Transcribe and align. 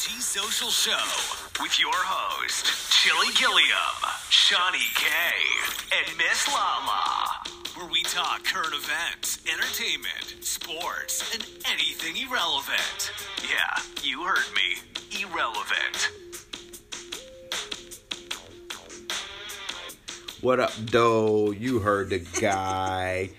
Social 0.00 0.70
Show 0.70 1.62
with 1.62 1.78
your 1.78 1.92
host, 1.92 2.90
Chili 2.90 3.34
Gilliam, 3.38 4.00
Shawnee 4.30 4.78
K, 4.94 5.06
and 5.92 6.16
Miss 6.16 6.48
Lala, 6.48 7.42
where 7.74 7.86
we 7.90 8.02
talk 8.04 8.42
current 8.44 8.72
events, 8.72 9.40
entertainment, 9.46 10.42
sports, 10.42 11.34
and 11.34 11.46
anything 11.70 12.16
irrelevant. 12.16 13.12
Yeah, 13.42 13.82
you 14.02 14.22
heard 14.22 14.48
me. 14.56 14.80
Irrelevant. 15.20 16.08
What 20.40 20.60
up, 20.60 20.72
doe? 20.86 21.50
You 21.50 21.80
heard 21.80 22.08
the 22.08 22.20
guy. 22.40 23.32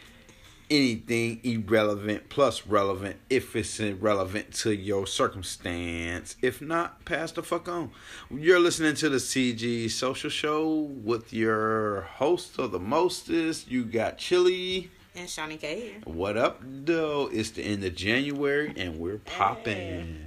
Anything 0.71 1.41
irrelevant 1.43 2.29
plus 2.29 2.65
relevant 2.65 3.17
if 3.29 3.57
it's 3.57 3.77
irrelevant 3.77 4.53
to 4.53 4.71
your 4.73 5.05
circumstance. 5.05 6.37
If 6.41 6.61
not, 6.61 7.03
pass 7.03 7.33
the 7.33 7.43
fuck 7.43 7.67
on. 7.67 7.91
You're 8.29 8.61
listening 8.61 8.95
to 8.95 9.09
the 9.09 9.17
CG 9.17 9.91
Social 9.91 10.29
Show 10.29 10.69
with 11.03 11.33
your 11.33 12.03
host 12.03 12.57
of 12.57 12.71
the 12.71 12.79
mostest. 12.79 13.69
You 13.69 13.83
got 13.83 14.17
Chili. 14.17 14.89
And 15.13 15.29
Shawnee 15.29 15.57
K. 15.57 15.97
What 16.05 16.37
up, 16.37 16.61
though? 16.63 17.29
It's 17.33 17.49
the 17.49 17.63
end 17.63 17.83
of 17.83 17.93
January 17.93 18.73
and 18.77 18.97
we're 18.97 19.17
popping. 19.17 20.23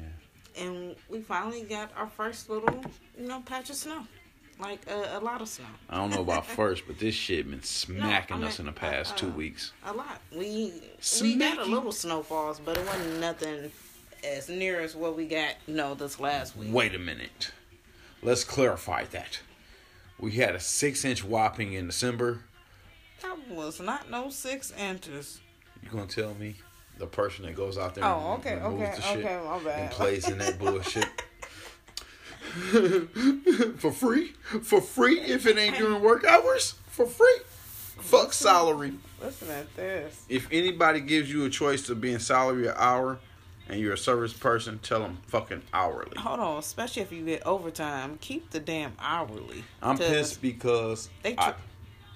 And 0.59 0.95
we 1.09 1.23
finally 1.23 1.62
got 1.62 1.91
our 1.97 2.06
first 2.06 2.51
little, 2.51 2.84
you 3.19 3.27
know, 3.29 3.41
patch 3.41 3.70
of 3.70 3.77
snow. 3.77 4.06
Like 4.61 4.81
uh, 4.89 5.19
a 5.19 5.21
lot 5.21 5.41
of 5.41 5.49
snow. 5.49 5.67
I 5.91 5.97
don't 5.97 6.11
know 6.11 6.21
about 6.21 6.47
first, 6.61 6.85
but 6.87 6.99
this 6.99 7.15
shit 7.15 7.51
been 7.51 7.62
smacking 7.62 8.39
mean, 8.39 8.47
us 8.47 8.61
in 8.61 8.67
the 8.67 8.73
past 8.73 9.15
uh, 9.15 9.17
two 9.17 9.29
weeks. 9.31 9.73
A 9.85 9.93
lot. 9.93 10.21
We 10.33 10.73
we 11.21 11.37
got 11.37 11.59
a 11.59 11.65
little 11.65 11.93
snowfalls, 11.93 12.61
but 12.61 12.79
it 12.79 12.87
wasn't 12.87 13.21
nothing 13.21 13.73
as 14.25 14.48
near 14.48 14.81
as 14.81 14.95
what 14.95 15.17
we 15.17 15.27
got, 15.27 15.55
you 15.67 15.75
know, 15.75 15.95
this 15.95 16.21
last 16.21 16.57
week. 16.57 16.69
Wait 16.73 16.95
a 16.95 16.98
minute. 16.98 17.53
Let's 18.23 18.45
clarify 18.45 19.05
that. 19.11 19.41
We 20.19 20.33
had 20.33 20.55
a 20.55 20.61
six 20.61 21.05
inch 21.05 21.25
whopping 21.25 21.73
in 21.73 21.87
December. 21.87 22.41
That 23.23 23.37
was 23.48 23.81
not 23.81 24.11
no 24.11 24.31
six 24.31 24.73
inches. 24.73 25.41
You 25.83 25.91
gonna 25.91 26.06
tell 26.06 26.34
me 26.34 26.55
the 26.98 27.06
person 27.06 27.45
that 27.45 27.56
goes 27.56 27.77
out 27.77 27.95
there 27.95 28.05
Oh, 28.05 28.34
and 28.34 28.41
okay, 28.41 28.55
removes 28.55 28.83
okay, 28.83 28.95
the 28.97 29.03
shit 29.03 29.25
okay, 29.25 29.45
my 29.45 29.59
bad. 29.59 29.81
and 29.81 29.91
plays 29.91 30.28
in 30.28 30.39
that 30.39 30.59
bullshit 30.61 31.09
for 33.78 33.91
free? 33.92 34.28
For 34.62 34.81
free 34.81 35.20
if 35.20 35.47
it 35.47 35.59
ain't 35.59 35.77
during 35.78 36.03
work 36.03 36.25
hours? 36.25 36.75
For 36.89 37.06
free? 37.06 37.39
Fuck 37.98 38.33
salary. 38.33 38.95
Listen 39.23 39.50
at 39.50 39.75
this. 39.77 40.25
If 40.28 40.48
anybody 40.53 41.00
gives 41.00 41.33
you 41.33 41.45
a 41.45 41.50
choice 41.50 41.83
to 41.87 41.95
be 41.95 42.12
in 42.12 42.20
salary 42.20 42.67
an 42.69 42.75
hour 42.77 43.19
and 43.69 43.81
you're 43.81 43.95
a 43.95 43.98
service 43.98 44.33
person, 44.33 44.78
tell 44.81 45.00
them 45.00 45.19
fucking 45.28 45.62
hourly. 45.72 46.12
Hold 46.19 46.41
on, 46.41 46.59
especially 46.59 47.03
if 47.03 47.12
you 47.12 47.25
get 47.25 47.47
overtime, 47.47 48.19
keep 48.20 48.50
the 48.50 48.61
damn 48.61 48.92
hourly. 48.98 49.65
I'm 49.83 49.97
pissed 49.97 50.42
because 50.42 51.09
They 51.22 51.34
I, 51.39 51.55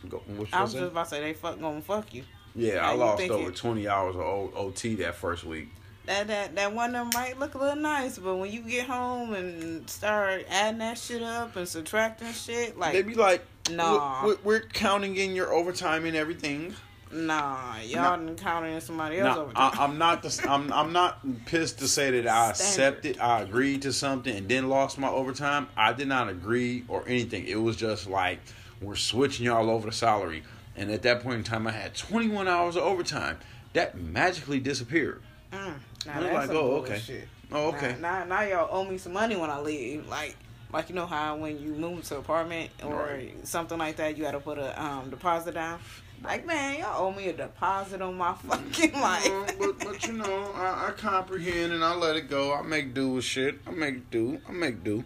go, 0.09 0.19
what 0.27 0.41
you 0.41 0.47
I 0.53 0.62
was 0.62 0.73
say? 0.73 0.81
just 0.81 0.93
about 0.93 1.05
to 1.05 1.11
say 1.11 1.21
they 1.21 1.33
fuck 1.33 1.59
gonna 1.61 1.81
fuck 1.81 2.12
you. 2.12 2.25
Yeah, 2.55 2.75
Now 2.75 2.91
I 2.91 2.95
lost 2.95 3.19
thinking- 3.19 3.39
over 3.39 3.51
20 3.51 3.89
hours 3.89 4.15
of 4.17 4.21
O- 4.21 4.53
OT 4.55 4.97
that 4.97 5.15
first 5.15 5.45
week. 5.45 5.69
That 6.09 6.27
that 6.28 6.55
that 6.56 6.73
one 6.75 6.95
of 6.97 7.11
them 7.11 7.11
might 7.12 7.39
look 7.39 7.55
a 7.55 7.59
little 7.59 7.77
nice, 7.77 8.17
but 8.19 8.37
when 8.37 8.51
you 8.51 8.61
get 8.62 8.87
home 8.87 9.34
and 9.34 9.89
start 9.91 10.47
adding 10.48 10.78
that 10.78 10.97
shit 10.97 11.23
up 11.23 11.55
and 11.56 11.69
subtracting 11.69 12.33
shit, 12.33 12.78
like 12.78 12.95
They 12.95 13.03
be 13.03 13.15
like, 13.15 13.45
Nah. 13.70 14.25
we're, 14.27 14.37
we're 14.42 14.61
counting 14.61 15.17
in 15.17 15.34
your 15.37 15.53
overtime 15.53 16.06
and 16.06 16.17
everything. 16.17 16.75
nah, 17.12 17.77
y'all 17.84 18.17
didn't 18.19 18.39
count 18.39 18.65
in 18.65 18.81
somebody 18.81 19.19
else 19.19 19.37
Now, 19.37 19.42
over 19.42 19.53
I. 19.55 19.70
I'm 19.84 19.98
not 19.98 20.23
the, 20.23 20.47
I'm 20.48 20.73
I'm 20.73 20.95
not 20.95 21.19
pissed 21.45 21.78
to 21.81 21.87
say 21.89 22.11
that 22.22 22.27
I 22.27 22.53
Standard. 22.55 23.05
accepted, 23.05 23.19
I 23.20 23.43
agreed 23.43 23.83
to 23.83 23.93
something 23.93 24.34
and 24.34 24.48
then 24.48 24.70
lost 24.70 24.97
my 24.98 25.09
overtime. 25.11 25.69
I 25.77 25.93
did 25.93 26.09
not 26.09 26.31
agree 26.31 26.84
or 26.89 27.05
anything. 27.06 27.47
It 27.47 27.61
was 27.61 27.77
just 27.77 28.06
like 28.09 28.39
we're 28.81 28.97
switching 28.97 29.45
y'all 29.45 29.69
over 29.69 29.91
to 29.91 29.94
salary. 29.94 30.43
And 30.75 30.91
at 30.91 31.03
that 31.03 31.22
point 31.22 31.37
in 31.37 31.44
time, 31.44 31.66
I 31.66 31.72
had 31.72 31.94
21 31.94 32.49
hours 32.49 32.77
of 32.77 32.84
overtime. 32.84 33.37
That 33.75 33.99
magically 34.00 34.60
disappeared. 34.60 35.21
Mm, 35.53 35.75
now 36.06 36.12
I'm 36.14 36.22
that's 36.22 36.34
like, 36.34 36.47
some 36.48 36.56
oh, 36.56 36.60
okay. 36.76 36.88
bullshit. 36.92 37.28
Oh, 37.53 37.69
okay. 37.69 37.97
Now, 38.00 38.19
now, 38.20 38.25
now 38.25 38.42
y'all 38.42 38.69
owe 38.70 38.84
me 38.84 38.98
some 38.98 39.12
money 39.12 39.36
when 39.36 39.50
I 39.50 39.60
leave. 39.60 40.06
Like, 40.09 40.36
like 40.72 40.88
you 40.91 40.94
know 40.94 41.06
how 41.06 41.36
when 41.36 41.59
you 41.60 41.72
move 41.75 42.04
to 42.04 42.19
apartment 42.19 42.70
or 42.84 42.94
Right. 42.94 43.47
something 43.47 43.78
like 43.78 43.97
that, 43.97 44.16
you 44.16 44.25
got 44.25 44.32
to 44.32 44.41
put 44.41 44.59
a 44.59 44.81
um 44.82 45.10
deposit 45.10 45.54
down. 45.54 45.78
Like, 46.22 46.44
man, 46.47 46.81
y'all 46.81 47.06
owe 47.06 47.12
me 47.12 47.28
a 47.28 47.32
deposit 47.32 48.03
on 48.03 48.16
my 48.16 48.34
fucking 48.47 48.94
Uh, 48.94 49.00
life. 49.00 49.59
but, 49.59 49.78
but 49.78 50.06
you 50.06 50.14
know, 50.14 50.50
I, 50.54 50.88
I 50.88 50.91
comprehend 50.97 51.72
and 51.72 51.84
I 51.84 51.94
let 51.94 52.16
it 52.16 52.28
go. 52.28 52.53
I 52.53 52.62
make 52.62 52.92
do 52.92 53.10
with 53.10 53.25
shit. 53.25 53.60
I 53.66 53.70
make 53.70 54.10
do. 54.10 54.41
I 54.48 54.53
make 54.53 54.82
do. 54.82 55.04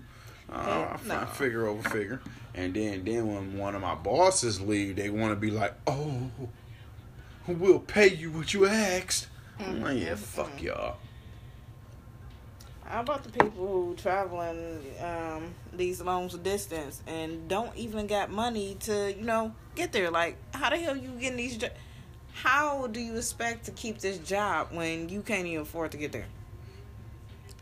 Uh, 0.50 0.96
I 1.04 1.06
no. 1.06 1.26
figure 1.26 1.66
over 1.66 1.86
figure. 1.88 2.20
And 2.54 2.74
then, 2.74 3.04
then 3.04 3.26
when 3.26 3.56
one 3.58 3.74
of 3.74 3.80
my 3.82 3.94
bosses 3.94 4.60
leave, 4.60 4.96
they 4.96 5.08
want 5.10 5.32
to 5.32 5.36
be 5.36 5.50
like, 5.50 5.74
"Oh, 5.86 6.30
we'll 7.46 7.78
pay 7.78 8.08
you 8.08 8.30
what 8.30 8.52
you 8.54 8.66
asked." 8.66 9.28
I'm 9.58 9.82
like, 9.82 9.98
yeah, 9.98 10.14
fuck 10.14 10.60
y'all. 10.62 10.96
How 12.84 13.00
about 13.00 13.24
the 13.24 13.30
people 13.30 13.50
who 13.66 13.94
traveling 13.96 14.80
um, 15.00 15.54
these 15.72 16.00
long 16.02 16.28
distance 16.28 17.02
and 17.06 17.48
don't 17.48 17.74
even 17.76 18.06
got 18.06 18.30
money 18.30 18.76
to, 18.80 19.14
you 19.16 19.24
know, 19.24 19.54
get 19.74 19.92
there? 19.92 20.10
Like, 20.10 20.36
how 20.52 20.68
the 20.70 20.76
hell 20.76 20.96
you 20.96 21.10
getting 21.18 21.38
these? 21.38 21.56
Jo- 21.56 21.70
how 22.34 22.86
do 22.88 23.00
you 23.00 23.16
expect 23.16 23.64
to 23.66 23.70
keep 23.72 23.98
this 23.98 24.18
job 24.18 24.68
when 24.72 25.08
you 25.08 25.22
can't 25.22 25.46
even 25.46 25.62
afford 25.62 25.92
to 25.92 25.96
get 25.96 26.12
there? 26.12 26.26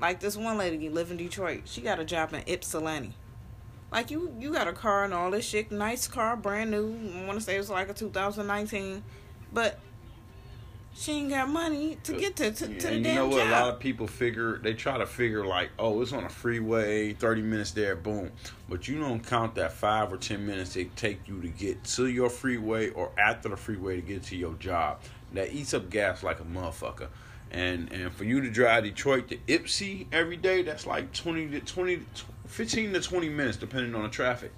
Like 0.00 0.20
this 0.20 0.36
one 0.36 0.56
lady 0.56 0.88
live 0.88 1.10
in 1.10 1.16
Detroit. 1.16 1.62
She 1.66 1.80
got 1.80 2.00
a 2.00 2.04
job 2.04 2.32
in 2.32 2.42
Ypsilanti. 2.46 3.12
Like 3.92 4.10
you, 4.10 4.34
you 4.38 4.52
got 4.52 4.68
a 4.68 4.72
car 4.72 5.04
and 5.04 5.12
all 5.12 5.30
this 5.30 5.44
shit, 5.44 5.70
nice 5.70 6.08
car, 6.08 6.36
brand 6.36 6.70
new. 6.70 6.96
I 7.14 7.26
want 7.26 7.38
to 7.38 7.44
say 7.44 7.56
it 7.56 7.58
was 7.58 7.70
like 7.70 7.90
a 7.90 7.94
2019, 7.94 9.02
but 9.52 9.78
she 10.92 11.12
ain't 11.12 11.30
got 11.30 11.48
money 11.48 11.98
to 12.02 12.12
get 12.14 12.36
to 12.36 12.50
to, 12.50 12.66
to 12.66 12.66
the 12.66 12.74
damn 12.80 12.94
you 12.94 13.14
know 13.14 13.26
what? 13.28 13.38
job. 13.38 13.48
A 13.48 13.50
lot 13.50 13.74
of 13.74 13.80
people 13.80 14.06
figure 14.06 14.58
they 14.58 14.74
try 14.74 14.98
to 14.98 15.06
figure 15.06 15.46
like, 15.46 15.70
oh, 15.78 16.00
it's 16.02 16.12
on 16.12 16.24
a 16.24 16.28
freeway, 16.28 17.12
thirty 17.12 17.42
minutes 17.42 17.70
there, 17.70 17.96
boom. 17.96 18.30
But 18.68 18.88
you 18.88 18.98
don't 19.00 19.20
count 19.24 19.54
that 19.54 19.72
five 19.72 20.12
or 20.12 20.16
ten 20.16 20.46
minutes 20.46 20.76
it 20.76 20.94
take 20.96 21.26
you 21.28 21.40
to 21.42 21.48
get 21.48 21.82
to 21.84 22.06
your 22.08 22.28
freeway 22.28 22.90
or 22.90 23.12
after 23.18 23.48
the 23.48 23.56
freeway 23.56 23.96
to 23.96 24.02
get 24.02 24.24
to 24.24 24.36
your 24.36 24.54
job. 24.54 25.00
That 25.32 25.52
eats 25.52 25.74
up 25.74 25.90
gas 25.90 26.22
like 26.22 26.40
a 26.40 26.44
motherfucker. 26.44 27.08
And 27.52 27.92
and 27.92 28.12
for 28.12 28.24
you 28.24 28.40
to 28.40 28.50
drive 28.50 28.84
Detroit 28.84 29.28
to 29.28 29.36
Ypsi 29.36 30.06
every 30.12 30.36
day, 30.36 30.62
that's 30.62 30.86
like 30.86 31.12
twenty 31.12 31.48
to 31.50 31.60
20, 31.60 31.96
to 31.96 32.04
15 32.46 32.92
to 32.92 33.00
twenty 33.00 33.28
minutes, 33.28 33.56
depending 33.56 33.94
on 33.94 34.02
the 34.02 34.08
traffic. 34.08 34.52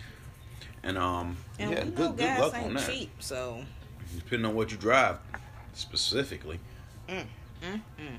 And 0.83 0.99
um, 0.99 1.37
And 1.59 1.71
yeah, 1.71 1.85
good 1.85 1.95
good 1.95 2.17
gas 2.17 2.41
luck 2.41 2.55
ain't 2.55 2.67
on 2.67 2.75
that. 2.75 2.89
cheap, 2.89 3.11
so 3.21 3.63
Depending 4.17 4.47
on 4.47 4.55
what 4.55 4.71
you 4.71 4.77
drive, 4.77 5.19
specifically. 5.73 6.59
mm, 7.09 7.25
mm, 7.63 7.81
mm. 7.99 8.17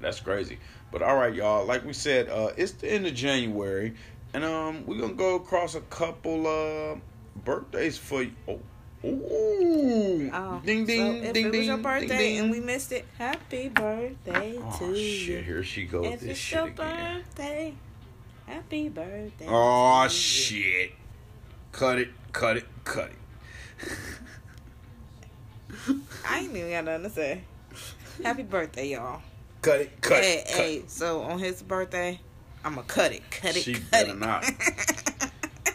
That's 0.00 0.20
crazy. 0.20 0.58
But 0.90 1.02
all 1.02 1.16
right, 1.16 1.34
y'all. 1.34 1.66
Like 1.66 1.84
we 1.84 1.92
said, 1.92 2.28
uh, 2.30 2.50
it's 2.56 2.72
the 2.72 2.90
end 2.90 3.06
of 3.06 3.14
January, 3.14 3.94
and 4.32 4.44
um, 4.44 4.84
we're 4.86 4.98
gonna 4.98 5.12
go 5.14 5.36
across 5.36 5.74
a 5.74 5.80
couple 5.82 6.46
uh 6.46 6.96
birthdays 7.44 7.98
for 7.98 8.22
you. 8.22 8.32
Oh, 8.48 8.60
ooh, 9.04 10.30
Oh, 10.32 10.60
ding 10.64 10.84
ding 10.86 10.98
so 11.22 11.28
if 11.28 11.34
ding 11.34 11.46
it 11.46 11.48
was 11.50 11.56
ding. 11.58 11.68
your 11.68 11.76
birthday 11.78 12.08
ding. 12.18 12.38
and 12.40 12.50
we 12.50 12.60
missed 12.60 12.92
it, 12.92 13.04
happy 13.18 13.68
birthday 13.68 14.58
Oh 14.58 14.78
to 14.78 14.96
shit! 14.96 15.28
you. 15.38 15.42
Here 15.42 15.62
she 15.62 15.84
goes. 15.84 16.06
If 16.14 16.20
this 16.20 16.30
it's 16.30 16.38
shit 16.38 16.58
your 16.58 16.66
again. 16.68 17.18
birthday, 17.18 17.74
happy 18.46 18.88
birthday. 18.88 19.46
Oh 19.48 20.06
to 20.08 20.14
you. 20.14 20.18
shit! 20.18 20.92
Cut 21.72 21.98
it! 21.98 22.08
Cut 22.32 22.56
it! 22.56 22.66
Cut 22.84 23.10
it! 23.10 23.88
I 26.28 26.40
ain't 26.40 26.56
even 26.56 26.70
got 26.70 26.84
nothing 26.84 27.04
to 27.04 27.10
say. 27.10 27.40
Happy 28.22 28.42
birthday, 28.42 28.88
y'all. 28.90 29.22
Cut 29.62 29.80
it! 29.80 30.00
Cut 30.00 30.22
hey, 30.22 30.38
it! 30.38 30.46
Cut 30.46 30.56
hey, 30.56 30.82
so 30.86 31.22
on 31.22 31.38
his 31.38 31.62
birthday, 31.62 32.20
I'ma 32.64 32.82
cut 32.82 33.12
it, 33.12 33.22
cut 33.30 33.56
it, 33.56 33.62
She 33.62 33.74
cut 33.74 33.90
better 33.90 34.10
it. 34.10 34.18
not. 34.18 34.44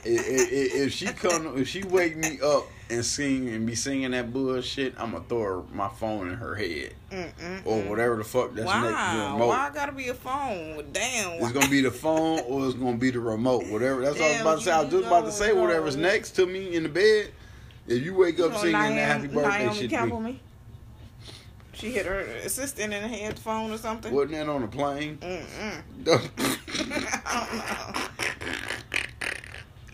if, 0.04 0.28
if, 0.28 0.76
if 0.76 0.94
she 0.94 1.06
come, 1.08 1.58
if 1.58 1.68
she 1.68 1.84
wake 1.84 2.16
me 2.18 2.40
up 2.44 2.66
and 2.90 3.04
sing 3.04 3.50
and 3.50 3.66
be 3.66 3.74
singing 3.76 4.12
that 4.12 4.32
bullshit, 4.32 4.94
I'm 4.98 5.12
gonna 5.12 5.24
throw 5.28 5.66
my 5.74 5.88
phone 5.90 6.30
in 6.30 6.36
her 6.36 6.56
head 6.56 6.94
Mm-mm. 7.12 7.62
or 7.66 7.82
whatever 7.90 8.18
the 8.18 8.24
fuck 8.24 8.54
that's 8.54 8.66
next 8.66 8.74
to 8.76 8.82
the 8.82 8.94
Wow, 8.94 9.34
remote. 9.34 9.48
why 9.48 9.68
I 9.70 9.74
gotta 9.74 9.92
be 9.92 10.10
a 10.10 10.14
phone? 10.14 10.84
Damn. 10.92 11.42
It's 11.42 11.52
gonna 11.52 11.70
be 11.70 11.82
the 11.82 11.92
phone 11.92 12.40
or 12.48 12.66
it's 12.66 12.76
gonna 12.76 12.98
be 12.98 13.10
the 13.12 13.20
remote, 13.20 13.66
whatever. 13.68 14.02
That's 14.02 14.20
what 14.20 14.26
I 14.26 14.32
was 14.34 14.42
about 14.42 14.56
to 14.58 14.62
say. 14.64 14.72
I 14.72 14.82
was 14.82 14.92
just 14.92 15.06
about 15.08 15.26
to 15.26 15.32
say 15.32 15.54
whatever's 15.54 15.96
next 15.96 16.32
to 16.32 16.46
me 16.46 16.76
in 16.76 16.84
the 16.84 16.90
bed. 16.90 17.32
If 17.88 18.04
you 18.04 18.14
wake 18.16 18.40
up 18.40 18.54
So 18.54 18.60
singing 18.60 18.74
Naomi, 18.74 18.96
that 18.96 19.18
happy 19.22 19.28
birthday 19.28 19.64
Naomi 19.66 19.80
shit, 19.80 19.90
Campbell 19.90 20.18
be, 20.20 20.24
me. 20.24 20.40
She 21.74 21.92
hit 21.92 22.06
her 22.06 22.20
assistant 22.20 22.94
in 22.94 23.02
the 23.04 23.08
headphone 23.08 23.72
or 23.72 23.78
something. 23.78 24.14
wasn't 24.14 24.32
that 24.34 24.50
on 24.50 24.64
a 24.64 24.68
plane? 24.68 25.18
Mm-mm. 25.18 25.46
I 27.26 27.48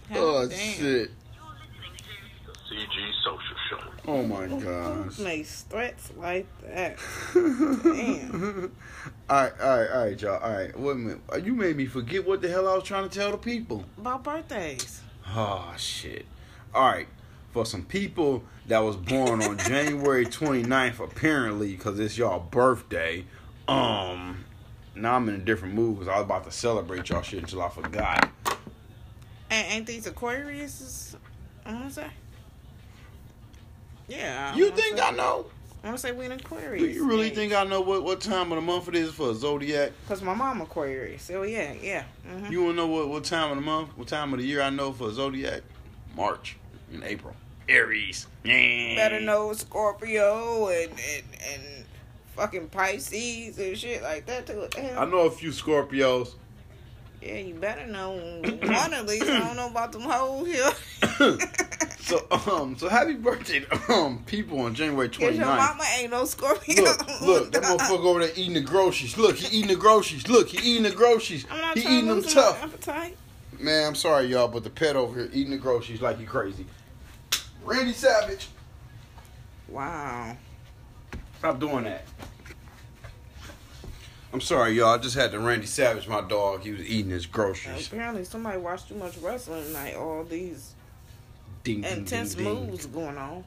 don't 0.09 0.15
know. 0.15 0.21
oh 0.21 0.41
God 0.41 0.49
damn. 0.51 0.73
shit! 0.73 1.11
CG 2.71 3.11
Social 3.23 3.57
Show. 3.69 3.79
Oh 4.07 4.23
my 4.23 4.45
Who 4.45 4.59
gosh. 4.61 5.19
makes 5.19 5.63
threats 5.63 6.11
like 6.17 6.47
that? 6.63 6.97
Damn. 7.33 8.71
all 9.29 9.35
right, 9.43 9.51
all 9.61 9.79
right, 9.79 9.89
all 9.91 10.05
right, 10.05 10.21
y'all. 10.21 10.39
All 10.41 10.53
right, 10.53 10.79
wait 10.79 10.91
a 10.91 10.95
minute. 10.95 11.19
Uh, 11.33 11.37
You 11.37 11.53
made 11.55 11.75
me 11.75 11.85
forget 11.87 12.25
what 12.25 12.41
the 12.41 12.47
hell 12.49 12.67
I 12.69 12.75
was 12.75 12.83
trying 12.83 13.09
to 13.09 13.19
tell 13.19 13.31
the 13.31 13.37
people. 13.37 13.83
About 13.97 14.23
birthdays. 14.23 15.01
Oh 15.27 15.73
shit. 15.77 16.25
All 16.73 16.87
right. 16.87 17.07
For 17.51 17.65
some 17.65 17.83
people 17.83 18.43
that 18.67 18.79
was 18.79 18.95
born 18.95 19.41
on 19.41 19.57
January 19.67 20.25
29th, 20.25 20.99
apparently, 20.99 21.71
because 21.71 21.99
it's 21.99 22.17
y'all 22.17 22.39
birthday, 22.39 23.25
um, 23.67 24.45
now 24.95 25.15
I'm 25.15 25.27
in 25.29 25.35
a 25.35 25.39
different 25.39 25.73
mood 25.73 25.95
because 25.99 26.07
I 26.07 26.15
was 26.15 26.23
about 26.25 26.45
to 26.45 26.51
celebrate 26.51 27.09
y'all 27.09 27.21
shit 27.21 27.39
until 27.39 27.61
I 27.61 27.69
forgot. 27.69 28.29
And 29.49 29.67
ain't 29.73 29.87
these 29.87 30.07
Aquarius? 30.07 31.15
I 31.65 31.73
want 31.73 31.89
to 31.89 31.93
say. 31.93 32.07
Yeah. 34.07 34.55
You 34.55 34.71
think 34.71 35.01
I 35.01 35.11
know? 35.11 35.45
I 35.83 35.87
want 35.87 35.97
to 35.97 36.01
say 36.07 36.11
we 36.11 36.25
in 36.25 36.31
Aquarius. 36.31 36.83
Do 36.83 36.89
you 36.89 37.07
really 37.07 37.31
think 37.31 37.53
I 37.53 37.63
know 37.63 37.81
what, 37.81 38.03
what 38.03 38.21
time 38.21 38.51
of 38.51 38.55
the 38.57 38.61
month 38.61 38.87
it 38.87 38.95
is 38.95 39.11
for 39.11 39.31
a 39.31 39.33
zodiac? 39.33 39.91
Because 40.03 40.21
my 40.21 40.33
mom 40.33 40.61
Aquarius. 40.61 41.23
So 41.23 41.43
yeah, 41.43 41.73
yeah. 41.81 42.03
hmm 42.25 42.51
You 42.51 42.63
wanna 42.63 42.75
know 42.75 42.87
what, 42.87 43.09
what 43.09 43.23
time 43.23 43.49
of 43.49 43.57
the 43.57 43.61
month, 43.61 43.97
what 43.97 44.07
time 44.07 44.31
of 44.31 44.39
the 44.39 44.45
year 44.45 44.61
I 44.61 44.69
know 44.69 44.93
for 44.93 45.09
a 45.09 45.11
zodiac? 45.11 45.63
March 46.15 46.57
and 46.93 47.03
April. 47.03 47.35
Aries. 47.69 48.27
Yeah. 48.43 48.95
Better 48.95 49.19
know 49.19 49.53
Scorpio 49.53 50.67
and, 50.67 50.91
and 50.91 51.23
and 51.53 51.85
fucking 52.35 52.69
Pisces 52.69 53.57
and 53.59 53.77
shit 53.77 54.01
like 54.01 54.25
that 54.25 54.47
too. 54.47 54.67
Hell? 54.75 54.99
I 54.99 55.05
know 55.05 55.19
a 55.19 55.31
few 55.31 55.49
Scorpios. 55.49 56.33
Yeah, 57.21 57.35
you 57.35 57.53
better 57.53 57.85
know 57.85 58.13
one 58.41 58.93
at 58.93 59.05
least. 59.05 59.29
I 59.29 59.39
don't 59.39 59.55
know 59.55 59.67
about 59.69 59.91
them 59.91 60.01
hoes 60.01 60.47
here. 60.47 61.37
So 62.11 62.25
um, 62.51 62.75
so 62.77 62.89
happy 62.89 63.13
birthday 63.13 63.61
to 63.61 63.91
um 63.93 64.21
people 64.25 64.59
on 64.61 64.75
January 64.75 65.07
Cause 65.07 65.37
your 65.37 65.45
mama 65.45 65.83
ain't 65.97 66.11
no 66.11 66.25
Scorpio. 66.25 66.83
Look, 66.83 67.21
look, 67.21 67.51
that 67.53 67.63
motherfucker 67.63 68.03
over 68.03 68.19
there 68.19 68.31
eating 68.35 68.55
the 68.55 68.59
groceries. 68.61 69.17
Look, 69.17 69.37
he 69.37 69.59
eating 69.59 69.69
the 69.69 69.77
groceries. 69.77 70.27
Look, 70.27 70.49
he 70.49 70.71
eating 70.71 70.83
the 70.83 70.91
groceries. 70.91 71.45
I'm 71.49 71.61
not 71.61 71.77
He 71.77 71.87
eating 71.87 72.07
to 72.07 72.15
them 72.15 72.23
tough. 72.23 72.87
Man, 73.59 73.87
I'm 73.87 73.95
sorry, 73.95 74.25
y'all, 74.25 74.49
but 74.49 74.65
the 74.65 74.69
pet 74.69 74.97
over 74.97 75.19
here 75.19 75.29
eating 75.31 75.51
the 75.51 75.57
groceries 75.57 76.01
like 76.01 76.19
he 76.19 76.25
crazy. 76.25 76.65
Randy 77.63 77.93
Savage, 77.93 78.47
Wow. 79.67 80.35
stop 81.39 81.59
doing 81.59 81.83
that. 81.85 82.05
I'm 84.33 84.41
sorry, 84.41 84.71
y'all. 84.73 84.93
I 84.95 84.97
just 84.97 85.15
had 85.15 85.31
to 85.31 85.39
Randy 85.39 85.65
Savage, 85.67 86.07
my 86.07 86.21
dog. 86.21 86.61
He 86.61 86.71
was 86.71 86.81
eating 86.81 87.11
his 87.11 87.25
groceries. 87.25 87.87
Apparently, 87.87 88.23
somebody 88.23 88.57
watched 88.57 88.87
too 88.87 88.95
much 88.95 89.17
wrestling 89.17 89.63
tonight. 89.65 89.95
All 89.95 90.23
these 90.23 90.73
Ding, 91.63 91.81
ding, 91.81 91.91
intense 91.99 92.35
ding, 92.35 92.45
ding. 92.45 92.67
moves 92.71 92.85
going 92.85 93.17
on. 93.17 93.43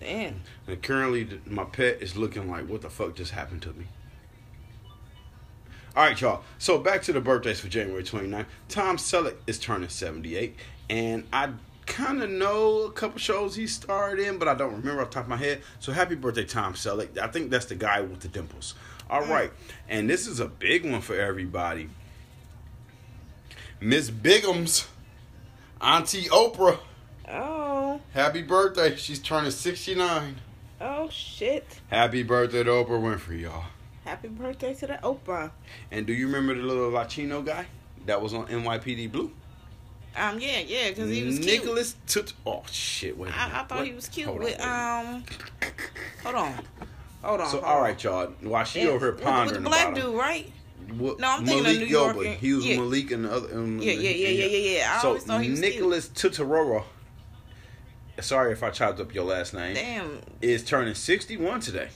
Damn. 0.00 0.40
And 0.66 0.82
currently, 0.82 1.28
my 1.46 1.64
pet 1.64 1.98
is 2.00 2.16
looking 2.16 2.50
like, 2.50 2.66
what 2.66 2.80
the 2.80 2.88
fuck 2.88 3.14
just 3.14 3.32
happened 3.32 3.60
to 3.62 3.72
me? 3.74 3.84
All 5.94 6.04
right, 6.04 6.18
y'all. 6.18 6.42
So 6.58 6.78
back 6.78 7.02
to 7.02 7.12
the 7.12 7.20
birthdays 7.20 7.60
for 7.60 7.68
January 7.68 8.02
29th. 8.02 8.46
Tom 8.68 8.96
Selleck 8.96 9.34
is 9.46 9.58
turning 9.58 9.90
78, 9.90 10.56
and 10.88 11.26
I 11.32 11.50
kind 11.90 12.22
of 12.22 12.30
know 12.30 12.82
a 12.82 12.92
couple 12.92 13.18
shows 13.18 13.56
he 13.56 13.66
starred 13.66 14.18
in, 14.20 14.38
but 14.38 14.48
I 14.48 14.54
don't 14.54 14.76
remember 14.76 15.02
off 15.02 15.10
the 15.10 15.14
top 15.14 15.24
of 15.24 15.28
my 15.28 15.36
head. 15.36 15.62
So 15.80 15.92
happy 15.92 16.14
birthday, 16.14 16.44
Tom 16.44 16.74
Selleck. 16.74 17.18
I 17.18 17.26
think 17.26 17.50
that's 17.50 17.66
the 17.66 17.74
guy 17.74 18.00
with 18.00 18.20
the 18.20 18.28
dimples. 18.28 18.74
All 19.10 19.22
mm. 19.22 19.28
right, 19.28 19.52
and 19.88 20.08
this 20.08 20.26
is 20.26 20.40
a 20.40 20.46
big 20.46 20.90
one 20.90 21.00
for 21.00 21.14
everybody. 21.14 21.90
Miss 23.80 24.10
Bigums, 24.10 24.86
Auntie 25.80 26.24
Oprah. 26.24 26.78
Oh. 27.28 28.00
Happy 28.12 28.42
birthday. 28.42 28.94
She's 28.96 29.18
turning 29.18 29.50
69. 29.50 30.36
Oh 30.80 31.08
shit. 31.10 31.80
Happy 31.88 32.22
birthday 32.22 32.62
to 32.62 32.70
Oprah 32.70 33.00
Winfrey, 33.00 33.42
y'all. 33.42 33.64
Happy 34.04 34.28
birthday 34.28 34.74
to 34.74 34.86
the 34.86 34.98
Oprah. 35.02 35.50
And 35.90 36.06
do 36.06 36.12
you 36.12 36.26
remember 36.26 36.54
the 36.54 36.62
little 36.62 36.90
Latino 36.90 37.42
guy 37.42 37.66
that 38.06 38.20
was 38.20 38.32
on 38.34 38.46
NYPD 38.46 39.10
Blue? 39.10 39.32
Um. 40.16 40.40
Yeah. 40.40 40.60
Yeah. 40.66 40.88
Because 40.90 41.10
he 41.10 41.22
was 41.24 41.38
cute. 41.38 41.46
Nicholas 41.62 41.96
Tut. 42.06 42.32
Oh 42.46 42.62
shit! 42.70 43.16
Wait. 43.16 43.32
I, 43.36 43.60
I 43.60 43.64
thought 43.64 43.80
Wait. 43.80 43.88
he 43.88 43.94
was 43.94 44.08
cute 44.08 44.26
Hold 44.26 44.38
on, 44.40 44.44
with 44.44 44.60
um. 44.60 45.24
Hold 46.24 46.34
on. 46.36 46.54
Hold 47.22 47.40
on. 47.40 47.46
So 47.46 47.52
hold 47.60 47.64
all 47.64 47.80
right, 47.82 48.02
y'all. 48.02 48.26
While 48.40 48.64
she 48.64 48.80
Yeah, 48.82 48.88
over 48.88 49.06
here 49.06 49.14
with- 49.14 49.22
pondering 49.24 49.62
with 49.62 49.64
the 49.64 49.68
black 49.70 49.88
him, 49.88 49.94
dude, 49.94 50.14
right? 50.14 50.52
what- 50.96 51.20
No, 51.20 51.28
I'm 51.30 51.44
thinking 51.46 51.66
of 51.74 51.78
New 51.80 51.86
York 51.86 52.16
Yoba. 52.16 52.26
and- 52.26 52.36
He 52.38 52.52
was 52.54 52.66
yeah. 52.66 52.76
Malik 52.78 53.10
and 53.12 53.24
the 53.26 53.32
other. 53.32 53.54
Um, 53.54 53.78
Yeah, 53.78 53.92
yeah, 53.92 54.10
yeah, 54.10 54.28
yeah, 54.28 54.46
yeah, 54.46 54.78
yeah. 54.78 54.94
I 54.96 55.02
so 55.02 55.08
always 55.08 55.24
thought 55.24 55.42
he 55.42 55.50
was 55.50 55.60
Nicholas 55.60 56.08
Tutarora. 56.08 56.82
Sorry 58.20 58.52
if 58.52 58.62
I 58.62 58.70
chopped 58.70 59.00
up 59.00 59.14
your 59.14 59.24
last 59.24 59.54
name. 59.54 59.74
Damn. 59.74 60.20
Is 60.42 60.62
turning 60.64 60.94
sixty-one 60.94 61.60
today. 61.60 61.88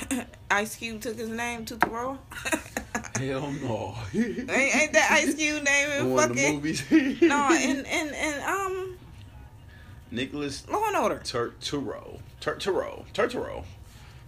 Ice 0.50 0.76
Cube 0.76 1.00
took 1.00 1.16
his 1.18 1.28
name 1.28 1.64
to 1.66 1.76
the 1.76 1.86
role. 1.88 2.18
Hell 3.16 3.50
no. 3.62 3.94
ain't, 4.14 4.50
ain't 4.50 4.92
that 4.92 5.08
Ice 5.12 5.34
Cube 5.34 5.62
name 5.64 5.90
in 5.92 6.10
One 6.12 6.30
of 6.30 6.36
the 6.36 6.42
fucking? 6.42 6.54
movies. 6.56 6.82
No, 7.22 7.48
and 7.50 7.86
and 7.86 8.14
and 8.14 8.42
um, 8.44 8.96
Nicholas 10.10 10.68
Law 10.68 10.86
and 10.86 10.96
Order. 10.96 11.16
Turturro. 11.18 12.20
Turturro. 12.40 13.04
Turturro. 13.12 13.64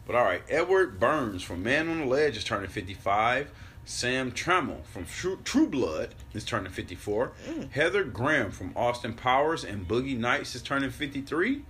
But 0.07 0.17
all 0.17 0.25
right, 0.25 0.43
Edward 0.49 0.99
Burns 0.99 1.43
from 1.43 1.63
Man 1.63 1.89
on 1.89 2.01
the 2.01 2.07
Ledge 2.07 2.37
is 2.37 2.45
turning 2.45 2.69
55. 2.71 3.51
Sam 3.85 4.33
Trammell 4.33 4.85
from 4.85 5.07
True, 5.07 5.39
True 5.45 5.67
Blood 5.67 6.15
is 6.35 6.45
turning 6.45 6.71
54. 6.73 7.33
Heather 7.71 8.05
Graham 8.05 8.51
from 8.51 8.73
Austin 8.77 9.15
Powers 9.15 9.65
and 9.65 9.87
Boogie 9.89 10.19
Nights 10.19 10.55
is 10.55 10.63
turning 10.63 10.91
53. 10.91 11.63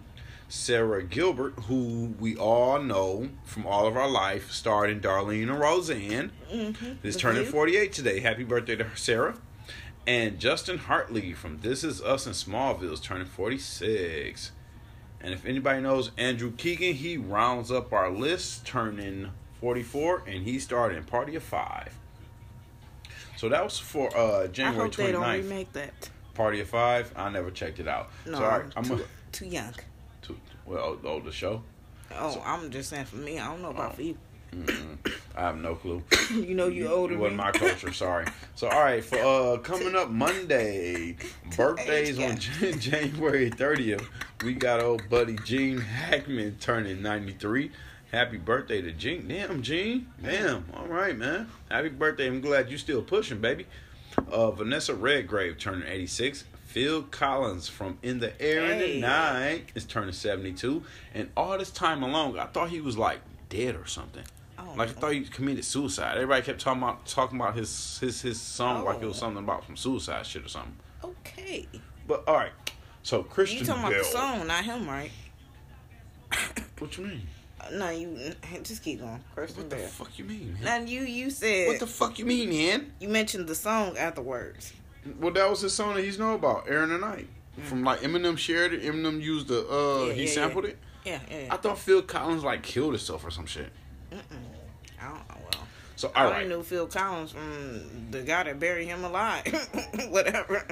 Sara 0.48 1.02
Gilbert, 1.02 1.52
who 1.66 2.14
we 2.18 2.34
all 2.36 2.80
know 2.80 3.28
from 3.44 3.66
all 3.66 3.86
of 3.86 3.96
our 3.96 4.08
life, 4.08 4.50
starred 4.50 4.88
in 4.90 5.00
Darlene 5.00 5.42
and 5.50 5.60
Roseanne, 5.60 6.32
is 7.02 7.16
turning 7.16 7.44
48 7.44 7.92
today. 7.92 8.20
Happy 8.20 8.44
birthday 8.44 8.76
to 8.76 8.86
Sara. 8.96 9.36
And 10.06 10.38
Justin 10.38 10.78
Hartley 10.78 11.34
from 11.34 11.60
This 11.60 11.84
Is 11.84 12.00
Us 12.00 12.26
in 12.26 12.32
Smallville 12.32 12.92
is 12.94 13.00
turning 13.00 13.26
46. 13.26 14.52
And 15.20 15.34
if 15.34 15.44
anybody 15.44 15.82
knows 15.82 16.12
Andrew 16.16 16.52
Keegan, 16.52 16.94
he 16.94 17.18
rounds 17.18 17.70
up 17.70 17.92
our 17.92 18.10
list, 18.10 18.64
turning 18.64 19.30
44, 19.60 20.22
and 20.26 20.44
he 20.44 20.58
starred 20.58 20.96
in 20.96 21.04
Party 21.04 21.34
of 21.34 21.42
Five. 21.42 21.94
So 23.36 23.50
that 23.50 23.62
was 23.62 23.78
for 23.78 24.16
uh, 24.16 24.44
I 24.44 24.46
January 24.46 24.86
hope 24.86 24.96
they 24.96 25.12
don't 25.12 25.22
29th. 25.22 25.42
remake 25.42 25.72
that. 25.74 26.10
Party 26.32 26.60
of 26.60 26.68
Five. 26.68 27.12
I 27.14 27.28
never 27.28 27.50
checked 27.50 27.78
it 27.78 27.88
out. 27.88 28.08
No, 28.24 28.38
so, 28.38 28.44
all 28.44 28.50
right, 28.60 28.72
I'm 28.76 28.84
too, 28.84 28.94
a, 28.94 29.32
too 29.32 29.46
young. 29.46 29.74
Well, 30.69 30.99
oh, 31.05 31.20
the 31.20 31.32
show. 31.32 31.62
Oh, 32.15 32.43
I'm 32.44 32.70
just 32.70 32.91
saying 32.91 33.06
for 33.06 33.17
me. 33.17 33.38
I 33.38 33.47
don't 33.49 33.62
know 33.62 33.70
about 33.70 33.93
Oh. 33.93 33.94
for 33.97 34.03
you. 34.03 34.19
I 35.37 35.41
have 35.43 35.59
no 35.59 35.75
clue. 35.75 36.03
You 36.31 36.55
know 36.55 36.69
you 36.69 36.88
older 36.88 37.15
It 37.15 37.19
wasn't 37.19 37.37
my 37.37 37.53
culture. 37.53 37.93
Sorry. 37.93 38.25
So 38.55 38.69
all 38.69 38.81
right, 38.81 39.05
for 39.05 39.19
uh 39.19 39.58
coming 39.58 39.94
up 39.94 40.08
Monday, 40.10 41.17
birthdays 41.56 42.19
on 42.19 42.39
January 42.81 43.51
thirtieth, 43.51 44.06
we 44.43 44.55
got 44.55 44.81
old 44.81 45.08
buddy 45.10 45.37
Gene 45.44 45.79
Hackman 45.81 46.56
turning 46.60 47.03
ninety 47.03 47.32
three. 47.32 47.70
Happy 48.10 48.39
birthday 48.39 48.81
to 48.81 48.91
Gene. 48.93 49.29
Damn, 49.29 49.60
Gene. 49.63 50.06
Damn. 50.22 50.65
All 50.75 50.87
right, 50.87 51.17
man. 51.17 51.48
Happy 51.70 51.91
birthday. 51.91 52.27
I'm 52.27 52.41
glad 52.41 52.70
you 52.70 52.79
still 52.79 53.03
pushing, 53.03 53.41
baby. 53.43 53.67
Uh, 54.31 54.51
Vanessa 54.51 54.94
Redgrave 54.94 55.58
turning 55.58 55.87
86. 55.87 56.44
Phil 56.69 57.03
Collins 57.05 57.67
from 57.67 57.96
In 58.03 58.20
the 58.20 58.39
Air 58.43 58.72
in 58.72 58.79
the 58.79 59.01
Night 59.01 59.70
is 59.75 59.84
turning 59.87 60.13
72. 60.13 60.82
And 61.15 61.31
all 61.34 61.56
this 61.56 61.70
time 61.70 62.03
along, 62.03 62.39
I 62.39 62.44
thought 62.44 62.69
he 62.69 62.82
was 62.82 62.98
like 62.98 63.20
dead 63.48 63.75
or 63.75 63.87
something. 63.87 64.22
Oh, 64.58 64.75
Like 64.77 64.91
I 64.91 64.93
thought 64.93 65.13
he 65.15 65.22
committed 65.22 65.65
suicide. 65.65 66.17
Everybody 66.17 66.43
kept 66.43 66.60
talking 66.60 66.82
about 66.82 67.06
talking 67.06 67.41
about 67.41 67.56
his 67.56 67.98
his 68.01 68.20
his 68.20 68.39
song 68.39 68.84
like 68.84 69.01
it 69.01 69.06
was 69.06 69.17
Oh. 69.17 69.20
something 69.20 69.43
about 69.43 69.65
some 69.67 69.79
suicide 69.79 70.27
shit 70.27 70.44
or 70.44 70.48
something. 70.48 70.77
okay. 71.03 71.67
But 72.06 72.25
all 72.29 72.34
right, 72.37 72.53
so 73.03 73.22
Christian 73.22 73.60
You 73.60 73.65
talking 73.65 73.84
about 73.84 73.96
the 73.98 74.05
song, 74.05 74.46
not 74.46 74.65
him, 74.65 74.87
right? 74.89 75.10
What 76.79 76.96
you 76.98 77.05
mean? 77.06 77.22
Uh, 77.60 77.70
no, 77.72 77.91
you 77.91 78.34
just 78.63 78.82
keep 78.84 79.01
going. 79.01 79.25
Christian 79.34 79.63
What 79.63 79.70
the 79.70 79.77
Bale. 79.77 79.87
fuck 79.89 80.19
you 80.19 80.25
mean, 80.27 80.55
man? 80.55 80.63
Now 80.65 80.87
you 80.91 81.01
you 81.01 81.31
said 81.31 81.69
What 81.69 81.81
the 81.81 81.87
fuck 81.87 82.19
you 82.19 82.27
mean, 82.27 82.51
man? 82.51 82.93
you 83.01 83.08
mentioned 83.08 83.46
the 83.48 83.55
song 83.55 83.96
afterwards. 83.96 84.75
Well, 85.20 85.32
that 85.32 85.48
was 85.50 85.60
his 85.60 85.74
song 85.74 85.94
that 85.94 86.03
he's 86.05 86.19
know 86.19 86.34
about, 86.34 86.69
Aaron 86.69 86.91
the 86.91 86.98
Night. 86.98 87.29
From 87.65 87.82
like 87.82 88.00
Eminem 88.00 88.38
shared 88.38 88.72
it. 88.72 88.82
Eminem 88.82 89.20
used 89.20 89.48
the 89.48 89.60
uh 89.62 89.72
Mm. 89.72 90.06
Yeah, 90.08 90.12
he 90.15 90.24
yeah, 90.27 90.31
sampled 90.31 90.65
it. 90.67 90.79
Yeah, 91.05 91.19
yeah. 91.31 91.48
I 91.50 91.56
thought 91.56 91.79
Phil 91.79 92.03
Collins 92.03 92.44
like 92.44 92.62
killed 92.62 92.93
himself 92.93 93.24
or 93.24 93.31
some 93.31 93.46
shit. 93.46 93.70
Mm-mm. 94.12 94.20
I 95.00 95.05
don't 95.08 95.15
know. 95.29 95.34
Well, 95.53 95.67
So 95.96 96.12
I 96.15 96.20
all 96.20 96.27
only 96.29 96.38
right, 96.41 96.48
knew 96.48 96.62
Phil 96.62 96.86
Collins 96.86 97.32
from 97.32 98.10
the 98.12 98.22
guy 98.22 98.44
that 98.44 98.60
buried 98.60 98.86
him 98.86 99.03
alive. 99.05 99.44
whatever, 100.10 100.65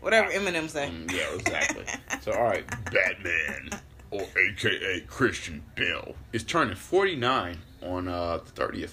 whatever 0.00 0.30
Eminem 0.30 0.70
say. 0.70 0.88
Mm, 0.90 1.12
yeah, 1.12 1.34
exactly. 1.34 1.84
so 2.22 2.32
all 2.32 2.44
right, 2.44 2.64
Batman 2.90 3.70
or 4.10 4.22
AKA 4.22 5.00
Christian 5.06 5.62
Bale 5.74 6.14
is 6.32 6.44
turning 6.44 6.76
49 6.76 7.58
on 7.82 8.08
uh 8.08 8.38
the 8.38 8.50
30th. 8.52 8.92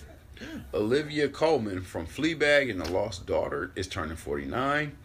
Olivia 0.74 1.28
Colman 1.30 1.82
from 1.82 2.06
Fleabag 2.08 2.70
and 2.70 2.80
The 2.82 2.92
Lost 2.92 3.26
Daughter 3.26 3.72
is 3.76 3.88
turning 3.88 4.16
49. 4.18 4.96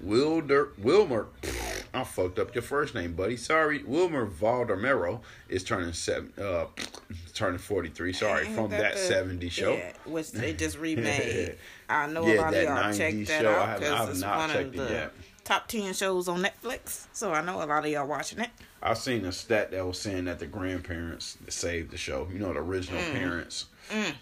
Wilder 0.00 0.68
Wilmer, 0.78 1.26
I 1.94 2.04
fucked 2.04 2.38
up 2.38 2.54
your 2.54 2.62
first 2.62 2.94
name, 2.94 3.14
buddy. 3.14 3.36
Sorry, 3.36 3.82
Wilmer 3.82 4.26
Valderrama 4.26 5.20
is 5.48 5.64
turning 5.64 5.92
seven, 5.92 6.32
uh, 6.40 6.66
turning 7.34 7.58
forty 7.58 7.88
three. 7.88 8.12
Sorry, 8.12 8.44
from 8.46 8.70
that, 8.70 8.94
the- 8.94 8.98
seventy 9.00 9.48
show. 9.48 9.74
Yeah, 9.74 9.92
which 10.04 10.30
they 10.30 10.52
just 10.52 10.78
remade. 10.80 11.56
I 11.88 12.06
know 12.06 12.22
a 12.22 12.30
lot 12.36 12.54
of 12.54 12.62
y'all 12.62 12.76
90s 12.76 12.96
checked 12.96 13.26
that 13.26 13.42
show. 13.42 13.50
Out 13.50 13.80
because 13.80 14.08
it's 14.10 14.20
not 14.20 14.36
one 14.38 14.50
of 14.56 14.72
the 14.72 14.84
yet. 14.84 15.12
top 15.42 15.66
ten 15.66 15.92
shows 15.94 16.28
on 16.28 16.44
Netflix. 16.44 17.06
So 17.12 17.32
I 17.32 17.40
know 17.42 17.60
a 17.60 17.64
lot 17.64 17.84
of 17.84 17.90
y'all 17.90 18.06
watching 18.06 18.38
it. 18.38 18.50
I've 18.80 18.98
seen 18.98 19.24
a 19.24 19.32
stat 19.32 19.72
that 19.72 19.84
was 19.84 19.98
saying 19.98 20.26
that 20.26 20.38
the 20.38 20.46
grandparents 20.46 21.38
saved 21.48 21.90
the 21.90 21.96
show. 21.96 22.28
You 22.32 22.38
know, 22.38 22.52
the 22.52 22.60
original 22.60 23.02
parents. 23.12 23.66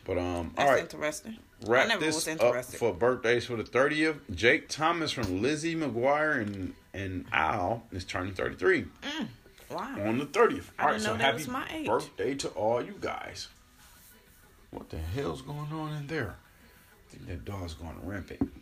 But 0.04 0.18
um, 0.18 0.50
Mm. 0.50 0.54
That's 0.54 0.68
all 0.68 0.74
right. 0.74 0.82
interesting. 0.82 1.38
Wrap 1.66 1.98
this 1.98 2.26
was 2.26 2.40
up 2.40 2.64
for 2.64 2.92
birthdays 2.92 3.46
for 3.46 3.56
the 3.56 3.64
30th. 3.64 4.18
Jake 4.34 4.68
Thomas 4.68 5.10
from 5.10 5.40
Lizzie 5.40 5.74
McGuire 5.74 6.40
and 6.42 6.74
and 6.92 7.24
Al 7.32 7.82
is 7.92 8.04
turning 8.04 8.34
33 8.34 8.86
wow. 9.70 9.96
on 10.04 10.18
the 10.18 10.26
30th. 10.26 10.64
All 10.78 10.86
right, 10.88 11.00
so 11.00 11.14
happy 11.14 11.38
was 11.38 11.48
my 11.48 11.66
age. 11.72 11.86
birthday 11.86 12.34
to 12.34 12.48
all 12.48 12.82
you 12.82 12.94
guys. 13.00 13.48
What 14.70 14.90
the 14.90 14.98
hell's 14.98 15.42
going 15.42 15.72
on 15.72 15.94
in 15.94 16.06
there? 16.06 16.36
I 17.08 17.10
think 17.12 17.26
that 17.28 17.44
dog's 17.44 17.74
going 17.74 17.96
rampant. 18.02 18.52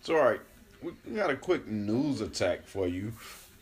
It's 0.00 0.08
all 0.08 0.16
right. 0.16 0.40
We 0.82 0.92
got 1.14 1.30
a 1.30 1.36
quick 1.36 1.66
news 1.66 2.22
attack 2.22 2.66
for 2.66 2.86
you. 2.86 3.12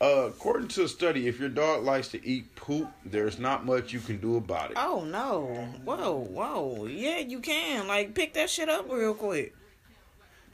Uh, 0.00 0.26
according 0.28 0.68
to 0.68 0.84
a 0.84 0.88
study, 0.88 1.26
if 1.26 1.40
your 1.40 1.48
dog 1.48 1.82
likes 1.82 2.06
to 2.08 2.24
eat 2.24 2.54
poop, 2.54 2.88
there's 3.04 3.38
not 3.40 3.66
much 3.66 3.92
you 3.92 3.98
can 3.98 4.18
do 4.20 4.36
about 4.36 4.70
it. 4.70 4.76
Oh 4.80 5.04
no! 5.04 5.46
Whoa, 5.84 6.24
whoa! 6.30 6.86
Yeah, 6.86 7.18
you 7.18 7.40
can 7.40 7.88
like 7.88 8.14
pick 8.14 8.34
that 8.34 8.48
shit 8.48 8.68
up 8.68 8.88
real 8.90 9.14
quick. 9.14 9.56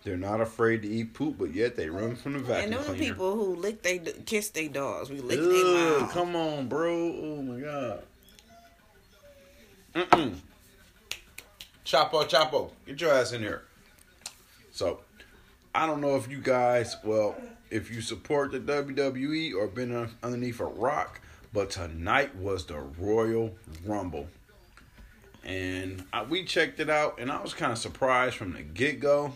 They're 0.02 0.16
not 0.16 0.40
afraid 0.40 0.82
to 0.82 0.88
eat 0.88 1.12
poop, 1.14 1.36
but 1.38 1.54
yet 1.54 1.76
they 1.76 1.88
run 1.90 2.16
from 2.16 2.34
the 2.34 2.38
And 2.38 2.46
vacuum 2.46 2.70
them 2.72 2.80
the 2.82 2.88
cleaner. 2.88 3.04
people 3.14 3.34
who 3.36 3.56
lick 3.56 3.82
they 3.82 3.98
kiss 3.98 4.48
their 4.50 4.68
dogs, 4.68 5.10
we 5.10 5.20
lick 5.20 5.38
their 5.40 6.00
mouth. 6.00 6.10
come 6.10 6.36
on, 6.36 6.66
bro. 6.68 6.94
Oh 6.94 7.42
my 7.42 7.60
god. 7.60 8.02
Mm-mm. 9.94 10.34
Chapo, 11.84 12.24
Chapo, 12.28 12.70
get 12.86 13.00
your 13.00 13.12
ass 13.12 13.32
in 13.32 13.42
here. 13.42 13.62
So, 14.72 15.00
I 15.74 15.86
don't 15.86 16.00
know 16.00 16.14
if 16.14 16.30
you 16.30 16.38
guys, 16.38 16.96
well, 17.02 17.34
if 17.70 17.90
you 17.90 18.00
support 18.00 18.52
the 18.52 18.60
WWE 18.60 19.54
or 19.54 19.66
been 19.66 19.94
un- 19.94 20.10
underneath 20.22 20.60
a 20.60 20.66
rock, 20.66 21.20
but 21.52 21.70
tonight 21.70 22.36
was 22.36 22.64
the 22.66 22.78
Royal 22.98 23.52
Rumble. 23.84 24.28
And 25.42 26.04
I, 26.12 26.22
we 26.22 26.44
checked 26.44 26.78
it 26.78 26.88
out, 26.88 27.18
and 27.18 27.30
I 27.30 27.42
was 27.42 27.54
kind 27.54 27.72
of 27.72 27.78
surprised 27.78 28.36
from 28.36 28.52
the 28.52 28.62
get 28.62 29.00
go. 29.00 29.32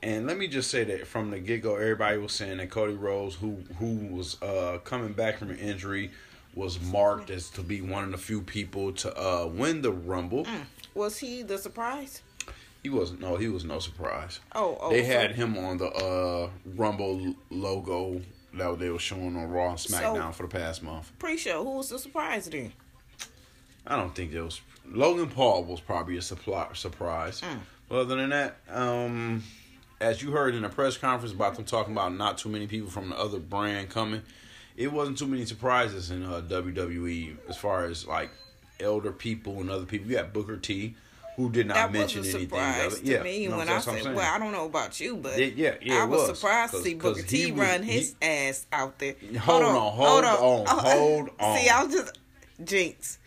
And 0.00 0.28
let 0.28 0.38
me 0.38 0.46
just 0.46 0.70
say 0.70 0.84
that 0.84 1.08
from 1.08 1.30
the 1.32 1.40
get 1.40 1.62
go, 1.62 1.74
everybody 1.74 2.18
was 2.18 2.32
saying 2.32 2.58
that 2.58 2.70
Cody 2.70 2.94
Rhodes, 2.94 3.34
who 3.34 3.58
who 3.78 3.96
was 4.14 4.40
uh, 4.40 4.78
coming 4.84 5.12
back 5.12 5.38
from 5.38 5.50
an 5.50 5.58
injury, 5.58 6.12
was 6.54 6.80
marked 6.80 7.30
as 7.30 7.50
to 7.50 7.62
be 7.62 7.80
one 7.80 8.04
of 8.04 8.12
the 8.12 8.18
few 8.18 8.40
people 8.40 8.92
to 8.92 9.12
uh, 9.20 9.46
win 9.46 9.82
the 9.82 9.90
Rumble. 9.92 10.46
Was 10.94 11.18
he 11.18 11.42
the 11.42 11.58
surprise? 11.58 12.22
He 12.88 12.94
wasn't. 12.94 13.20
No, 13.20 13.36
he 13.36 13.48
was 13.48 13.66
no 13.66 13.80
surprise. 13.80 14.40
Oh, 14.54 14.78
oh, 14.80 14.88
they 14.90 15.02
so- 15.02 15.12
had 15.12 15.32
him 15.32 15.58
on 15.58 15.76
the 15.76 15.88
uh, 15.88 16.48
Rumble 16.74 17.34
logo 17.50 18.22
that 18.54 18.78
they 18.78 18.88
were 18.88 18.98
showing 18.98 19.36
on 19.36 19.50
Raw 19.50 19.70
and 19.72 19.78
SmackDown 19.78 20.32
for 20.32 20.44
the 20.44 20.48
past 20.48 20.82
month. 20.82 21.12
Pre-show, 21.18 21.62
who 21.64 21.72
was 21.72 21.90
the 21.90 21.98
surprise 21.98 22.48
then? 22.48 22.72
I 23.86 23.96
don't 23.96 24.14
think 24.14 24.32
there 24.32 24.42
was 24.42 24.62
Logan 24.90 25.28
Paul 25.28 25.64
was 25.64 25.80
probably 25.80 26.16
a 26.16 26.22
supply, 26.22 26.68
surprise. 26.72 27.42
Mm. 27.42 27.58
But 27.90 27.98
other 27.98 28.16
than 28.16 28.30
that, 28.30 28.56
um, 28.70 29.44
as 30.00 30.22
you 30.22 30.30
heard 30.30 30.54
in 30.54 30.62
the 30.62 30.70
press 30.70 30.96
conference 30.96 31.34
about 31.34 31.56
them 31.56 31.66
talking 31.66 31.92
about 31.92 32.14
not 32.14 32.38
too 32.38 32.48
many 32.48 32.66
people 32.66 32.88
from 32.88 33.10
the 33.10 33.18
other 33.18 33.38
brand 33.38 33.90
coming, 33.90 34.22
it 34.78 34.90
wasn't 34.90 35.18
too 35.18 35.26
many 35.26 35.44
surprises 35.44 36.10
in 36.10 36.24
uh, 36.24 36.40
WWE 36.40 37.36
as 37.50 37.58
far 37.58 37.84
as 37.84 38.06
like 38.06 38.30
elder 38.80 39.12
people 39.12 39.60
and 39.60 39.68
other 39.68 39.84
people. 39.84 40.10
You 40.10 40.16
got 40.16 40.32
Booker 40.32 40.56
T, 40.56 40.94
who 41.38 41.50
did 41.50 41.68
not 41.68 41.74
That 41.76 41.90
was 41.92 41.98
mention 42.00 42.18
a 42.18 42.22
anything. 42.24 42.40
surprise 42.48 42.94
it. 42.98 43.04
to 43.06 43.10
yeah, 43.12 43.22
me 43.22 43.46
no, 43.46 43.56
when 43.58 43.68
I 43.68 43.72
that's 43.74 43.86
what 43.86 43.96
I'm 43.96 44.02
said. 44.02 44.14
"Well, 44.16 44.34
I 44.34 44.38
don't 44.40 44.50
know 44.52 44.66
about 44.66 44.98
you, 45.00 45.16
but 45.16 45.38
Yeah, 45.38 45.46
yeah, 45.54 45.74
yeah, 45.80 46.02
I 46.02 46.04
was, 46.04 46.28
was, 46.28 46.38
surprised 46.40 46.72
to 46.74 46.82
see 46.82 46.94
Booker 46.94 47.22
T 47.22 47.52
was- 47.52 47.60
run 47.60 47.82
he- 47.84 47.92
his 47.92 48.14
ass 48.20 48.66
out 48.72 48.98
there. 48.98 49.14
Hold 49.40 49.62
on, 49.62 49.92
hold 49.92 50.24
on, 50.24 50.66
hold 50.66 51.30
on. 51.38 51.58
See, 51.58 51.68
I 51.68 51.84
was 51.84 51.94
just 51.94 52.18
Jinx. 52.64 53.18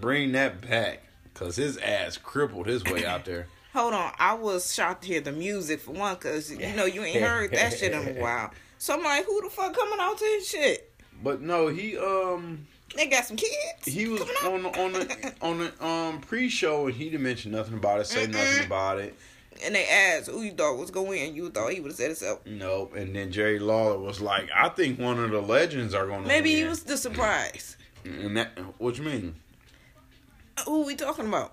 Bring 0.00 0.30
that 0.32 0.60
back, 0.66 1.02
cause 1.34 1.56
his 1.56 1.76
ass 1.78 2.16
crippled 2.16 2.68
his 2.68 2.84
way 2.84 3.04
out 3.04 3.24
there. 3.24 3.48
Hold 3.72 3.94
on, 3.94 4.12
I 4.18 4.34
was 4.34 4.72
shocked 4.74 5.02
to 5.02 5.08
hear 5.08 5.20
the 5.20 5.30
music 5.32 5.80
for 5.80 5.92
one, 5.92 6.14
cause 6.16 6.50
you 6.50 6.72
know 6.74 6.84
you 6.86 7.02
ain't 7.02 7.20
heard 7.20 7.50
that 7.52 7.72
shit 7.76 7.92
in 7.92 8.16
a 8.16 8.20
while. 8.22 8.50
So 8.78 8.94
I'm 8.94 9.02
like, 9.04 9.24
who 9.26 9.42
the 9.42 9.50
fuck 9.50 9.74
coming 9.76 9.98
out 10.00 10.16
to 10.18 10.24
this 10.24 10.48
shit? 10.48 10.92
But 11.22 11.40
no, 11.40 11.66
he 11.68 11.96
um 11.98 12.66
They 12.96 13.06
got 13.06 13.24
some 13.24 13.36
kids. 13.36 13.52
he 13.84 14.08
was 14.08 14.20
on 14.44 14.62
the 14.64 14.68
on 14.80 14.92
the 14.92 15.32
on 15.42 15.58
the 15.58 15.84
um 15.84 16.20
pre-show 16.20 16.86
and 16.86 16.94
he 16.96 17.04
didn't 17.10 17.22
mention 17.22 17.52
nothing 17.52 17.74
about 17.74 18.00
it, 18.00 18.06
say 18.06 18.26
nothing 18.26 18.66
about 18.66 18.98
it. 18.98 19.14
and 19.64 19.74
they 19.74 19.86
asked 19.86 20.28
who 20.28 20.42
you 20.42 20.52
thought 20.52 20.76
was 20.76 20.90
going 20.90 21.20
in. 21.20 21.34
You 21.36 21.50
thought 21.50 21.72
he 21.72 21.80
would 21.80 21.90
have 21.92 21.96
said 21.96 22.06
himself. 22.06 22.40
Nope. 22.46 22.94
And 22.96 23.14
then 23.14 23.30
Jerry 23.30 23.58
Lawler 23.58 23.98
was 23.98 24.20
like, 24.20 24.48
"I 24.54 24.68
think 24.70 24.98
one 24.98 25.18
of 25.22 25.30
the 25.30 25.40
legends 25.40 25.94
are 25.94 26.06
going 26.06 26.22
to 26.22 26.28
Maybe 26.28 26.54
he 26.54 26.64
was 26.64 26.82
the 26.82 26.96
surprise. 26.96 27.76
And 28.04 28.36
that 28.36 28.58
what 28.78 28.98
you 28.98 29.04
mean? 29.04 29.36
Who 30.64 30.84
we 30.84 30.94
talking 30.96 31.26
about? 31.28 31.52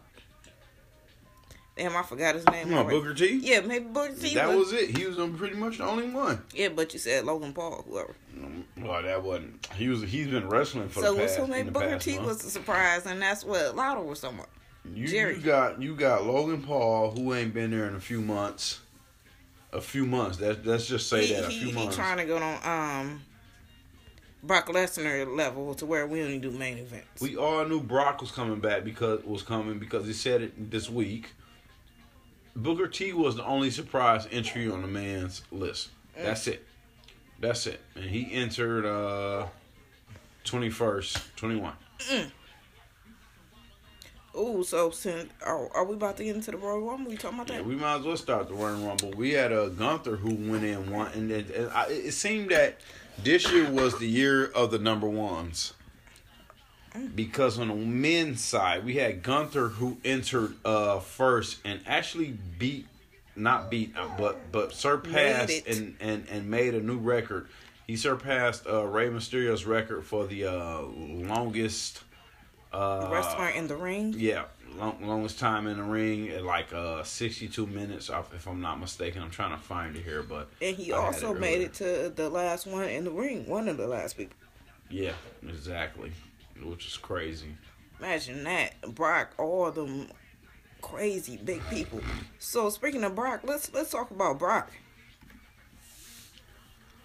Damn, 1.78 1.96
I 1.96 2.02
forgot 2.04 2.34
his 2.36 2.46
name. 2.48 2.64
Come 2.64 2.74
on, 2.74 2.86
already. 2.86 3.00
Booker 3.00 3.14
T. 3.14 3.38
Yeah, 3.44 3.62
maybe 3.62 3.86
Booker 3.86 4.16
T. 4.16 4.34
that 4.34 4.50
was 4.50 4.74
it. 4.74 4.98
He 4.98 5.06
was 5.06 5.16
pretty 5.38 5.56
much 5.56 5.78
the 5.78 5.86
only 5.86 6.10
one. 6.10 6.42
Yeah, 6.54 6.70
but 6.70 6.92
you 6.94 7.00
said 7.00 7.24
Logan 7.26 7.54
Paul, 7.54 7.86
whoever. 7.88 8.16
Um, 8.36 8.66
Well, 8.78 9.04
that 9.04 9.22
wasn't. 9.22 9.68
He 9.76 9.88
was. 9.88 10.02
He's 10.02 10.28
been 10.28 10.50
wrestling 10.50 10.90
for 10.90 11.02
So, 11.02 11.14
the 11.14 11.22
past. 11.22 11.36
so 11.36 11.46
maybe 11.46 11.70
Booker 11.70 12.00
T 12.00 12.16
month. 12.16 12.28
was 12.28 12.46
a 12.46 12.50
surprise, 12.50 13.06
and 13.06 13.22
that's 13.22 13.44
what 13.46 13.76
Lawler 13.76 14.04
was 14.04 14.24
about. 14.24 14.50
You, 14.94 15.08
Jerry. 15.08 15.36
you 15.36 15.42
got 15.42 15.82
you 15.82 15.96
got 15.96 16.26
Logan 16.26 16.64
Paul 16.64 17.12
who 17.12 17.34
ain't 17.34 17.54
been 17.54 17.72
there 17.72 17.88
in 17.88 17.96
a 17.96 18.00
few 18.00 18.22
months. 18.22 18.80
A 19.74 19.82
few 19.82 20.06
months. 20.06 20.38
That 20.38 20.66
let's 20.66 20.88
just 20.88 21.10
say 21.10 21.28
he, 21.28 21.34
that 21.34 21.44
a 21.46 21.50
he, 21.50 21.60
few 21.60 21.68
he 21.70 21.74
months. 21.74 21.96
trying 21.96 22.18
to 22.18 22.26
go 22.26 22.38
on 22.38 22.60
um 23.04 23.22
Brock 24.44 24.68
Lesnar 24.68 25.36
level 25.36 25.74
to 25.76 25.86
where 25.86 26.08
we 26.08 26.22
only 26.24 26.38
do 26.40 26.52
main 26.52 26.78
events. 26.78 27.22
We 27.22 27.36
all 27.36 27.66
knew 27.66 27.82
Brock 27.82 28.22
was 28.22 28.32
coming 28.32 28.60
back 28.62 28.86
because 28.86 29.24
was 29.26 29.44
coming 29.44 29.78
because 29.78 30.08
he 30.08 30.14
said 30.14 30.42
it 30.42 30.72
this 30.72 30.90
week. 30.90 31.34
Booker 32.58 32.88
T 32.88 33.14
was 33.14 33.36
the 33.36 33.46
only 33.46 33.70
surprise 33.70 34.28
entry 34.32 34.70
on 34.70 34.82
the 34.82 34.88
man's 34.88 35.44
list. 35.52 35.90
Mm. 36.18 36.24
That's 36.26 36.48
it. 36.48 36.66
That's 37.40 37.68
it. 37.68 37.80
And 37.96 38.06
he 38.06 38.32
entered 38.34 38.86
uh 38.86 39.48
21st, 40.44 41.36
21. 41.36 41.74
Ooh, 44.36 44.64
so 44.64 44.92
since 44.92 45.32
are, 45.46 45.68
are 45.76 45.84
we 45.86 45.96
about 45.96 46.18
to 46.18 46.24
get 46.24 46.36
into 46.36 46.52
the 46.52 46.58
Royal 46.58 46.82
Rumble? 46.82 47.10
We 47.12 47.18
talking 47.18 47.40
about 47.40 47.50
Yeah, 47.50 47.58
that? 47.58 47.66
we 47.66 47.76
might 47.76 47.98
as 48.00 48.06
well 48.06 48.18
start 48.18 48.48
the 48.48 48.54
Royal 48.54 48.78
Rumble. 48.86 49.12
We 49.18 49.32
had 49.32 49.52
a 49.52 49.70
Gunther 49.70 50.16
who 50.18 50.36
went 50.52 50.64
in 50.64 50.92
one, 50.92 51.12
and, 51.14 51.30
then 51.32 51.46
and 51.56 51.70
I, 51.72 51.88
it 51.90 52.12
seemed 52.12 52.50
that 52.52 52.78
this 53.24 53.52
year 53.52 53.70
was 53.70 53.98
the 54.00 54.08
year 54.08 54.46
of 54.52 54.70
the 54.72 54.78
number 54.80 55.08
ones. 55.10 55.74
Because 57.16 57.60
on 57.60 57.68
the 57.68 57.76
men's 57.76 58.44
side, 58.44 58.86
we 58.86 58.96
had 58.96 59.24
Gunther 59.24 59.70
who 59.70 59.98
entered 60.04 60.56
uh, 60.66 61.00
first 61.00 61.60
and 61.64 61.80
actually 61.86 62.38
beat, 62.58 62.88
not 63.36 63.70
beat, 63.70 63.96
uh, 63.98 64.08
but 64.18 64.52
but 64.52 64.74
surpassed 64.74 65.68
and, 65.68 65.96
and 66.00 66.28
and 66.30 66.50
made 66.50 66.74
a 66.74 66.82
new 66.82 66.98
record. 66.98 67.48
He 67.86 67.96
surpassed 67.96 68.68
uh, 68.68 68.86
Rey 68.86 69.10
Mysterio's 69.10 69.66
record 69.66 70.04
for 70.04 70.26
the 70.28 70.46
uh, 70.46 70.82
longest. 70.82 72.04
Uh, 72.74 73.08
Wrestler 73.12 73.48
in 73.50 73.68
the 73.68 73.78
ring. 73.78 74.14
yeah, 74.18 74.44
long, 74.78 74.98
longest 75.02 75.40
time 75.40 75.68
in 75.68 75.78
the 75.78 75.84
ring 75.84 76.30
at 76.30 76.44
like 76.44 76.74
uh 76.74 77.04
62 77.04 77.66
minutes, 77.68 78.10
if 78.10 78.34
if 78.34 78.48
I'm 78.48 78.62
not 78.62 78.80
mistaken. 78.80 79.22
I'm 79.22 79.30
trying 79.30 79.52
to 79.52 79.58
find 79.58 79.96
it 79.96 80.04
here, 80.04 80.24
but 80.24 80.50
And 80.62 80.76
he 80.76 80.92
I 80.92 80.98
also 80.98 81.34
it 81.34 81.40
made 81.40 81.62
it 81.62 81.74
to 81.76 82.12
the 82.14 82.30
last 82.30 82.68
one 82.68 82.86
in 82.90 83.06
the 83.06 83.12
ring. 83.12 83.48
One 83.48 83.68
of 83.68 83.78
the 83.78 83.88
last 83.88 84.18
people. 84.18 84.36
Yeah, 84.90 85.14
exactly, 85.48 86.12
which 86.64 86.88
is 86.88 86.98
crazy. 86.98 87.56
Imagine 88.00 88.44
that. 88.44 88.82
Brock, 88.94 89.34
all 89.38 89.72
them 89.72 90.08
crazy 90.82 91.38
big 91.38 91.62
people. 91.70 92.02
So 92.40 92.70
speaking 92.70 93.04
of 93.04 93.16
Brock, 93.16 93.42
let's 93.44 93.74
let's 93.74 93.92
talk 93.92 94.12
about 94.12 94.40
Brock. 94.40 94.72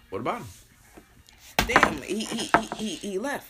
What 0.09 0.19
about 0.19 0.41
him? 0.41 0.47
Damn, 1.67 2.01
he 2.01 2.25
he 2.25 2.49
he, 2.77 2.95
he, 2.95 3.19
left. 3.19 3.47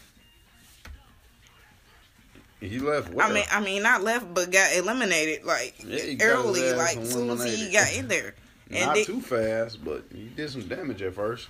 He 2.59 2.79
left. 2.79 3.13
Where? 3.13 3.25
I 3.25 3.33
mean, 3.33 3.43
I 3.51 3.59
mean, 3.59 3.83
not 3.83 4.03
left, 4.03 4.33
but 4.33 4.51
got 4.51 4.75
eliminated 4.75 5.43
like 5.43 5.75
Yeah, 5.85 5.99
he 5.99 6.15
got 6.15 6.25
his 6.25 6.45
early, 6.45 6.73
like 6.73 7.05
soon 7.05 7.29
as 7.31 7.43
he 7.43 7.71
got 7.71 7.93
in 7.93 8.07
there. 8.07 8.35
And 8.71 8.85
not 8.87 8.95
they, 8.95 9.03
too 9.03 9.21
fast, 9.21 9.83
but 9.83 10.05
he 10.11 10.29
did 10.29 10.49
some 10.49 10.67
damage 10.67 11.01
at 11.01 11.13
first. 11.13 11.47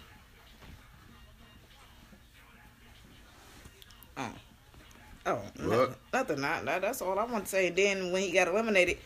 oh, 4.18 4.32
Oh, 5.26 5.36
what? 5.36 5.58
nothing, 5.58 5.96
nothing, 6.12 6.42
not, 6.42 6.66
not, 6.66 6.82
that's 6.82 7.02
all 7.02 7.18
I 7.18 7.24
want 7.26 7.46
to 7.46 7.50
say. 7.50 7.70
Then 7.70 8.12
when 8.12 8.24
he 8.24 8.32
got 8.32 8.48
eliminated, 8.48 8.98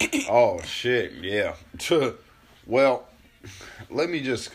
oh 0.28 0.60
shit, 0.62 1.12
yeah. 1.22 1.54
well, 2.66 3.06
let 3.88 4.10
me 4.10 4.20
just 4.20 4.50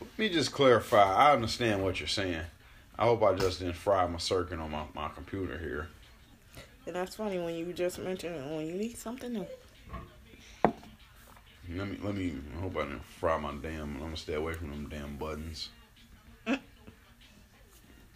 let 0.00 0.18
me 0.18 0.28
just 0.28 0.52
clarify. 0.52 1.02
I 1.02 1.32
understand 1.32 1.82
what 1.82 1.98
you're 1.98 2.06
saying. 2.06 2.42
I 2.98 3.04
hope 3.04 3.22
I 3.22 3.34
just 3.34 3.58
didn't 3.58 3.76
fry 3.76 4.06
my 4.06 4.18
circuit 4.18 4.60
on 4.60 4.70
my, 4.70 4.84
my 4.94 5.08
computer 5.08 5.58
here. 5.58 5.88
And 6.86 6.94
that's 6.94 7.16
funny 7.16 7.38
when 7.38 7.54
you 7.54 7.72
just 7.72 7.98
mentioned 7.98 8.36
it, 8.36 8.44
when 8.44 8.66
you 8.66 8.74
need 8.74 8.96
something 8.96 9.32
new. 9.32 9.46
Let 11.74 11.88
me 11.88 11.98
let 12.02 12.14
me 12.14 12.34
I 12.56 12.60
hope 12.60 12.76
I 12.76 12.82
didn't 12.82 13.04
fry 13.04 13.38
my 13.38 13.54
damn 13.62 13.94
I'm 13.96 13.98
gonna 13.98 14.16
stay 14.16 14.34
away 14.34 14.52
from 14.52 14.70
them 14.70 14.88
damn 14.88 15.16
buttons. 15.16 15.70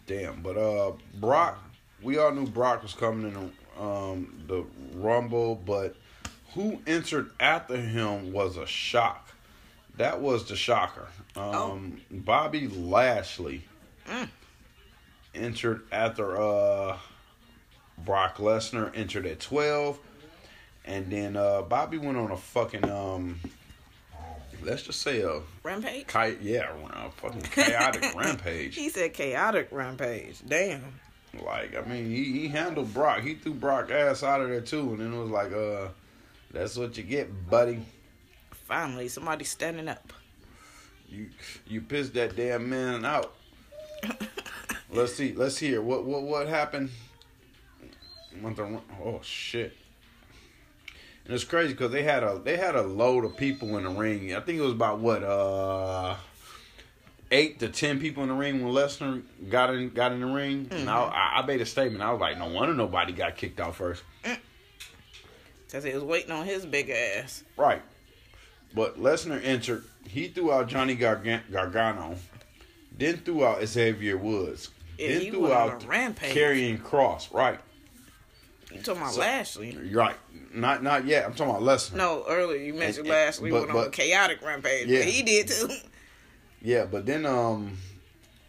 Damn, 0.07 0.41
but 0.41 0.57
uh 0.57 0.93
Brock 1.19 1.59
we 2.01 2.17
all 2.17 2.31
knew 2.31 2.45
Brock 2.47 2.83
was 2.83 2.93
coming 2.93 3.27
in 3.27 3.33
the, 3.77 3.83
um, 3.83 4.43
the 4.47 4.63
Rumble, 4.95 5.55
but 5.55 5.95
who 6.53 6.79
entered 6.87 7.31
after 7.39 7.75
him 7.75 8.31
was 8.31 8.55
a 8.57 8.65
shock. 8.67 9.29
That 9.97 10.21
was 10.21 10.47
the 10.47 10.55
shocker. 10.55 11.07
Um, 11.35 12.01
Bobby 12.11 12.67
Lashley 12.67 13.63
Mm. 14.07 14.29
entered 15.35 15.81
after 15.91 16.39
uh, 16.41 16.97
Brock 17.97 18.37
Lesnar 18.37 18.95
entered 18.95 19.25
at 19.25 19.39
twelve, 19.39 19.99
and 20.85 21.11
then 21.11 21.35
uh, 21.35 21.63
Bobby 21.63 21.97
went 21.97 22.15
on 22.17 22.31
a 22.31 22.37
fucking 22.37 22.89
um, 22.89 23.39
let's 24.67 24.83
just 24.83 25.01
say 25.01 25.21
a 25.21 25.41
Rampage? 25.63 26.07
chi- 26.07 26.35
yeah, 26.41 26.69
a 26.93 27.09
fucking 27.11 27.41
chaotic 27.41 28.13
rampage. 28.15 28.75
He 28.75 28.89
said 28.89 29.13
chaotic 29.13 29.69
rampage. 29.71 30.41
Damn. 30.47 30.83
Like, 31.45 31.75
I 31.75 31.87
mean, 31.87 32.09
he, 32.09 32.23
he 32.39 32.47
handled 32.47 32.93
Brock. 32.93 33.21
He 33.21 33.35
threw 33.35 33.53
Brock 33.53 33.91
ass 33.91 34.23
out 34.23 34.41
of 34.41 34.49
there 34.49 34.61
too, 34.61 34.91
and 34.91 34.99
then 34.99 35.13
it 35.13 35.17
was 35.17 35.29
like, 35.29 35.53
uh, 35.53 35.89
that's 36.51 36.75
what 36.77 36.97
you 36.97 37.03
get, 37.03 37.49
buddy. 37.49 37.79
Finally, 38.51 39.07
somebody 39.07 39.45
standing 39.45 39.87
up. 39.87 40.13
You 41.09 41.29
you 41.65 41.81
pissed 41.81 42.13
that 42.15 42.35
damn 42.35 42.69
man 42.69 43.05
out. 43.05 43.33
let's 44.91 45.13
see. 45.13 45.33
Let's 45.33 45.57
hear 45.57 45.81
what 45.81 46.03
what 46.03 46.23
what 46.23 46.47
happened. 46.47 46.89
Oh 48.43 49.19
shit! 49.23 49.73
And 51.27 51.35
it's 51.35 51.43
crazy 51.43 51.73
because 51.73 51.91
they 51.91 52.03
had 52.03 52.23
a 52.23 52.39
they 52.41 52.55
had 52.55 52.75
a 52.75 52.83
load 52.83 53.25
of 53.25 53.35
people 53.35 53.77
in 53.77 53.83
the 53.83 53.89
ring. 53.89 54.33
I 54.33 54.39
think 54.39 54.59
it 54.59 54.61
was 54.61 54.71
about 54.71 54.99
what 54.99 55.23
uh 55.23 56.15
eight 57.31 57.59
to 57.59 57.67
ten 57.67 57.99
people 57.99 58.23
in 58.23 58.29
the 58.29 58.35
ring 58.35 58.63
when 58.63 58.73
Lesnar 58.73 59.21
got 59.49 59.75
in 59.75 59.89
got 59.89 60.13
in 60.13 60.21
the 60.21 60.25
ring. 60.27 60.69
And 60.71 60.89
I, 60.89 61.33
I 61.35 61.45
made 61.45 61.59
a 61.59 61.65
statement. 61.65 62.01
I 62.01 62.11
was 62.13 62.21
like, 62.21 62.37
no 62.37 62.47
wonder 62.47 62.73
nobody 62.73 63.11
got 63.11 63.35
kicked 63.35 63.59
out 63.59 63.75
first. 63.75 64.03
Because 65.65 65.83
he 65.83 65.93
was 65.93 66.03
waiting 66.03 66.31
on 66.31 66.45
his 66.45 66.65
big 66.65 66.89
ass. 66.89 67.43
Right. 67.57 67.81
But 68.73 68.97
Lesnar 68.97 69.43
entered. 69.43 69.83
He 70.07 70.29
threw 70.29 70.53
out 70.53 70.69
Johnny 70.69 70.95
Gargan- 70.95 71.51
Gargano. 71.51 72.15
Then 72.97 73.17
threw 73.17 73.45
out 73.45 73.65
Xavier 73.65 74.15
Woods. 74.17 74.69
Yeah, 74.97 75.09
then 75.09 75.21
he 75.21 75.29
threw 75.29 75.51
out. 75.51 75.81
Karrion 75.81 76.81
Kross. 76.81 77.33
Right. 77.33 77.59
You 78.73 78.81
talking 78.81 79.01
about 79.01 79.13
So- 79.13 79.21
Lashley? 79.21 79.71
You're 79.71 79.99
right. 79.99 80.15
Not 80.53 80.83
not 80.83 81.05
yet. 81.05 81.25
I'm 81.25 81.33
talking 81.33 81.55
about 81.55 81.61
Lesnar. 81.63 81.93
No, 81.95 82.25
earlier 82.27 82.59
you 82.61 82.73
mentioned 82.73 83.07
And- 83.07 83.15
and- 83.15 83.25
Lashley 83.25 83.51
but- 83.51 83.67
went 83.67 83.71
on 83.77 83.87
a 83.87 83.89
chaotic 83.89 84.41
rampage. 84.41 84.87
Yeah. 84.87 84.99
But 84.99 85.07
he 85.07 85.23
did 85.23 85.47
too. 85.47 85.69
Yeah, 86.61 86.85
but 86.85 87.05
then 87.05 87.25
um, 87.25 87.77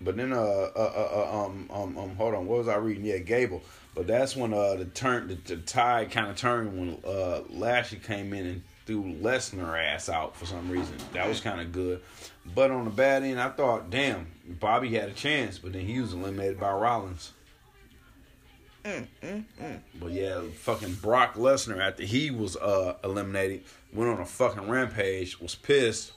but 0.01 0.17
then 0.17 0.33
uh, 0.33 0.37
uh, 0.37 0.71
uh, 0.77 1.31
uh 1.35 1.45
um 1.47 1.69
um 1.71 1.99
um 1.99 2.17
hold 2.17 2.35
on, 2.35 2.47
what 2.47 2.59
was 2.59 2.69
I 2.69 2.77
reading? 2.77 3.05
Yeah, 3.05 3.19
Gable. 3.19 3.63
But 3.95 4.07
that's 4.07 4.35
when 4.35 4.53
uh 4.55 4.75
the 4.77 4.87
turn 4.87 5.29
the, 5.29 5.35
the 5.35 5.57
tide 5.59 6.11
kind 6.11 6.29
of 6.29 6.37
turned 6.37 6.79
when 6.79 6.99
uh 7.05 7.43
Lashley 7.51 7.99
came 7.99 8.33
in 8.33 8.47
and 8.47 8.63
threw 8.87 9.03
Lesnar 9.03 9.79
ass 9.79 10.09
out 10.09 10.35
for 10.37 10.47
some 10.47 10.71
reason. 10.71 10.95
That 11.13 11.29
was 11.29 11.41
kind 11.41 11.61
of 11.61 11.71
good. 11.73 12.01
But 12.55 12.71
on 12.71 12.87
the 12.87 12.91
bad 12.91 13.23
end, 13.23 13.39
I 13.39 13.51
thought, 13.51 13.91
damn, 13.91 14.29
Bobby 14.49 14.89
had 14.95 15.11
a 15.11 15.13
chance, 15.13 15.59
but 15.59 15.75
then 15.75 15.85
he 15.85 16.01
was 16.01 16.15
eliminated 16.15 16.59
by 16.59 16.73
Rollins. 16.73 17.33
Mm, 18.89 19.07
mm, 19.23 19.45
mm. 19.61 19.81
But 20.01 20.13
yeah, 20.13 20.41
fucking 20.61 20.95
Brock 20.95 21.35
Lesnar 21.35 21.79
after 21.79 22.05
he 22.05 22.31
was 22.31 22.57
uh 22.57 22.95
eliminated 23.05 23.65
went 23.93 24.11
on 24.11 24.21
a 24.21 24.25
fucking 24.25 24.69
rampage, 24.69 25.39
was 25.41 25.55
pissed, 25.55 26.13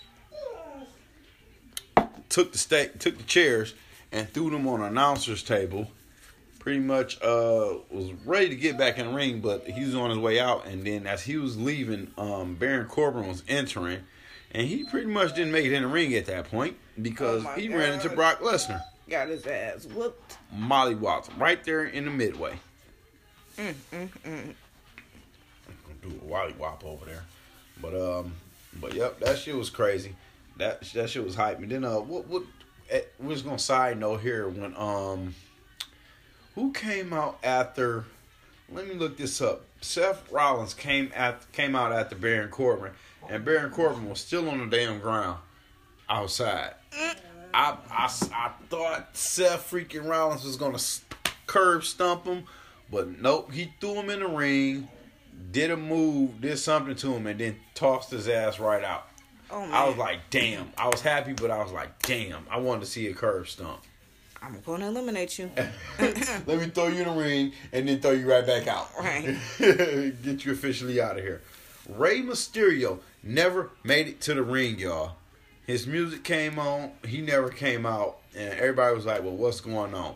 took 2.30 2.54
the 2.54 2.58
steak, 2.58 3.00
took 3.00 3.18
the 3.18 3.24
chairs, 3.24 3.74
and 4.12 4.30
threw 4.30 4.50
them 4.50 4.68
on 4.68 4.82
an 4.82 4.88
announcer's 4.88 5.44
table. 5.44 5.92
Pretty 6.60 6.80
much 6.80 7.22
uh 7.22 7.80
was 7.90 8.14
ready 8.26 8.48
to 8.50 8.56
get 8.56 8.78
back 8.78 8.98
in 8.98 9.08
the 9.08 9.14
ring, 9.14 9.42
but 9.42 9.68
he 9.68 9.84
was 9.84 9.96
on 9.96 10.10
his 10.10 10.20
way 10.20 10.40
out, 10.40 10.66
and 10.66 10.86
then 10.86 11.06
as 11.08 11.24
he 11.24 11.36
was 11.36 11.60
leaving, 11.60 12.12
um 12.18 12.56
Baron 12.56 12.88
Corbin 12.88 13.28
was 13.28 13.44
entering, 13.50 14.00
and 14.52 14.66
he 14.66 14.86
pretty 14.86 15.08
much 15.08 15.36
didn't 15.36 15.52
make 15.52 15.66
it 15.66 15.74
in 15.74 15.82
the 15.82 15.90
ring 15.90 16.14
at 16.14 16.28
that 16.28 16.50
point 16.50 16.78
because 17.02 17.44
Oh 17.46 17.54
he 17.56 17.68
ran 17.68 17.94
into 17.94 18.10
Brock 18.10 18.40
Lesnar. 18.40 18.82
Got 19.12 19.28
his 19.28 19.45
ass 19.45 19.86
whooped. 19.88 20.38
Molly 20.54 20.95
Watts 20.95 21.30
right 21.38 21.62
there 21.65 21.84
in 21.84 22.06
the 22.06 22.12
midway. 22.12 22.58
Mm, 23.58 23.74
mm, 23.91 24.10
mm. 24.26 24.54
do 26.02 26.19
a 26.21 26.26
wally 26.26 26.56
wop 26.58 26.86
over 26.86 27.06
there. 27.06 27.26
But 27.82 27.93
um, 27.93 28.34
but 28.80 28.93
yep, 28.93 29.19
that 29.19 29.38
shit 29.38 29.54
was 29.58 29.69
crazy. 29.69 30.15
That 30.56 30.82
that 30.93 31.10
shit 31.10 31.26
was 31.26 31.36
hype. 31.36 31.60
And 31.60 31.69
then 31.69 31.84
uh, 31.84 32.00
what 32.00 32.26
what? 32.28 32.43
eh, 32.89 33.02
We're 33.19 33.34
just 33.34 33.43
gonna 33.43 33.60
side 33.60 34.00
note 34.00 34.21
here 34.21 34.47
when 34.47 34.74
um, 34.78 35.36
who 36.56 36.71
came 36.71 37.12
out 37.12 37.38
after? 37.43 38.06
Let 38.71 38.88
me 38.88 38.93
look 38.95 39.17
this 39.17 39.41
up. 39.41 39.65
Seth 39.82 40.32
Rollins 40.32 40.74
came 40.74 41.12
at 41.13 41.52
came 41.52 41.76
out 41.76 41.91
after 41.91 42.15
Baron 42.15 42.47
Corbin, 42.47 42.91
and 43.30 43.43
Baron 43.43 43.71
Corbin 43.71 44.08
was 44.10 44.21
still 44.21 44.50
on 44.50 44.69
the 44.69 44.78
damn 44.78 45.02
ground 45.02 45.39
outside. 46.10 46.76
I, 47.54 47.78
I, 47.90 48.06
I 48.34 48.52
thought 48.70 49.10
Seth 49.16 49.72
freaking 49.72 50.08
Rollins 50.08 50.44
was 50.44 50.56
gonna 50.56 50.80
curb 51.48 51.84
stump 51.84 52.26
him, 52.26 52.46
but 52.92 53.20
nope. 53.20 53.52
He 53.52 53.74
threw 53.80 53.96
him 53.96 54.10
in 54.10 54.20
the 54.20 54.28
ring, 54.28 54.88
did 55.52 55.72
a 55.72 55.78
move, 55.78 56.42
did 56.42 56.58
something 56.58 56.96
to 56.96 57.14
him, 57.14 57.28
and 57.28 57.40
then 57.40 57.58
tossed 57.74 58.12
his 58.12 58.28
ass 58.28 58.60
right 58.60 58.84
out. 58.84 59.08
Oh 59.50 59.62
man. 59.62 59.74
I 59.74 59.88
was 59.88 59.98
like, 59.98 60.20
damn. 60.30 60.72
I 60.78 60.88
was 60.88 61.02
happy, 61.02 61.34
but 61.34 61.52
I 61.52 61.62
was 61.62 61.72
like, 61.72 62.02
damn. 62.04 62.46
I 62.50 62.58
wanted 62.58 62.82
to 62.82 62.86
see 62.86 63.08
a 63.08 63.14
curb 63.14 63.48
stump. 63.48 63.82
I'm 64.42 64.60
gonna 64.66 64.88
eliminate 64.88 65.38
you. 65.38 65.52
Let 66.00 66.48
me 66.48 66.68
throw 66.68 66.88
you 66.88 67.02
in 67.02 67.08
the 67.08 67.22
ring 67.22 67.54
and 67.72 67.88
then 67.88 68.00
throw 68.00 68.12
you 68.12 68.30
right 68.30 68.46
back 68.46 68.68
out. 68.68 68.90
Right. 68.98 69.38
Get 69.60 70.46
you 70.46 70.54
officially 70.54 71.00
out 71.00 71.18
of 71.18 71.24
here. 71.24 71.42
Rey 71.88 72.22
Mysterio 72.22 73.00
never 73.22 73.70
made 73.84 74.08
it 74.08 74.22
to 74.22 74.34
the 74.34 74.42
ring, 74.42 74.80
y'all. 74.80 75.16
His 75.72 75.88
music 75.88 76.24
came 76.26 76.60
on, 76.60 76.92
he 77.08 77.22
never 77.22 77.50
came 77.50 77.86
out, 77.86 78.18
and 78.36 78.54
everybody 78.54 78.94
was 78.94 79.06
like, 79.06 79.24
well, 79.24 79.36
what's 79.36 79.62
going 79.62 79.94
on? 79.94 80.16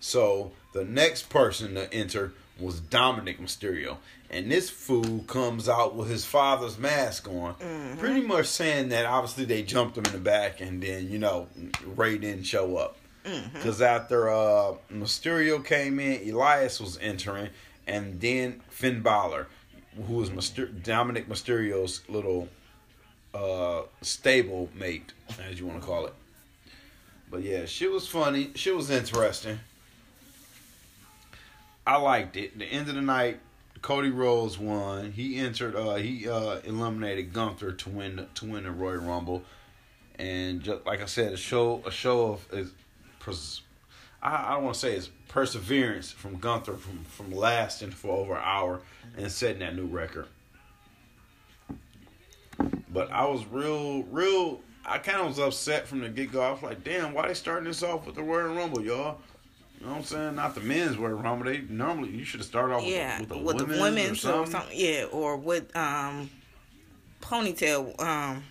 So 0.00 0.50
the 0.74 0.84
next 0.84 1.28
person 1.30 1.74
to 1.74 1.92
enter 1.94 2.32
was 2.58 2.80
Dominic 2.80 3.40
Mysterio. 3.40 3.98
And 4.28 4.50
this 4.50 4.68
fool 4.68 5.20
comes 5.28 5.68
out 5.68 5.94
with 5.94 6.10
his 6.10 6.24
father's 6.24 6.78
mask 6.78 7.28
on, 7.28 7.54
pretty 7.98 8.20
much 8.20 8.46
saying 8.46 8.88
that 8.88 9.06
obviously 9.06 9.44
they 9.44 9.62
jumped 9.62 9.96
him 9.96 10.04
in 10.04 10.12
the 10.12 10.18
back 10.18 10.60
and 10.60 10.82
then, 10.82 11.08
you 11.08 11.18
know, 11.18 11.46
Rey 11.86 12.18
didn't 12.18 12.42
show 12.42 12.76
up. 12.76 12.96
Because 13.52 13.80
after 13.80 14.28
uh, 14.30 14.74
Mysterio 14.92 15.64
came 15.64 16.00
in, 16.00 16.28
Elias 16.28 16.80
was 16.80 16.98
entering, 17.00 17.50
and 17.86 18.20
then 18.20 18.60
Finn 18.68 19.00
Balor, 19.00 19.46
who 20.06 20.14
was 20.14 20.30
Myster- 20.30 20.82
Dominic 20.82 21.28
Mysterio's 21.28 22.00
little 22.08 22.48
uh, 23.34 23.82
stable 24.02 24.68
mate, 24.74 25.12
as 25.48 25.58
you 25.58 25.66
want 25.66 25.80
to 25.80 25.86
call 25.86 26.06
it. 26.06 26.14
But 27.30 27.42
yeah, 27.42 27.66
she 27.66 27.86
was 27.86 28.08
funny. 28.08 28.50
She 28.54 28.70
was 28.70 28.90
interesting. 28.90 29.58
I 31.86 31.96
liked 31.96 32.36
it. 32.36 32.58
The 32.58 32.66
end 32.66 32.88
of 32.88 32.94
the 32.94 33.00
night, 33.00 33.40
Cody 33.82 34.10
Rhodes 34.10 34.58
won. 34.58 35.12
He 35.12 35.36
entered. 35.36 35.76
Uh, 35.76 35.94
he 35.96 36.28
uh, 36.28 36.60
eliminated 36.64 37.32
Gunther 37.32 37.72
to 37.72 37.88
win 37.88 38.26
to 38.34 38.44
win 38.46 38.64
the 38.64 38.70
Royal 38.70 39.00
Rumble. 39.00 39.42
And 40.18 40.62
just 40.62 40.84
like 40.84 41.00
I 41.00 41.06
said, 41.06 41.32
a 41.32 41.36
show 41.36 41.82
a 41.86 41.90
show 41.90 42.32
of 42.32 42.46
is, 42.52 42.72
pers- 43.20 43.62
I, 44.22 44.48
I 44.48 44.54
don't 44.54 44.64
want 44.64 44.74
to 44.74 44.80
say 44.80 44.94
it's 44.94 45.10
perseverance 45.28 46.10
from 46.10 46.38
Gunther 46.38 46.74
from 46.74 47.04
from 47.04 47.32
lasting 47.32 47.90
for 47.90 48.16
over 48.16 48.34
an 48.34 48.42
hour 48.42 48.80
and 49.16 49.30
setting 49.30 49.60
that 49.60 49.76
new 49.76 49.86
record. 49.86 50.26
But 52.92 53.10
I 53.10 53.26
was 53.26 53.44
real, 53.46 54.02
real. 54.04 54.60
I 54.84 54.98
kind 54.98 55.20
of 55.20 55.26
was 55.26 55.38
upset 55.38 55.86
from 55.86 56.00
the 56.00 56.08
get 56.08 56.32
go. 56.32 56.40
I 56.40 56.50
was 56.50 56.62
like, 56.62 56.82
damn, 56.82 57.12
why 57.12 57.28
they 57.28 57.34
starting 57.34 57.64
this 57.64 57.82
off 57.82 58.06
with 58.06 58.14
the 58.14 58.22
Royal 58.22 58.54
Rumble, 58.54 58.82
y'all? 58.82 59.18
You 59.78 59.86
know 59.86 59.92
what 59.92 59.98
I'm 59.98 60.04
saying? 60.04 60.34
Not 60.36 60.54
the 60.54 60.60
men's 60.60 60.96
Royal 60.96 61.14
Rumble. 61.14 61.46
They 61.46 61.60
normally 61.68 62.10
you 62.10 62.24
should 62.24 62.40
have 62.40 62.46
started 62.46 62.74
off 62.74 62.84
yeah, 62.84 63.20
with, 63.20 63.28
the, 63.28 63.36
with 63.36 63.46
with 63.46 63.68
the 63.68 63.74
the 63.74 63.80
women's 63.80 64.24
or 64.24 64.30
or 64.30 64.46
something. 64.46 64.52
something. 64.52 64.78
Yeah, 64.78 65.04
or 65.12 65.36
with 65.36 65.74
um 65.76 66.30
ponytail. 67.20 68.00
Um, 68.00 68.42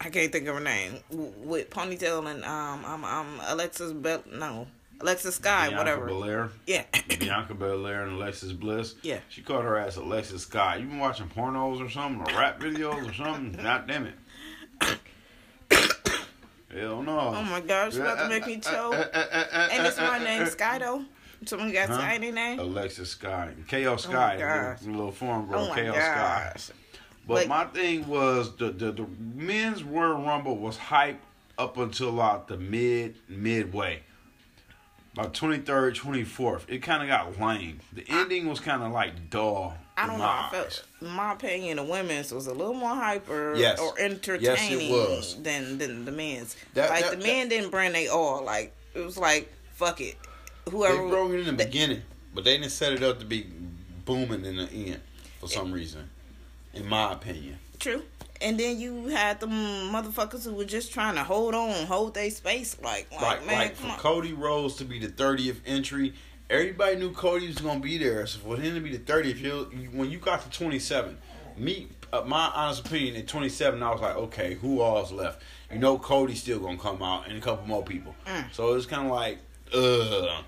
I 0.00 0.10
can't 0.10 0.32
think 0.32 0.48
of 0.48 0.56
her 0.56 0.60
name. 0.60 0.94
With 1.10 1.70
ponytail 1.70 2.28
and 2.28 2.44
um, 2.44 2.84
I'm 2.84 3.04
I'm 3.04 3.40
Alexis 3.46 3.92
Bell. 3.92 4.24
No, 4.32 4.66
Alexis 5.02 5.34
Sky, 5.34 5.66
Bianca 5.68 5.78
whatever. 5.78 6.06
Belair. 6.06 6.48
Yeah. 6.66 6.84
Bianca 7.18 7.54
Belair 7.54 8.04
and 8.04 8.12
Alexis 8.12 8.52
Bliss. 8.52 8.94
Yeah. 9.02 9.18
She 9.28 9.42
called 9.42 9.64
her 9.64 9.76
ass 9.76 9.96
Alexis 9.96 10.42
Sky. 10.42 10.76
You 10.76 10.86
been 10.86 10.98
watching 10.98 11.28
pornos 11.28 11.84
or 11.84 11.90
something, 11.90 12.20
or 12.32 12.38
rap 12.38 12.60
videos 12.60 13.10
or 13.10 13.12
something? 13.12 13.52
God 13.62 13.86
damn 13.88 14.06
it. 14.06 14.14
Hell 16.72 17.02
no. 17.02 17.18
Oh 17.36 17.42
my 17.42 17.60
gosh, 17.60 17.94
you 17.94 18.00
about 18.02 18.22
to 18.22 18.28
make 18.28 18.46
me 18.46 18.54
uh, 18.64 18.68
uh, 18.68 18.72
choke. 18.72 19.10
Uh, 19.12 19.68
and 19.72 19.86
it's 19.86 19.98
my 19.98 20.18
name, 20.18 20.46
Sky 20.46 20.78
though. 20.78 21.04
Someone 21.44 21.72
got 21.72 21.88
Huh? 21.88 21.98
Sky 21.98 22.14
in 22.14 22.20
their 22.22 22.32
name. 22.32 22.58
Alexis 22.60 23.10
Sky. 23.10 23.50
KO 23.68 23.76
oh 23.92 23.96
Sky. 23.96 24.36
gosh. 24.38 24.80
little, 24.82 24.94
little 24.94 25.12
foreign 25.12 25.46
girl, 25.46 25.68
Oh 25.70 25.72
Sky. 25.74 26.54
But 27.26 27.34
Like- 27.34 27.48
my 27.48 27.64
thing 27.66 28.06
was 28.06 28.56
the, 28.56 28.70
the 28.70 28.92
the 28.92 29.06
men's 29.34 29.82
Royal 29.82 30.22
Rumble 30.22 30.56
was 30.56 30.76
hype 30.76 31.20
up 31.58 31.76
until 31.76 32.10
like 32.12 32.46
the 32.46 32.56
mid 32.56 33.16
midway. 33.28 34.02
About 35.14 35.34
twenty 35.34 35.58
third, 35.58 35.94
twenty 35.94 36.24
fourth, 36.24 36.64
it 36.68 36.78
kind 36.78 37.02
of 37.02 37.08
got 37.08 37.38
lame. 37.38 37.80
The 37.92 38.04
ending 38.08 38.48
was 38.48 38.60
kind 38.60 38.82
of 38.82 38.92
like 38.92 39.28
dull. 39.30 39.74
I 39.94 40.06
don't 40.06 40.18
my 40.18 40.24
know. 40.24 40.30
I 40.30 40.48
felt, 40.50 40.84
my 41.02 41.32
opinion, 41.34 41.76
the 41.76 41.82
women's 41.84 42.32
was 42.32 42.46
a 42.46 42.54
little 42.54 42.72
more 42.72 42.94
hyper 42.94 43.54
Yes. 43.54 43.78
or 43.78 43.92
Yes, 43.98 44.10
entertaining 44.10 44.88
it 44.88 44.90
was. 44.90 45.42
than 45.42 45.76
than 45.76 46.06
the 46.06 46.12
men's. 46.12 46.56
That- 46.74 46.88
like 46.88 47.02
that- 47.02 47.20
the 47.20 47.26
men 47.26 47.48
didn't 47.50 47.70
bring 47.70 47.92
they 47.92 48.08
all. 48.08 48.42
Like 48.42 48.72
it 48.94 49.00
was 49.00 49.18
like 49.18 49.52
fuck 49.74 50.00
it, 50.00 50.16
They 50.64 50.70
whoever. 50.70 51.06
broke 51.08 51.32
it 51.32 51.40
in 51.40 51.44
the 51.46 51.52
they- 51.52 51.64
beginning, 51.66 52.02
but 52.34 52.44
they 52.44 52.56
didn't 52.56 52.72
set 52.72 52.94
it 52.94 53.02
up 53.02 53.18
to 53.18 53.26
be 53.26 53.46
booming 54.06 54.46
in 54.46 54.56
the 54.56 54.68
end 54.70 55.00
for 55.40 55.48
some 55.48 55.72
reason, 55.72 56.08
in 56.72 56.86
my 56.86 57.12
opinion. 57.12 57.58
True. 57.78 58.02
And 58.42 58.58
then 58.58 58.80
you 58.80 59.08
had 59.08 59.40
the 59.40 59.46
motherfuckers 59.46 60.44
who 60.44 60.54
were 60.54 60.64
just 60.64 60.92
trying 60.92 61.14
to 61.14 61.24
hold 61.24 61.54
on, 61.54 61.86
hold 61.86 62.14
their 62.14 62.30
space. 62.30 62.76
Like, 62.82 63.06
like, 63.12 63.22
Like, 63.22 63.46
man, 63.46 63.58
like 63.58 63.84
on. 63.84 63.98
Cody 63.98 64.32
Rhodes 64.32 64.76
to 64.76 64.84
be 64.84 64.98
the 64.98 65.08
30th 65.08 65.60
entry, 65.64 66.14
everybody 66.50 66.96
knew 66.96 67.12
Cody 67.12 67.46
was 67.46 67.58
gonna 67.58 67.80
be 67.80 67.98
there. 67.98 68.26
So 68.26 68.40
for 68.40 68.56
him 68.56 68.74
to 68.74 68.80
be 68.80 68.96
the 68.96 69.12
30th, 69.12 69.92
when 69.92 70.10
you 70.10 70.18
got 70.18 70.42
to 70.42 70.50
27, 70.50 71.16
me, 71.56 71.88
uh, 72.12 72.22
my 72.26 72.50
honest 72.54 72.86
opinion, 72.86 73.16
at 73.16 73.26
27, 73.26 73.82
I 73.82 73.90
was 73.90 74.00
like, 74.00 74.16
okay, 74.16 74.54
who 74.54 74.80
all's 74.80 75.12
left? 75.12 75.42
You 75.72 75.78
know, 75.78 75.98
Cody's 75.98 76.42
still 76.42 76.58
gonna 76.58 76.76
come 76.76 77.02
out, 77.02 77.28
and 77.28 77.38
a 77.38 77.40
couple 77.40 77.66
more 77.66 77.82
people. 77.82 78.14
Mm. 78.26 78.52
So 78.52 78.70
it 78.72 78.74
was 78.74 78.86
kind 78.86 79.06
of 79.06 79.12
like, 79.12 79.38
ugh. 79.74 80.44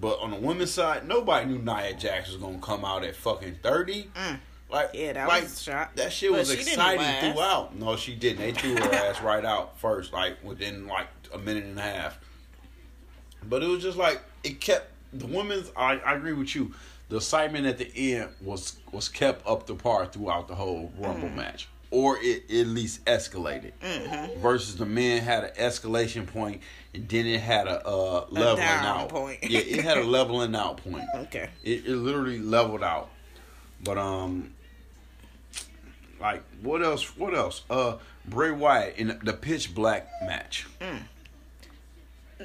But 0.00 0.20
on 0.20 0.30
the 0.30 0.36
women's 0.36 0.70
side, 0.70 1.08
nobody 1.08 1.46
knew 1.46 1.58
Nia 1.58 1.94
Jax 1.94 2.28
was 2.28 2.36
gonna 2.36 2.58
come 2.60 2.84
out 2.84 3.04
at 3.04 3.16
fucking 3.16 3.58
30. 3.62 4.10
Mm. 4.14 4.38
Like, 4.70 4.90
Yeah, 4.92 5.14
that 5.14 5.28
like, 5.28 5.44
was 5.44 5.60
a 5.60 5.62
shot. 5.62 5.96
That 5.96 6.12
shit 6.12 6.30
But 6.30 6.40
was 6.40 6.50
exciting 6.50 7.32
throughout. 7.32 7.74
No, 7.74 7.96
she 7.96 8.14
didn't. 8.14 8.40
They 8.40 8.52
threw 8.52 8.76
her 8.76 8.92
ass 8.92 9.20
right 9.22 9.44
out 9.44 9.78
first, 9.78 10.12
like 10.12 10.42
within 10.44 10.86
like 10.86 11.08
a 11.32 11.38
minute 11.38 11.64
and 11.64 11.78
a 11.78 11.82
half. 11.82 12.18
But 13.48 13.62
it 13.62 13.68
was 13.68 13.82
just 13.82 13.96
like 13.96 14.20
it 14.44 14.60
kept 14.60 14.90
the 15.12 15.26
women's. 15.26 15.70
I, 15.76 15.98
I 15.98 16.14
agree 16.14 16.32
with 16.32 16.54
you. 16.54 16.74
The 17.08 17.16
excitement 17.16 17.66
at 17.66 17.78
the 17.78 18.14
end 18.14 18.30
was 18.42 18.76
was 18.92 19.08
kept 19.08 19.46
up 19.46 19.66
to 19.68 19.74
par 19.74 20.06
throughout 20.06 20.48
the 20.48 20.54
whole. 20.54 20.92
Rumble 20.98 21.30
match, 21.30 21.68
or 21.90 22.18
it 22.20 22.50
at 22.50 22.66
least 22.66 23.02
escalated. 23.06 23.72
Mm-hmm. 23.82 24.40
Versus 24.40 24.76
the 24.76 24.84
men 24.84 25.22
had 25.22 25.44
an 25.44 25.50
escalation 25.54 26.26
point, 26.26 26.60
and 26.92 27.08
then 27.08 27.26
it 27.26 27.40
had 27.40 27.66
a 27.66 27.86
uh, 27.86 28.26
leveling 28.28 28.56
down 28.58 28.84
out 28.84 29.08
point. 29.08 29.38
yeah, 29.42 29.60
it 29.60 29.82
had 29.82 29.96
a 29.96 30.04
leveling 30.04 30.54
out 30.54 30.78
point. 30.78 31.04
Okay. 31.14 31.48
It, 31.64 31.86
it 31.86 31.96
literally 31.96 32.38
leveled 32.38 32.82
out. 32.82 33.08
But 33.82 33.96
um, 33.96 34.52
like 36.20 36.42
what 36.62 36.82
else? 36.82 37.16
What 37.16 37.34
else? 37.34 37.62
Uh, 37.70 37.96
Bray 38.26 38.50
Wyatt 38.50 38.96
in 38.96 39.18
the 39.22 39.32
pitch 39.32 39.74
black 39.74 40.08
match. 40.22 40.66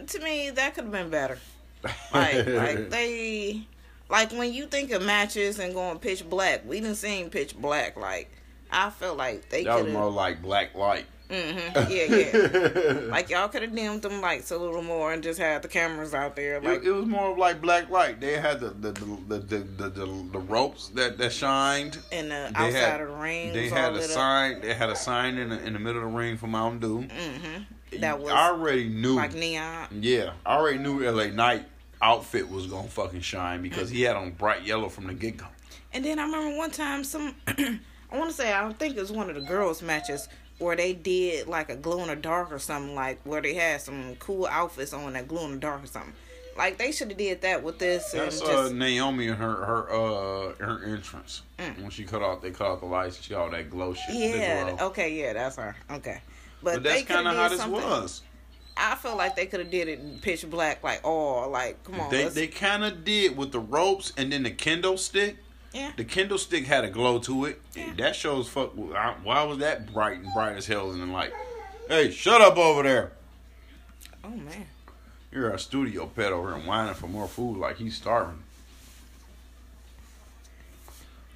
To 0.08 0.20
me, 0.20 0.50
that 0.50 0.76
could 0.76 0.86
have 0.86 0.92
been 0.92 1.10
better. 1.10 1.38
Like, 2.14 2.48
like 2.48 2.90
they, 2.90 3.68
like 4.10 4.32
when 4.32 4.54
you 4.54 4.68
think 4.68 4.92
of 4.92 5.04
matches 5.04 5.60
and 5.60 5.74
going 5.74 6.00
pitch 6.00 6.28
black, 6.30 6.62
we 6.66 6.80
didn't 6.80 6.96
see 6.96 7.28
pitch 7.30 7.58
black. 7.58 7.98
Like, 7.98 8.32
I 8.72 8.90
felt 8.90 9.18
like 9.18 9.50
they 9.50 9.66
that 9.66 9.84
was 9.84 9.92
more 9.92 10.10
like 10.10 10.42
black 10.42 10.76
light. 10.76 11.06
Mm-hmm, 11.34 11.92
yeah, 11.92 13.02
yeah. 13.02 13.12
like 13.12 13.30
y'all 13.30 13.48
could 13.48 13.64
have 13.64 13.74
dimmed 13.76 14.04
them 14.04 14.22
lights 14.22 14.52
a 14.52 14.58
little 14.58 14.84
more 14.84 15.14
and 15.14 15.24
just 15.24 15.40
had 15.40 15.64
the 15.64 15.68
cameras 15.68 16.14
out 16.14 16.36
there. 16.36 16.62
Like, 16.62 16.82
it, 16.82 16.88
it 16.88 16.92
was 16.92 17.08
more 17.08 17.32
of 17.32 17.38
like 17.40 17.60
black 17.60 17.90
light. 17.90 18.22
They 18.22 18.40
had 18.40 18.60
the 18.60 18.70
the 18.70 18.92
the 18.92 19.38
the, 19.40 19.58
the, 19.58 19.90
the, 19.90 20.06
the, 20.32 20.40
ropes 20.40 20.90
that 20.90 21.18
that 21.18 21.34
shined. 21.34 21.98
in 22.12 22.30
the 22.30 22.52
They 22.54 22.66
outside 22.66 22.74
had, 22.74 23.02
of 23.02 23.08
the 23.08 23.16
ring. 23.16 23.52
They 23.54 23.70
had 23.70 23.94
a 23.94 24.02
sign. 24.04 24.62
They 24.62 24.76
had 24.76 24.90
a 24.90 24.96
sign 24.96 25.38
in 25.38 25.50
the, 25.50 25.64
in 25.64 25.74
the 25.74 25.80
middle 25.80 26.04
of 26.04 26.12
the 26.12 26.18
ring 26.18 26.38
for 26.38 26.48
Mountain 26.48 26.80
Dew. 26.82 27.08
Mm-hmm. 27.08 28.00
That 28.00 28.20
was 28.20 28.32
I 28.32 28.50
already 28.50 28.90
knew. 28.90 29.16
like 29.16 29.34
neon. 29.34 29.88
Yeah, 29.92 30.34
I 30.46 30.58
already 30.58 30.78
knew 30.78 31.00
LA 31.10 31.28
Knight 31.28 31.66
outfit 32.02 32.50
was 32.50 32.68
gonna 32.68 32.88
fucking 32.88 33.22
shine 33.22 33.62
because 33.64 33.90
he 33.90 34.02
had 34.02 34.16
on 34.16 34.32
bright 34.32 34.64
yellow 34.64 34.90
from 34.90 35.08
the 35.08 35.14
get 35.14 35.38
go. 35.38 35.48
And 35.94 36.04
then 36.04 36.20
I 36.20 36.26
remember 36.26 36.58
one 36.58 36.72
time 36.72 37.04
some 37.04 37.34
I 37.48 38.18
want 38.18 38.30
to 38.30 38.36
say 38.36 38.54
I 38.54 38.72
think 38.74 38.96
it 38.96 39.00
was 39.00 39.12
one 39.12 39.30
of 39.30 39.36
the 39.36 39.42
girls 39.42 39.82
matches 39.82 40.28
where 40.60 40.76
they 40.76 40.94
did 40.94 41.48
like 41.48 41.70
a 41.70 41.76
glow 41.76 42.02
in 42.02 42.08
the 42.08 42.16
dark 42.16 42.52
or 42.52 42.60
something 42.60 42.96
like 42.96 43.20
where 43.24 43.42
they 43.42 43.54
had 43.54 43.82
some 43.82 44.16
cool 44.20 44.46
outfits 44.48 44.94
on 44.94 45.14
that 45.14 45.28
glow 45.28 45.46
in 45.46 45.52
the 45.54 45.58
dark 45.58 45.84
or 45.84 45.88
something. 45.88 46.14
Like 46.56 46.78
they 46.78 46.92
should 46.92 47.10
have 47.10 47.18
did 47.18 47.42
that 47.42 47.64
with 47.64 47.80
this 47.80 48.14
and 48.14 48.22
That's 48.24 48.40
just 48.40 48.52
uh, 48.52 48.70
Naomi 48.70 49.28
and 49.28 49.38
her 49.38 49.54
her 49.56 49.90
uh 49.92 50.54
her 50.64 50.84
entrance 50.86 51.42
when 51.58 51.90
she 51.90 52.04
cut 52.04 52.22
off 52.22 52.42
they 52.42 52.52
cut 52.52 52.68
off 52.68 52.80
the 52.82 52.86
lights. 52.86 53.18
And 53.18 53.26
she 53.26 53.34
all 53.34 53.50
that 53.50 53.70
glow 53.70 53.94
shit. 53.94 54.16
Mm. 54.16 54.38
yeah. 54.40 54.76
glow. 54.76 54.88
Okay, 54.88 55.20
yeah, 55.20 55.34
that's 55.34 55.56
her. 55.56 55.76
Okay. 55.90 56.22
But, 56.62 56.76
But 56.76 56.84
they 56.84 56.90
that's 56.90 57.08
kind 57.08 57.28
of 57.28 57.36
how 57.36 57.50
this 57.50 57.60
something. 57.60 57.82
was. 57.82 58.22
I 58.78 58.96
feel 58.96 59.16
like 59.16 59.36
they 59.36 59.46
could 59.46 59.60
have 59.60 59.70
did 59.70 59.88
it 59.88 60.00
in 60.00 60.20
pitch 60.20 60.48
black, 60.50 60.84
like 60.84 61.02
oh, 61.04 61.50
like 61.50 61.84
come 61.84 62.00
on, 62.00 62.10
They 62.12 62.24
let's- 62.24 62.36
they 62.36 62.48
kind 62.48 62.84
of 62.84 63.04
did 63.04 63.36
with 63.36 63.52
the 63.52 63.60
ropes 63.60 64.14
and 64.18 64.32
then 64.32 64.44
the 64.44 64.52
kendo 64.52 64.98
stick. 64.98 65.38
Yeah. 65.74 65.92
The 65.98 66.06
kendo 66.06 66.38
stick 66.38 66.66
had 66.66 66.84
a 66.84 66.90
glow 66.90 67.20
to 67.20 67.46
it. 67.46 67.62
That 67.98 68.16
shows 68.16 68.48
fuck. 68.48 68.74
Why 68.76 69.44
was 69.44 69.58
that 69.60 69.92
bright 69.92 70.20
and 70.20 70.34
bright 70.34 70.56
as 70.56 70.68
hell 70.68 70.92
in 70.92 71.00
the 71.00 71.06
light? 71.06 71.32
Hey, 71.88 72.12
shut 72.12 72.42
up 72.42 72.58
over 72.58 72.84
there. 72.84 73.12
Oh 74.24 74.30
man. 74.30 74.68
You're 75.32 75.50
a 75.50 75.60
studio 75.60 76.06
pet 76.06 76.32
over 76.32 76.56
here 76.56 76.68
whining 76.68 76.94
for 76.94 77.08
more 77.08 77.28
food 77.28 77.58
like 77.58 77.78
he's 77.78 77.96
starving. 77.96 78.44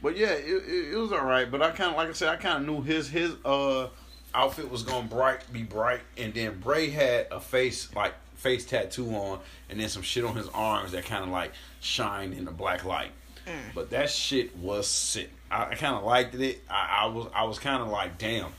But 0.01 0.15
yeah, 0.15 0.33
it, 0.33 0.45
it, 0.45 0.93
it 0.93 0.97
was 0.97 1.11
all 1.11 1.25
right. 1.25 1.49
But 1.49 1.61
I 1.61 1.71
kind 1.71 1.91
of, 1.91 1.97
like 1.97 2.09
I 2.09 2.13
said, 2.13 2.29
I 2.29 2.35
kind 2.35 2.61
of 2.61 2.67
knew 2.67 2.83
his 2.83 3.09
his 3.09 3.33
uh 3.43 3.87
outfit 4.35 4.69
was 4.69 4.83
gonna 4.83 5.07
bright 5.07 5.51
be 5.51 5.63
bright, 5.63 6.01
and 6.15 6.33
then 6.33 6.59
Bray 6.59 6.89
had 6.89 7.27
a 7.31 7.39
face 7.39 7.93
like 7.95 8.13
face 8.35 8.65
tattoo 8.65 9.09
on, 9.15 9.39
and 9.69 9.79
then 9.79 9.89
some 9.89 10.03
shit 10.03 10.23
on 10.23 10.35
his 10.35 10.47
arms 10.49 10.91
that 10.91 11.05
kind 11.05 11.23
of 11.23 11.29
like 11.31 11.51
shined 11.79 12.35
in 12.35 12.45
the 12.45 12.51
black 12.51 12.85
light. 12.85 13.11
Mm. 13.47 13.73
But 13.73 13.89
that 13.91 14.09
shit 14.09 14.55
was 14.57 14.87
sick. 14.87 15.29
I, 15.49 15.67
I 15.71 15.75
kind 15.75 15.95
of 15.95 16.03
liked 16.03 16.35
it. 16.35 16.61
I, 16.69 17.03
I 17.03 17.05
was 17.07 17.27
I 17.33 17.43
was 17.45 17.59
kind 17.59 17.81
of 17.81 17.87
like, 17.89 18.17
damn. 18.17 18.51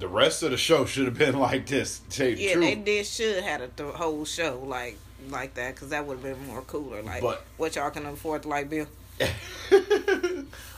The 0.00 0.08
rest 0.08 0.42
of 0.42 0.50
the 0.50 0.56
show 0.56 0.84
should 0.86 1.04
have 1.06 1.16
been 1.16 1.38
like 1.50 1.66
this. 1.66 2.00
To 2.00 2.08
tell 2.10 2.26
you 2.28 2.36
the 2.36 2.42
Yeah, 2.42 2.52
truth. 2.54 2.64
they 2.64 2.74
did 2.74 3.06
should 3.06 3.44
have 3.44 3.76
the 3.76 3.86
whole 3.88 4.24
show 4.24 4.60
like 4.66 4.98
like 5.30 5.54
that 5.54 5.74
because 5.74 5.90
that 5.90 6.04
would 6.06 6.18
have 6.18 6.22
been 6.38 6.46
more 6.48 6.62
cooler. 6.62 7.02
Like 7.02 7.22
But- 7.22 7.44
what 7.56 7.76
y'all 7.76 7.90
can 7.90 8.04
afford 8.06 8.42
to 8.42 8.48
like 8.48 8.68
Bill. 8.68 8.86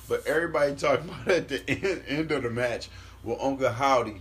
but 0.08 0.26
everybody 0.26 0.74
talking 0.74 1.08
about 1.08 1.28
at 1.28 1.48
the 1.48 1.62
end, 1.70 2.02
end 2.06 2.30
of 2.30 2.42
the 2.42 2.50
match 2.50 2.88
where 3.22 3.40
Uncle 3.40 3.70
Howdy 3.70 4.20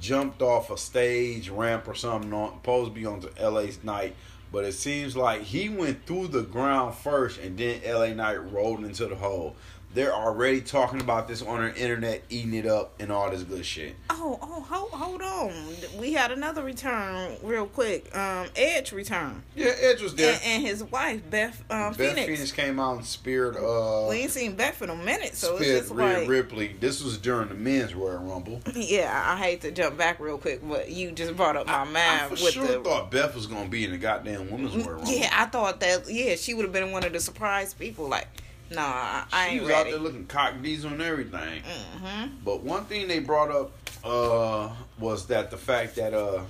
jumped 0.00 0.42
off 0.42 0.70
a 0.70 0.76
stage 0.78 1.48
ramp 1.48 1.88
or 1.88 1.94
something 1.94 2.32
on 2.32 2.52
supposed 2.54 2.90
to 2.90 2.94
be 2.94 3.06
on 3.06 3.20
to 3.20 3.50
LA's 3.50 3.82
night. 3.82 4.14
But 4.54 4.64
it 4.64 4.74
seems 4.74 5.16
like 5.16 5.42
he 5.42 5.68
went 5.68 6.06
through 6.06 6.28
the 6.28 6.42
ground 6.42 6.94
first 6.94 7.40
and 7.40 7.58
then 7.58 7.80
LA 7.84 8.14
Knight 8.14 8.52
rolled 8.52 8.84
into 8.84 9.08
the 9.08 9.16
hole. 9.16 9.56
They're 9.94 10.12
already 10.12 10.60
talking 10.60 11.00
about 11.00 11.28
this 11.28 11.40
on 11.40 11.62
the 11.62 11.74
internet, 11.76 12.22
eating 12.28 12.54
it 12.54 12.66
up 12.66 12.94
and 13.00 13.12
all 13.12 13.30
this 13.30 13.44
good 13.44 13.64
shit. 13.64 13.94
Oh, 14.10 14.38
oh, 14.42 14.60
hold, 14.62 14.90
hold 14.90 15.22
on. 15.22 15.52
We 16.00 16.12
had 16.14 16.32
another 16.32 16.64
return 16.64 17.36
real 17.44 17.66
quick. 17.66 18.14
Um, 18.16 18.48
Edge 18.56 18.90
return 18.92 19.42
Yeah, 19.54 19.72
Edge 19.80 20.02
was 20.02 20.14
there. 20.16 20.32
and, 20.34 20.42
and 20.44 20.62
his 20.66 20.82
wife 20.82 21.22
Beth 21.30 21.62
um, 21.70 21.92
Beth 21.92 21.96
Phoenix. 21.96 22.26
Phoenix. 22.26 22.52
came 22.52 22.80
out 22.80 22.96
and 22.96 23.04
speared 23.06 23.56
uh 23.56 24.06
We 24.10 24.16
ain't 24.16 24.32
seen 24.32 24.56
Beth 24.56 24.82
in 24.82 24.90
a 24.90 24.96
minute, 24.96 25.36
so 25.36 25.56
it's 25.58 25.66
just 25.66 25.92
Rhea 25.94 26.20
like 26.20 26.28
Ripley. 26.28 26.74
This 26.80 27.02
was 27.02 27.16
during 27.18 27.48
the 27.48 27.54
men's 27.54 27.94
Royal 27.94 28.18
Rumble. 28.18 28.60
yeah. 28.74 29.22
I 29.24 29.36
hate 29.38 29.60
to 29.60 29.70
jump 29.70 29.96
back 29.96 30.18
real 30.18 30.38
quick, 30.38 30.60
but 30.68 30.90
you 30.90 31.12
just 31.12 31.36
brought 31.36 31.56
up 31.56 31.66
my 31.68 31.74
I 31.80 31.84
mind 31.84 32.36
for 32.38 32.44
with 32.44 32.54
sure 32.54 32.66
the 32.66 32.80
thought 32.80 33.10
Beth 33.12 33.34
was 33.36 33.46
gonna 33.46 33.68
be 33.68 33.84
in 33.84 33.92
the 33.92 33.98
goddamn 33.98 34.50
women's 34.50 34.74
Royal 34.76 34.96
Rumble. 34.96 35.12
yeah. 35.12 35.30
I 35.32 35.46
thought 35.46 35.78
that 35.80 36.10
yeah, 36.10 36.34
she 36.34 36.52
would 36.52 36.64
have 36.64 36.72
been 36.72 36.90
one 36.90 37.04
of 37.04 37.12
the 37.12 37.20
surprise 37.20 37.74
people. 37.74 38.08
Like, 38.08 38.26
nah, 38.70 38.82
I, 38.82 39.24
I 39.32 39.48
She 39.48 39.54
ain't 39.54 39.62
was 39.64 39.72
out 39.72 39.84
there 39.86 39.98
looking 39.98 40.26
cock 40.26 40.54
diesel 40.62 40.90
and 40.92 41.02
everything. 41.02 41.62
hmm 41.62 42.26
But 42.44 42.62
one 42.62 42.84
thing 42.84 43.08
they 43.08 43.20
brought 43.20 43.50
up 43.50 43.72
uh, 44.04 44.70
was 44.98 45.26
that 45.26 45.50
the 45.50 45.56
fact 45.56 45.96
that 45.96 46.14
uh, 46.14 46.42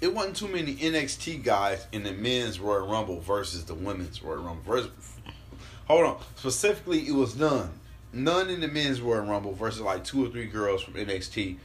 it 0.00 0.12
wasn't 0.12 0.36
too 0.36 0.48
many 0.48 0.74
NXT 0.74 1.42
guys 1.44 1.86
in 1.92 2.02
the 2.02 2.12
men's 2.12 2.60
Royal 2.60 2.86
Rumble 2.86 3.20
versus 3.20 3.64
the 3.64 3.74
women's 3.74 4.22
Royal 4.22 4.42
Rumble. 4.42 4.62
Versus, 4.64 4.90
hold 5.86 6.04
on, 6.04 6.20
specifically, 6.36 7.06
it 7.06 7.14
was 7.14 7.36
none, 7.36 7.70
none 8.12 8.50
in 8.50 8.60
the 8.60 8.68
men's 8.68 9.00
Royal 9.00 9.24
Rumble 9.24 9.52
versus 9.52 9.80
like 9.80 10.04
two 10.04 10.26
or 10.26 10.28
three 10.28 10.46
girls 10.46 10.82
from 10.82 10.94
NXT 10.94 11.56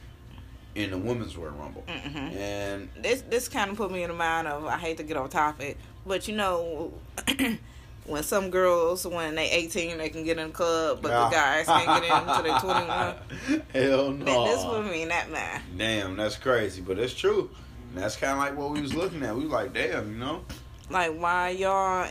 in 0.76 0.90
the 0.92 0.98
women's 0.98 1.36
Royal 1.36 1.50
Rumble, 1.50 1.82
and 1.88 2.88
this 2.96 3.22
this 3.22 3.48
kind 3.48 3.72
of 3.72 3.76
put 3.76 3.90
me 3.90 4.04
in 4.04 4.08
the 4.08 4.16
mind 4.16 4.46
of 4.46 4.64
I 4.66 4.78
hate 4.78 4.98
to 4.98 5.02
get 5.02 5.16
off 5.16 5.30
topic, 5.30 5.76
but 6.06 6.28
you 6.28 6.36
know. 6.36 6.92
When 8.06 8.22
some 8.22 8.50
girls, 8.50 9.06
when 9.06 9.34
they 9.34 9.50
18, 9.50 9.98
they 9.98 10.08
can 10.08 10.24
get 10.24 10.38
in 10.38 10.48
the 10.48 10.52
club, 10.52 11.00
but 11.02 11.08
the 11.08 11.36
guys 11.36 11.66
can't 11.66 12.02
get 12.02 12.04
in 12.04 12.28
until 12.28 12.42
they 12.42 12.58
21. 12.58 13.62
Hell 13.74 14.10
no. 14.12 14.46
This 14.46 14.64
would 14.64 14.86
mean 14.90 15.08
that 15.08 15.30
man 15.30 15.62
Damn, 15.76 16.16
that's 16.16 16.36
crazy, 16.36 16.80
but 16.82 16.98
it's 16.98 17.14
true. 17.14 17.50
And 17.94 18.02
that's 18.02 18.16
kind 18.16 18.32
of 18.32 18.38
like 18.38 18.56
what 18.56 18.70
we 18.70 18.80
was 18.80 18.94
looking 18.94 19.22
at. 19.22 19.34
We 19.34 19.44
was 19.44 19.52
like, 19.52 19.72
damn, 19.74 20.12
you 20.12 20.18
know. 20.18 20.44
Like, 20.90 21.12
why 21.16 21.50
y'all? 21.50 22.08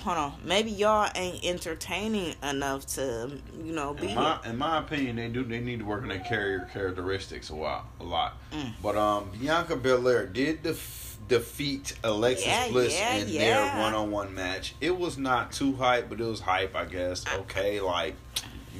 Hold 0.00 0.18
on. 0.18 0.34
Maybe 0.44 0.70
y'all 0.70 1.10
ain't 1.14 1.42
entertaining 1.42 2.34
enough 2.42 2.86
to, 2.88 3.30
you 3.64 3.72
know, 3.72 3.94
be. 3.94 4.08
In 4.10 4.14
my, 4.14 4.38
in 4.44 4.58
my 4.58 4.78
opinion, 4.78 5.16
they 5.16 5.28
do. 5.28 5.44
They 5.44 5.60
need 5.60 5.78
to 5.78 5.86
work 5.86 6.02
on 6.02 6.08
their 6.08 6.20
carrier 6.20 6.68
characteristics 6.72 7.48
a 7.48 7.54
while, 7.54 7.86
a 8.00 8.04
lot. 8.04 8.36
Mm. 8.52 8.72
But 8.82 8.96
um, 8.96 9.30
Bianca 9.40 9.76
Belair 9.76 10.26
did 10.26 10.62
def- 10.62 11.07
defeat 11.28 11.94
Alexis 12.02 12.46
Yeah, 12.46 12.68
Bliss 12.68 12.94
yeah, 12.98 13.14
in 13.14 13.28
yeah. 13.28 13.40
their 13.40 13.82
one-on-one 13.82 14.34
match. 14.34 14.74
It 14.80 14.96
was 14.96 15.18
not 15.18 15.52
too 15.52 15.74
hype, 15.74 16.08
but 16.08 16.20
it 16.20 16.24
was 16.24 16.40
hype, 16.40 16.74
I 16.74 16.86
guess. 16.86 17.24
Okay, 17.40 17.80
like 17.80 18.14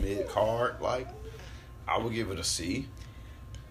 mid 0.00 0.28
card, 0.28 0.80
like 0.80 1.08
I 1.86 1.98
would 1.98 2.12
give 2.12 2.30
it 2.30 2.38
a 2.38 2.44
C. 2.44 2.88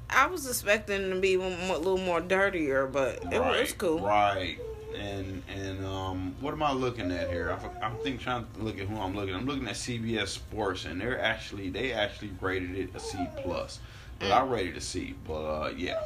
I 0.09 0.27
was 0.27 0.47
expecting 0.47 1.09
to 1.09 1.19
be 1.19 1.35
a 1.35 1.39
little 1.39 1.97
more 1.97 2.21
dirtier, 2.21 2.87
but 2.87 3.21
it 3.31 3.41
was 3.41 3.73
cool. 3.73 3.99
Right. 3.99 4.57
And 4.97 5.43
and 5.53 5.85
um, 5.85 6.35
what 6.39 6.53
am 6.53 6.63
I 6.63 6.71
looking 6.71 7.11
at 7.11 7.29
here? 7.29 7.51
I, 7.51 7.85
I'm 7.85 7.97
think 7.97 8.21
trying 8.21 8.47
to 8.55 8.63
look 8.63 8.79
at 8.79 8.87
who 8.87 8.95
I'm 8.99 9.15
looking. 9.15 9.35
At. 9.35 9.41
I'm 9.41 9.45
looking 9.45 9.67
at 9.67 9.75
CBS 9.75 10.29
Sports, 10.29 10.85
and 10.85 10.99
they're 10.99 11.21
actually 11.21 11.69
they 11.69 11.91
actually 11.91 12.31
rated 12.39 12.75
it 12.75 12.95
a 12.95 12.99
C 12.99 13.17
plus, 13.43 13.79
but 14.17 14.31
I 14.31 14.43
rated 14.43 14.77
a 14.77 14.81
C. 14.81 15.13
But 15.27 15.33
uh, 15.33 15.73
yeah. 15.75 15.99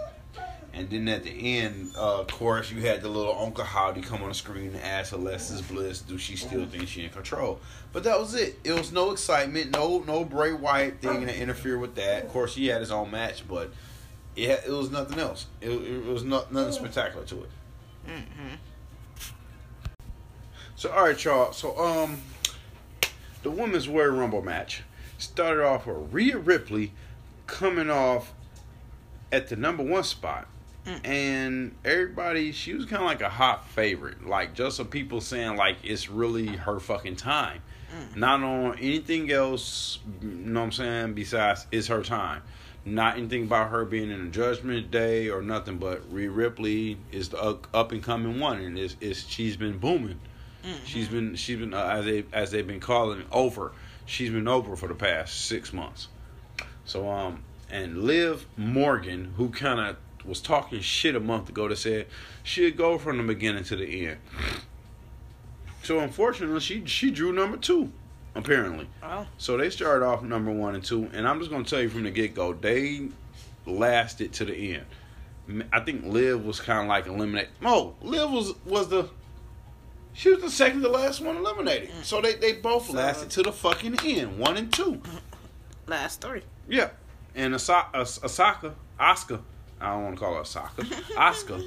And 0.74 0.90
then 0.90 1.08
at 1.10 1.24
the 1.24 1.58
end, 1.60 1.92
uh, 1.98 2.22
of 2.22 2.28
course, 2.28 2.72
you 2.72 2.80
had 2.82 3.02
the 3.02 3.10
little 3.10 3.38
Uncle 3.38 3.64
Howdy 3.66 4.02
come 4.02 4.24
on 4.24 4.30
the 4.30 4.34
screen 4.36 4.68
and 4.68 4.78
ask 4.82 5.12
Alexis 5.12 5.60
Bliss, 5.62 6.00
"Do 6.00 6.18
she 6.18 6.38
still 6.38 6.66
think 6.66 6.88
she 6.88 7.04
in 7.04 7.10
control?" 7.10 7.60
But 7.92 8.04
that 8.06 8.18
was 8.18 8.36
it. 8.36 8.58
It 8.64 8.72
was 8.72 8.92
no 8.94 9.12
excitement, 9.12 9.72
no 9.72 10.00
no 10.08 10.24
Bray 10.24 10.54
Wyatt 10.54 11.02
thing 11.02 11.28
to 11.28 11.38
interfere 11.38 11.78
with 11.78 11.96
that. 11.96 12.24
Of 12.24 12.30
course, 12.30 12.56
he 12.56 12.68
had 12.68 12.80
his 12.80 12.90
own 12.90 13.12
match, 13.12 13.46
but 13.50 13.72
it, 14.38 14.64
it 14.66 14.72
was 14.72 14.90
nothing 14.90 15.20
else. 15.20 15.48
It, 15.60 15.72
it 15.72 16.06
was 16.06 16.24
not 16.24 16.54
nothing 16.54 16.72
spectacular 16.72 17.26
to 17.26 17.44
it. 17.44 17.50
hmm 18.08 18.56
So 20.78 20.90
all 20.92 21.04
right, 21.04 21.22
y'all. 21.24 21.52
So 21.52 21.78
um, 21.78 22.22
the 23.44 23.52
women's 23.52 23.90
Royal 23.90 24.12
Rumble 24.12 24.42
match 24.42 24.84
started 25.18 25.66
off 25.66 25.86
with 25.86 26.14
Rhea 26.14 26.38
Ripley 26.38 26.94
coming 27.46 27.90
off 27.90 28.34
at 29.34 29.50
the 29.50 29.56
number 29.56 29.84
one 29.84 30.04
spot, 30.04 30.48
and 31.04 31.76
everybody 31.86 32.52
she 32.52 32.74
was 32.74 32.86
kind 32.86 33.02
of 33.02 33.08
like 33.08 33.22
a 33.22 33.30
hot 33.30 33.68
favorite. 33.70 34.26
Like 34.26 34.54
just 34.54 34.78
some 34.78 34.88
people 34.88 35.22
saying 35.22 35.56
like 35.58 35.78
it's 35.84 36.10
really 36.10 36.48
her 36.48 36.80
fucking 36.80 37.18
time. 37.18 37.62
Not 38.16 38.42
on 38.42 38.80
anything 38.80 39.32
else, 39.32 40.00
you 40.22 40.30
know 40.30 40.62
what 40.62 40.66
I'm 40.68 40.72
saying, 40.72 41.14
besides 41.14 41.68
it's 41.72 41.88
her 41.88 42.04
time. 42.04 42.42
Not 42.86 43.18
anything 43.18 43.44
about 43.44 43.70
her 43.70 43.86
being 43.86 44.10
in 44.10 44.22
a 44.28 44.30
judgment 44.30 44.90
day 44.90 45.30
or 45.30 45.42
nothing, 45.42 45.78
but 45.78 46.02
Rhea 46.12 46.32
Ripley 46.32 46.98
is 47.12 47.30
the 47.30 47.60
up 47.74 47.92
and 47.92 48.02
coming 48.02 48.40
one, 48.40 48.60
and 48.60 48.80
is 48.80 48.96
is 49.02 49.28
she's 49.28 49.58
been 49.58 49.78
booming. 49.78 50.20
She's 50.86 51.08
been 51.08 51.36
she's 51.36 51.60
been 51.60 51.74
uh, 51.74 51.86
as 51.86 52.06
they 52.06 52.26
as 52.32 52.52
they've 52.52 52.66
been 52.66 52.80
calling 52.80 53.22
it, 53.22 53.28
over. 53.32 53.72
She's 54.06 54.30
been 54.30 54.48
over 54.48 54.76
for 54.76 54.88
the 54.88 54.96
past 54.96 55.46
six 55.46 55.74
months. 55.74 56.08
So 56.86 57.10
um 57.10 57.44
and 57.70 58.04
Liv 58.04 58.46
Morgan, 58.58 59.34
who 59.38 59.50
kind 59.50 59.80
of 59.80 59.98
was 60.26 60.42
talking 60.42 60.80
shit 60.82 61.16
a 61.16 61.20
month 61.20 61.50
ago, 61.50 61.68
that 61.68 61.78
said 61.78 62.08
she'd 62.44 62.78
go 62.78 62.98
from 62.98 63.18
the 63.18 63.24
beginning 63.24 63.64
to 63.66 63.76
the 63.76 64.08
end. 64.08 64.18
So 65.84 66.00
unfortunately, 66.00 66.60
she 66.60 66.86
she 66.86 67.10
drew 67.12 67.32
number 67.34 67.58
two, 67.58 67.92
apparently. 68.36 68.88
Oh, 69.02 69.26
So 69.38 69.58
they 69.58 69.70
started 69.70 70.06
off 70.06 70.22
number 70.24 70.52
one 70.52 70.76
and 70.76 70.84
two, 70.84 71.10
and 71.14 71.28
I'm 71.28 71.40
just 71.40 71.50
gonna 71.52 71.64
tell 71.64 71.82
you 71.82 71.90
from 71.90 72.04
the 72.04 72.12
get 72.12 72.36
go, 72.36 72.54
they 72.54 73.10
lasted 73.66 74.34
to 74.34 74.46
the 74.46 74.76
end. 74.76 75.66
I 75.74 75.80
think 75.82 76.06
Liv 76.06 76.46
was 76.46 76.60
kind 76.62 76.82
of 76.82 76.88
like 76.88 77.08
eliminated. 77.08 77.50
No, 77.62 77.96
Liv 78.02 78.30
was 78.30 78.54
was 78.66 78.90
the 78.90 79.10
she 80.14 80.30
was 80.30 80.42
the 80.44 80.52
second 80.52 80.82
to 80.84 80.90
last 80.90 81.20
one 81.22 81.38
eliminated. 81.38 81.90
Mm. 81.90 82.04
So 82.04 82.22
they 82.22 82.36
they 82.36 82.54
both 82.54 82.88
So- 82.88 82.94
lasted 82.94 83.30
to 83.32 83.44
the 83.44 83.52
fucking 83.52 83.98
end, 84.04 84.38
one 84.38 84.58
and 84.58 84.72
two. 84.72 85.02
last 85.88 86.22
three. 86.22 86.44
Yeah, 86.70 86.92
and 87.34 87.56
Asa- 87.56 87.88
As- 87.94 88.20
Asaka, 88.20 88.76
Oscar, 89.00 89.40
I 89.82 89.94
don't 89.94 90.04
want 90.04 90.16
to 90.16 90.20
call 90.20 90.34
her 90.36 90.42
Osaka, 90.42 90.86
Oscar, 91.18 91.60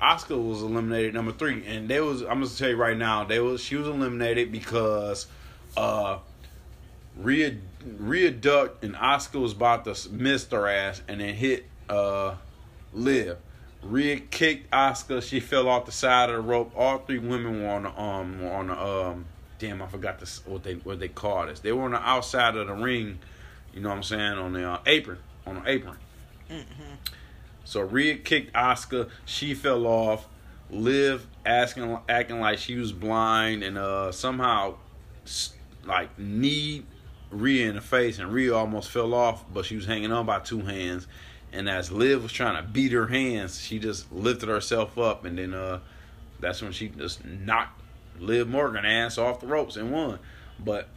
Oscar 0.00 0.38
was 0.38 0.62
eliminated 0.62 1.14
number 1.14 1.32
three, 1.32 1.64
and 1.66 1.88
they 1.88 2.00
was 2.00 2.22
I'm 2.22 2.40
gonna 2.40 2.48
tell 2.48 2.70
you 2.70 2.76
right 2.76 2.96
now, 2.96 3.24
they 3.24 3.40
was 3.40 3.60
she 3.60 3.76
was 3.76 3.88
eliminated 3.88 4.52
because 4.52 5.26
uh 5.76 6.18
Rhea 7.16 7.56
Rhea 7.98 8.30
ducked 8.30 8.84
and 8.84 8.96
Oscar 8.96 9.40
was 9.40 9.52
about 9.52 9.84
to 9.84 10.10
miss 10.10 10.46
her 10.48 10.68
ass 10.68 11.02
and 11.08 11.20
then 11.20 11.34
hit 11.34 11.66
uh 11.88 12.34
Liv. 12.92 13.38
Rhea 13.82 14.20
kicked 14.20 14.72
Oscar, 14.72 15.20
she 15.20 15.40
fell 15.40 15.68
off 15.68 15.86
the 15.86 15.92
side 15.92 16.30
of 16.30 16.36
the 16.36 16.42
rope. 16.42 16.72
All 16.76 16.98
three 16.98 17.18
women 17.18 17.62
were 17.62 17.68
on 17.68 17.82
the 17.82 18.00
um 18.00 18.44
on 18.44 18.66
the 18.68 18.80
um 18.80 19.24
damn 19.58 19.80
I 19.82 19.86
forgot 19.86 20.18
this 20.18 20.44
what 20.46 20.62
they 20.62 20.74
what 20.74 21.00
they 21.00 21.08
call 21.08 21.46
this. 21.46 21.60
They 21.60 21.72
were 21.72 21.84
on 21.84 21.92
the 21.92 22.00
outside 22.00 22.56
of 22.56 22.66
the 22.66 22.74
ring, 22.74 23.18
you 23.74 23.80
know 23.80 23.88
what 23.90 23.96
I'm 23.96 24.02
saying, 24.02 24.38
on 24.38 24.52
the 24.52 24.68
uh, 24.68 24.78
apron. 24.86 25.18
On 25.46 25.56
the 25.56 25.70
apron. 25.70 25.96
So 27.72 27.80
Rhea 27.80 28.16
kicked 28.16 28.54
Oscar. 28.54 29.08
She 29.24 29.54
fell 29.54 29.86
off. 29.86 30.28
Liv 30.70 31.26
asking, 31.46 31.98
acting 32.06 32.38
like 32.38 32.58
she 32.58 32.76
was 32.76 32.92
blind, 32.92 33.62
and 33.62 33.78
uh, 33.78 34.12
somehow, 34.12 34.74
like 35.86 36.18
knee 36.18 36.84
Rhea 37.30 37.70
in 37.70 37.76
the 37.76 37.80
face, 37.80 38.18
and 38.18 38.30
Rhea 38.30 38.54
almost 38.54 38.90
fell 38.90 39.14
off, 39.14 39.42
but 39.50 39.64
she 39.64 39.76
was 39.76 39.86
hanging 39.86 40.12
on 40.12 40.26
by 40.26 40.40
two 40.40 40.60
hands. 40.60 41.06
And 41.50 41.66
as 41.66 41.90
Liv 41.90 42.22
was 42.22 42.32
trying 42.32 42.56
to 42.56 42.62
beat 42.62 42.92
her 42.92 43.06
hands, 43.06 43.62
she 43.62 43.78
just 43.78 44.12
lifted 44.12 44.50
herself 44.50 44.98
up, 44.98 45.24
and 45.24 45.38
then 45.38 45.54
uh, 45.54 45.80
that's 46.40 46.60
when 46.60 46.72
she 46.72 46.88
just 46.88 47.24
knocked 47.24 47.80
Liv 48.18 48.48
Morgan 48.48 48.84
ass 48.84 49.16
off 49.16 49.40
the 49.40 49.46
ropes 49.46 49.76
and 49.76 49.90
won. 49.90 50.18
But 50.62 50.88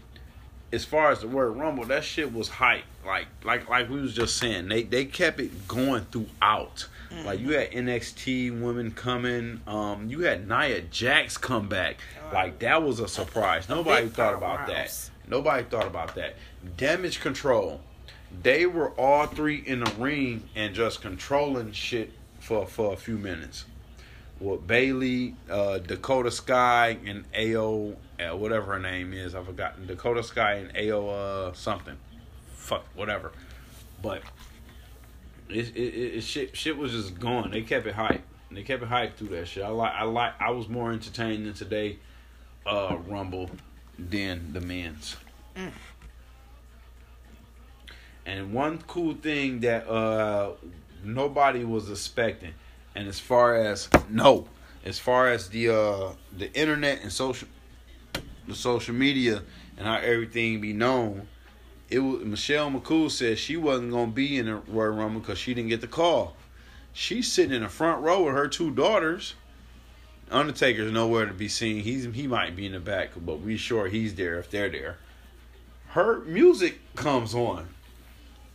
as 0.73 0.83
far 0.83 1.11
as 1.11 1.21
the 1.21 1.27
word 1.29 1.51
rumble, 1.51 1.85
that 1.85 2.03
shit 2.03 2.33
was 2.33 2.49
hype. 2.49 2.83
Like 3.05 3.27
like 3.43 3.69
like 3.69 3.89
we 3.89 4.01
was 4.01 4.13
just 4.13 4.37
saying, 4.37 4.67
they 4.67 4.83
they 4.83 5.05
kept 5.05 5.39
it 5.39 5.67
going 5.67 6.05
throughout. 6.05 6.87
Like 7.23 7.39
you 7.39 7.51
had 7.51 7.71
NXT 7.71 8.61
women 8.61 8.91
coming, 8.91 9.61
um, 9.67 10.09
you 10.09 10.21
had 10.21 10.49
Nia 10.49 10.81
Jax 10.81 11.37
come 11.37 11.69
back. 11.69 11.97
Like 12.33 12.59
that 12.59 12.83
was 12.83 12.99
a 12.99 13.07
surprise. 13.07 13.69
Nobody 13.69 14.07
thought 14.09 14.33
about 14.33 14.67
that. 14.67 15.09
Nobody 15.27 15.63
thought 15.63 15.87
about 15.87 16.15
that. 16.15 16.35
Damage 16.75 17.21
control. 17.21 17.79
They 18.43 18.65
were 18.65 18.89
all 18.91 19.27
three 19.27 19.63
in 19.65 19.79
the 19.81 19.91
ring 19.97 20.49
and 20.55 20.75
just 20.75 21.01
controlling 21.01 21.71
shit 21.71 22.11
for 22.39 22.65
for 22.65 22.93
a 22.93 22.97
few 22.97 23.17
minutes. 23.17 23.65
With 24.39 24.67
Bayley, 24.67 25.35
uh, 25.49 25.77
Dakota 25.77 26.29
Sky, 26.29 26.97
and 27.05 27.23
Ao, 27.33 27.93
uh, 28.19 28.35
whatever 28.35 28.73
her 28.73 28.79
name 28.79 29.13
is, 29.13 29.33
I've 29.33 29.45
forgotten. 29.45 29.87
Dakota 29.87 30.23
Sky 30.23 30.55
and 30.55 30.91
Ao 30.91 31.07
uh, 31.07 31.53
something, 31.53 31.95
fuck 32.65 32.86
whatever. 32.95 33.32
But 34.01 34.23
it, 35.49 35.75
it, 35.75 35.78
it, 35.78 36.15
it 36.15 36.21
shit 36.21 36.56
shit 36.58 36.78
was 36.78 36.91
just 36.91 37.19
gone. 37.19 37.51
They 37.51 37.62
kept 37.62 37.86
it 37.86 37.95
hype. 37.95 38.23
They 38.51 38.63
kept 38.63 38.84
it 38.84 38.89
hype 38.89 39.17
through 39.17 39.30
that 39.30 39.47
shit. 39.47 39.63
I 39.63 39.69
like 39.69 39.93
I 39.93 40.04
like 40.04 40.34
I 40.39 40.51
was 40.51 40.67
more 40.67 40.91
entertained 40.91 41.47
in 41.47 41.54
today 41.54 41.99
uh, 42.65 42.97
Rumble 43.08 43.49
than 43.97 44.51
the 44.54 44.62
men's. 44.62 45.15
And 48.25 48.54
one 48.54 48.80
cool 48.88 49.13
thing 49.13 49.60
that 49.60 49.88
uh, 49.88 50.54
nobody 51.04 51.63
was 51.63 51.91
expecting, 51.91 52.54
and 52.95 53.08
as 53.08 53.19
far 53.19 53.56
as 53.56 53.88
no, 54.10 54.47
as 54.84 54.97
far 54.97 55.30
as 55.30 55.49
the 55.49 55.69
uh, 55.69 56.13
the 56.36 56.51
internet 56.60 57.04
and 57.04 57.12
social, 57.12 57.47
the 58.47 58.56
social 58.56 58.95
media 58.95 59.43
and 59.78 59.86
how 59.86 59.97
everything 59.97 60.62
be 60.62 60.73
known, 60.73 61.28
it 61.95 61.99
was 61.99 62.25
Michelle 62.25 62.69
McCool 62.69 63.10
said 63.10 63.39
she 63.39 63.55
wasn't 63.55 63.91
gonna 63.91 64.12
be 64.12 64.38
in 64.38 64.47
the 64.47 64.55
Royal 64.67 64.91
Rumble 64.91 65.21
because 65.21 65.39
she 65.39 65.53
didn't 65.53 65.69
get 65.69 65.79
the 65.79 65.88
call. 65.88 66.36
She's 66.91 67.31
sitting 67.31 67.53
in 67.53 67.63
the 67.63 67.69
front 67.69 68.03
row 68.03 68.23
with 68.23 68.34
her 68.34 68.49
two 68.49 68.71
daughters. 68.71 69.36
Undertaker's 70.29 70.91
nowhere 70.91 71.25
to 71.25 71.34
be 71.34 71.47
seen. 71.47 71.84
He's 71.84 72.05
he 72.13 72.27
might 72.27 72.55
be 72.55 72.65
in 72.65 72.73
the 72.73 72.81
back, 72.81 73.12
but 73.15 73.39
we 73.39 73.55
sure 73.55 73.88
he's 73.88 74.15
there 74.15 74.38
if 74.39 74.51
they're 74.51 74.69
there. 74.69 74.97
Her 75.89 76.19
music 76.25 76.79
comes 76.95 77.34
on. 77.34 77.69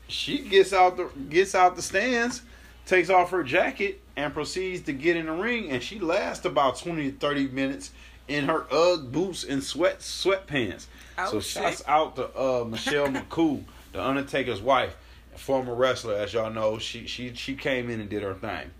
She 0.06 0.38
gets 0.40 0.74
out 0.74 0.98
the 0.98 1.08
gets 1.30 1.54
out 1.54 1.76
the 1.76 1.82
stands, 1.82 2.42
takes 2.84 3.08
off 3.08 3.30
her 3.30 3.42
jacket, 3.42 4.02
and 4.16 4.34
proceeds 4.34 4.82
to 4.82 4.92
get 4.92 5.16
in 5.16 5.26
the 5.26 5.32
ring. 5.32 5.70
And 5.70 5.82
she 5.82 5.98
lasts 5.98 6.44
about 6.44 6.76
twenty 6.78 7.10
to 7.10 7.16
thirty 7.16 7.48
minutes 7.48 7.90
in 8.28 8.44
her 8.44 8.66
UGG 8.70 9.12
boots 9.12 9.44
and 9.44 9.64
sweat 9.64 10.00
sweatpants. 10.00 10.86
Oh, 11.28 11.30
so 11.32 11.40
shit. 11.40 11.62
shouts 11.62 11.82
out 11.86 12.16
to 12.16 12.24
uh, 12.38 12.64
Michelle 12.64 13.08
McCool, 13.08 13.64
the 13.92 14.02
Undertaker's 14.04 14.60
wife, 14.62 14.96
former 15.36 15.74
wrestler, 15.74 16.14
as 16.14 16.32
y'all 16.32 16.50
know, 16.50 16.78
she 16.78 17.06
she 17.06 17.34
she 17.34 17.54
came 17.54 17.90
in 17.90 18.00
and 18.00 18.08
did 18.08 18.22
her 18.22 18.34
thing. 18.34 18.70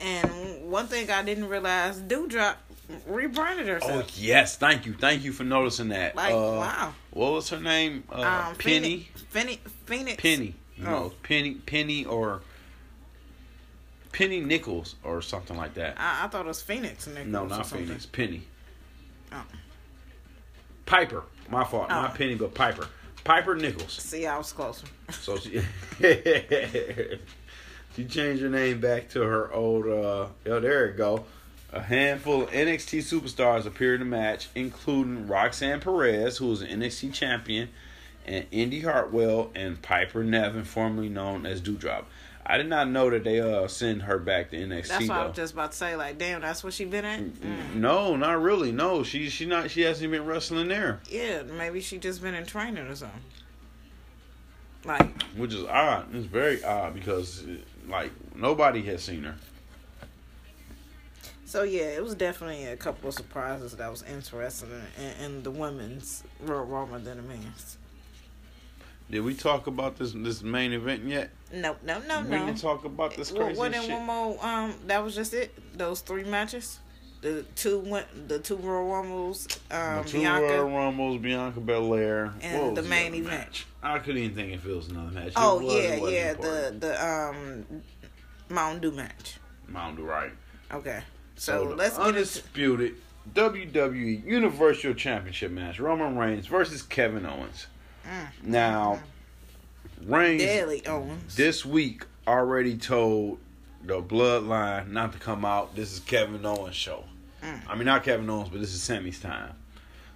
And 0.00 0.70
one 0.70 0.86
thing 0.86 1.10
I 1.10 1.22
didn't 1.24 1.48
realize, 1.48 1.98
Doudrop 2.00 2.54
rebranded 3.06 3.66
herself. 3.66 4.04
Oh 4.06 4.10
yes, 4.16 4.56
thank 4.56 4.86
you, 4.86 4.94
thank 4.94 5.24
you 5.24 5.32
for 5.32 5.42
noticing 5.44 5.88
that. 5.88 6.14
Like, 6.14 6.32
Uh, 6.32 6.36
wow. 6.36 6.94
What 7.10 7.32
was 7.32 7.48
her 7.50 7.58
name? 7.60 8.04
Uh, 8.10 8.46
um, 8.50 8.54
Penny. 8.56 9.08
Phoenix, 9.30 9.70
Phoenix. 9.86 10.22
Penny. 10.22 10.54
No, 10.76 10.96
Oh. 10.96 11.12
Penny. 11.24 11.54
Penny 11.54 12.04
or 12.04 12.42
Penny 14.12 14.40
Nichols 14.40 14.94
or 15.02 15.20
something 15.20 15.56
like 15.56 15.74
that. 15.74 15.96
I, 15.98 16.24
I 16.24 16.28
thought 16.28 16.44
it 16.44 16.48
was 16.48 16.62
Phoenix. 16.62 17.06
Nichols 17.08 17.26
No, 17.26 17.46
not. 17.46 17.66
Phoenix. 17.66 18.06
Penny. 18.06 18.42
Oh. 19.32 19.44
Piper. 20.86 21.22
My 21.50 21.64
fault. 21.64 21.86
Oh. 21.90 21.94
Not 21.94 22.14
Penny, 22.14 22.34
but 22.34 22.54
Piper. 22.54 22.86
Piper 23.24 23.54
Nichols. 23.54 23.92
See, 23.92 24.26
I 24.26 24.38
was 24.38 24.52
closer. 24.52 24.86
So 25.10 25.36
she 25.38 25.60
she 27.96 28.04
changed 28.04 28.42
her 28.42 28.48
name 28.50 28.80
back 28.80 29.08
to 29.10 29.22
her 29.22 29.52
old. 29.52 29.86
uh 29.86 30.26
Oh, 30.46 30.60
there 30.60 30.86
it 30.86 30.96
go. 30.96 31.24
A 31.72 31.82
handful 31.82 32.42
of 32.44 32.50
NXT 32.50 33.00
superstars 33.00 33.66
appeared 33.66 34.00
in 34.00 34.08
the 34.10 34.16
match, 34.16 34.48
including 34.54 35.26
Roxanne 35.26 35.80
Perez, 35.80 36.38
who 36.38 36.46
was 36.46 36.62
an 36.62 36.68
NXT 36.80 37.12
champion, 37.12 37.68
and 38.26 38.46
Indy 38.50 38.80
Hartwell 38.80 39.50
and 39.54 39.80
Piper 39.82 40.24
Niven, 40.24 40.64
formerly 40.64 41.10
known 41.10 41.44
as 41.44 41.60
Doudrop. 41.60 42.04
I 42.50 42.56
did 42.56 42.66
not 42.68 42.88
know 42.88 43.10
that 43.10 43.24
they 43.24 43.40
uh 43.40 43.68
send 43.68 44.02
her 44.02 44.18
back 44.18 44.50
to 44.50 44.56
NXT 44.56 44.88
That's 44.88 45.08
what 45.08 45.18
I 45.18 45.26
was 45.26 45.36
just 45.36 45.52
about 45.52 45.72
to 45.72 45.76
say. 45.76 45.96
Like, 45.96 46.16
damn, 46.16 46.40
that's 46.40 46.64
what 46.64 46.72
she 46.72 46.86
been 46.86 47.04
at. 47.04 47.20
Mm. 47.20 47.74
No, 47.74 48.16
not 48.16 48.40
really. 48.40 48.72
No, 48.72 49.02
she 49.02 49.28
she 49.28 49.44
not 49.44 49.70
she 49.70 49.82
hasn't 49.82 50.10
been 50.10 50.24
wrestling 50.24 50.68
there, 50.68 51.00
Yeah, 51.10 51.42
maybe 51.42 51.80
she 51.80 51.98
just 51.98 52.22
been 52.22 52.34
in 52.34 52.46
training 52.46 52.86
or 52.86 52.96
something. 52.96 53.20
Like, 54.84 55.22
which 55.34 55.52
is 55.52 55.64
odd. 55.64 56.14
It's 56.14 56.24
very 56.26 56.64
odd 56.64 56.94
because 56.94 57.44
like 57.86 58.12
nobody 58.34 58.82
has 58.84 59.02
seen 59.02 59.24
her. 59.24 59.34
so 61.44 61.64
yeah, 61.64 61.82
it 61.82 62.02
was 62.02 62.14
definitely 62.14 62.64
a 62.64 62.76
couple 62.76 63.08
of 63.08 63.14
surprises 63.14 63.76
that 63.76 63.90
was 63.90 64.02
interesting 64.04 64.70
in, 64.98 65.24
in 65.24 65.42
the 65.42 65.50
women's 65.50 66.22
Royal 66.40 66.64
Rumble 66.64 66.98
than 67.00 67.18
the 67.18 67.22
men's. 67.22 67.76
Did 69.10 69.20
we 69.20 69.34
talk 69.34 69.66
about 69.66 69.96
this 69.96 70.12
this 70.12 70.42
main 70.42 70.72
event 70.72 71.04
yet? 71.04 71.30
No, 71.52 71.76
no, 71.82 71.98
no, 72.06 72.20
we 72.22 72.28
no. 72.28 72.46
didn't 72.46 72.60
talk 72.60 72.84
about 72.84 73.16
this 73.16 73.30
crazy 73.30 73.58
what 73.58 73.72
in 73.74 73.80
shit. 73.82 73.90
one 73.90 74.06
more? 74.06 74.44
Um, 74.44 74.74
that 74.86 75.02
was 75.02 75.14
just 75.14 75.32
it. 75.32 75.54
Those 75.78 76.00
three 76.00 76.24
matches, 76.24 76.78
the 77.22 77.42
two 77.54 77.78
went, 77.78 78.28
the 78.28 78.38
two 78.38 78.56
Royal 78.56 78.92
Rumbles, 78.92 79.48
um, 79.70 80.02
The 80.02 80.08
two 80.10 80.18
Bianca. 80.18 80.46
Royal 80.46 80.68
Rumbles, 80.68 81.22
Bianca 81.22 81.60
Belair, 81.60 82.34
And 82.42 82.76
the 82.76 82.82
main 82.82 83.14
event. 83.14 83.26
match? 83.46 83.66
I 83.82 83.98
couldn't 83.98 84.18
even 84.22 84.36
think 84.36 84.52
if 84.52 84.66
it 84.66 84.74
was 84.76 84.88
another 84.88 85.10
match. 85.10 85.32
Oh 85.36 85.58
was, 85.64 85.72
yeah, 85.74 85.94
yeah, 85.96 86.30
important. 86.32 86.80
the 86.82 86.86
the 86.88 87.06
um, 87.06 87.64
Mountain 88.50 88.82
Dew 88.82 88.90
match. 88.92 89.38
Mountain 89.68 90.04
Dew, 90.04 90.10
right? 90.10 90.32
Okay, 90.70 91.00
so, 91.36 91.68
the 91.68 91.74
let's 91.76 91.96
get 91.96 92.08
into. 92.08 92.18
undisputed 92.18 92.94
WWE 93.34 94.24
Universal 94.26 94.92
Championship 94.94 95.50
match: 95.50 95.80
Roman 95.80 96.16
Reigns 96.18 96.46
versus 96.46 96.82
Kevin 96.82 97.24
Owens. 97.24 97.68
Mm. 98.08 98.28
Now, 98.44 99.00
Reigns 100.04 100.42
Daily 100.42 100.86
Owens. 100.86 101.36
this 101.36 101.64
week 101.64 102.04
already 102.26 102.76
told 102.76 103.38
the 103.84 104.00
Bloodline 104.02 104.88
not 104.90 105.12
to 105.12 105.18
come 105.18 105.44
out. 105.44 105.74
This 105.74 105.92
is 105.92 106.00
Kevin 106.00 106.44
Owens' 106.44 106.74
show. 106.76 107.04
Mm. 107.42 107.60
I 107.68 107.74
mean, 107.74 107.84
not 107.86 108.04
Kevin 108.04 108.28
Owens, 108.30 108.48
but 108.48 108.60
this 108.60 108.74
is 108.74 108.82
Sami's 108.82 109.20
time. 109.20 109.52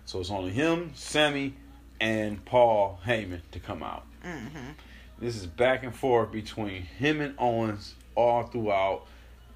So 0.05 0.21
it's 0.21 0.31
only 0.31 0.51
him, 0.51 0.93
Sami, 0.95 1.55
and 2.01 2.45
Paul 2.45 2.99
Heyman 3.07 3.41
to 3.53 3.61
come 3.61 3.83
out. 3.83 4.05
Mhm. 4.25 4.75
This 5.21 5.37
is 5.37 5.47
back 5.47 5.85
and 5.85 5.95
forth 5.95 6.33
between 6.33 6.83
him 6.83 7.21
and 7.21 7.35
Owens 7.39 7.95
all 8.17 8.43
throughout. 8.45 9.07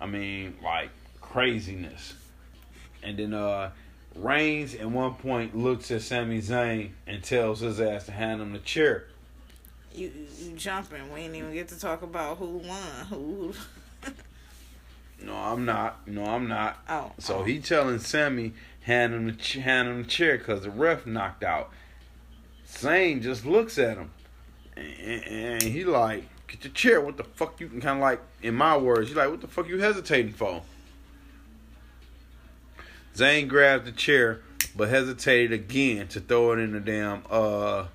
I 0.00 0.06
mean, 0.06 0.56
like 0.62 0.90
craziness. 1.20 2.14
And 3.02 3.18
then 3.18 3.34
uh 3.34 3.70
Reigns 4.18 4.74
at 4.74 4.90
one 4.90 5.14
point 5.14 5.56
looks 5.56 5.90
at 5.90 6.02
Sami 6.02 6.40
Zayn 6.40 6.90
and 7.06 7.22
tells 7.22 7.60
his 7.60 7.80
ass 7.80 8.06
to 8.06 8.12
hand 8.12 8.40
him 8.40 8.52
the 8.52 8.58
chair. 8.58 9.04
You 9.94 10.10
you 10.38 10.52
jumping? 10.52 11.12
We 11.12 11.22
didn't 11.22 11.36
even 11.36 11.52
get 11.52 11.68
to 11.68 11.78
talk 11.80 12.02
about 12.02 12.38
who 12.38 12.58
won. 12.58 13.06
Who? 13.10 13.54
No, 15.22 15.34
I'm 15.34 15.64
not. 15.64 16.06
No, 16.06 16.24
I'm 16.24 16.46
not. 16.46 16.78
Oh, 16.88 17.12
So 17.18 17.38
oh. 17.38 17.44
he 17.44 17.58
telling 17.58 17.98
Sami 17.98 18.52
hand 18.82 19.14
him 19.14 19.26
the 19.26 19.32
ch- 19.32 19.54
hand 19.54 19.88
him 19.88 20.02
the 20.02 20.08
chair 20.08 20.36
because 20.38 20.62
the 20.62 20.70
ref 20.70 21.06
knocked 21.06 21.42
out. 21.42 21.70
Zayn 22.68 23.22
just 23.22 23.46
looks 23.46 23.78
at 23.78 23.96
him, 23.96 24.10
and, 24.76 25.24
and 25.24 25.62
he 25.62 25.84
like, 25.84 26.24
"Get 26.48 26.64
your 26.64 26.72
chair." 26.74 27.00
What 27.00 27.16
the 27.16 27.24
fuck? 27.24 27.60
You 27.60 27.68
can 27.68 27.80
kind 27.80 27.98
of 27.98 28.02
like, 28.02 28.20
in 28.42 28.54
my 28.54 28.76
words, 28.76 29.08
you 29.08 29.16
like, 29.16 29.30
"What 29.30 29.40
the 29.40 29.48
fuck 29.48 29.68
you 29.68 29.78
hesitating 29.78 30.32
for?" 30.32 30.62
Zayn 33.16 33.48
grabbed 33.48 33.86
the 33.86 33.92
chair, 33.92 34.40
but 34.76 34.88
hesitated 34.88 35.52
again 35.52 36.06
to 36.08 36.20
throw 36.20 36.52
it 36.52 36.58
in 36.58 36.72
the 36.72 36.80
damn 36.80 37.22
uh 37.30 37.86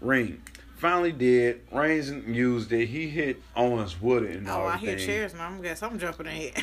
ring. 0.00 0.42
Finally 0.76 1.12
did. 1.12 1.60
Reigns 1.70 2.10
used 2.26 2.72
it. 2.72 2.86
He 2.86 3.08
hit 3.08 3.40
Owens 3.54 4.00
with 4.02 4.24
it 4.24 4.36
and 4.38 4.48
Oh, 4.48 4.64
I 4.64 4.78
hear 4.78 4.98
chairs, 4.98 5.32
now. 5.32 5.46
I'm 5.46 5.62
guess 5.62 5.80
I'm 5.80 5.96
jumping 5.98 6.26
in 6.26 6.32
here. 6.32 6.52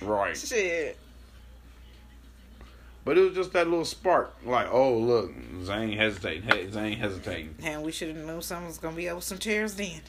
Right. 0.00 0.36
Shit. 0.36 0.98
But 3.04 3.18
it 3.18 3.20
was 3.20 3.34
just 3.34 3.52
that 3.52 3.68
little 3.68 3.84
spark, 3.84 4.34
like, 4.44 4.66
oh 4.70 4.96
look, 4.98 5.32
Zayn 5.62 5.96
hesitating, 5.96 6.42
hey, 6.42 6.66
Zayn 6.66 6.96
hesitating, 6.98 7.54
And 7.62 7.82
we 7.84 7.92
should 7.92 8.08
have 8.08 8.24
known 8.26 8.42
something 8.42 8.66
was 8.66 8.78
gonna 8.78 8.96
be 8.96 9.08
over 9.08 9.20
some 9.20 9.38
chairs 9.38 9.74
then. 9.76 10.00